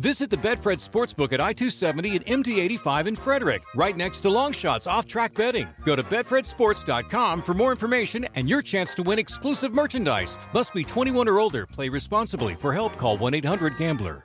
Visit 0.00 0.30
the 0.30 0.36
Betfred 0.38 0.76
Sportsbook 0.80 1.34
at 1.34 1.42
I 1.42 1.52
270 1.52 2.16
and 2.16 2.24
MD 2.24 2.56
85 2.56 3.06
in 3.06 3.16
Frederick, 3.16 3.62
right 3.76 3.94
next 3.94 4.22
to 4.22 4.28
Longshots 4.28 4.90
off 4.90 5.04
track 5.04 5.34
betting. 5.34 5.68
Go 5.84 5.94
to 5.94 6.02
BetfredSports.com 6.02 7.42
for 7.42 7.52
more 7.52 7.70
information 7.70 8.26
and 8.34 8.48
your 8.48 8.62
chance 8.62 8.94
to 8.94 9.02
win 9.02 9.18
exclusive 9.18 9.74
merchandise. 9.74 10.38
Must 10.54 10.72
be 10.72 10.84
21 10.84 11.28
or 11.28 11.38
older. 11.38 11.66
Play 11.66 11.90
responsibly. 11.90 12.54
For 12.54 12.72
help, 12.72 12.96
call 12.96 13.18
1 13.18 13.34
800 13.34 13.76
Gambler. 13.76 14.24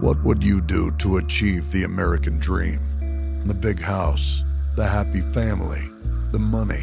What 0.00 0.20
would 0.24 0.42
you 0.42 0.60
do 0.60 0.90
to 0.98 1.18
achieve 1.18 1.70
the 1.70 1.84
American 1.84 2.40
dream? 2.40 2.80
The 3.46 3.54
big 3.54 3.80
house, 3.80 4.42
the 4.74 4.88
happy 4.88 5.20
family, 5.30 5.88
the 6.32 6.40
money. 6.40 6.82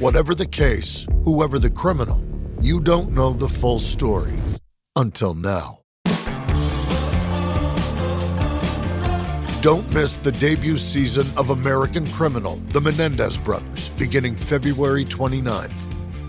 Whatever 0.00 0.34
the 0.34 0.46
case, 0.46 1.06
whoever 1.24 1.58
the 1.58 1.68
criminal, 1.68 2.18
you 2.58 2.80
don't 2.80 3.12
know 3.12 3.34
the 3.34 3.46
full 3.46 3.78
story. 3.78 4.32
Until 4.96 5.34
now. 5.34 5.80
Don't 9.60 9.92
miss 9.92 10.16
the 10.16 10.32
debut 10.32 10.78
season 10.78 11.26
of 11.36 11.50
American 11.50 12.06
Criminal, 12.12 12.56
The 12.72 12.80
Menendez 12.80 13.36
Brothers, 13.36 13.90
beginning 13.98 14.36
February 14.36 15.04
29th. 15.04 15.99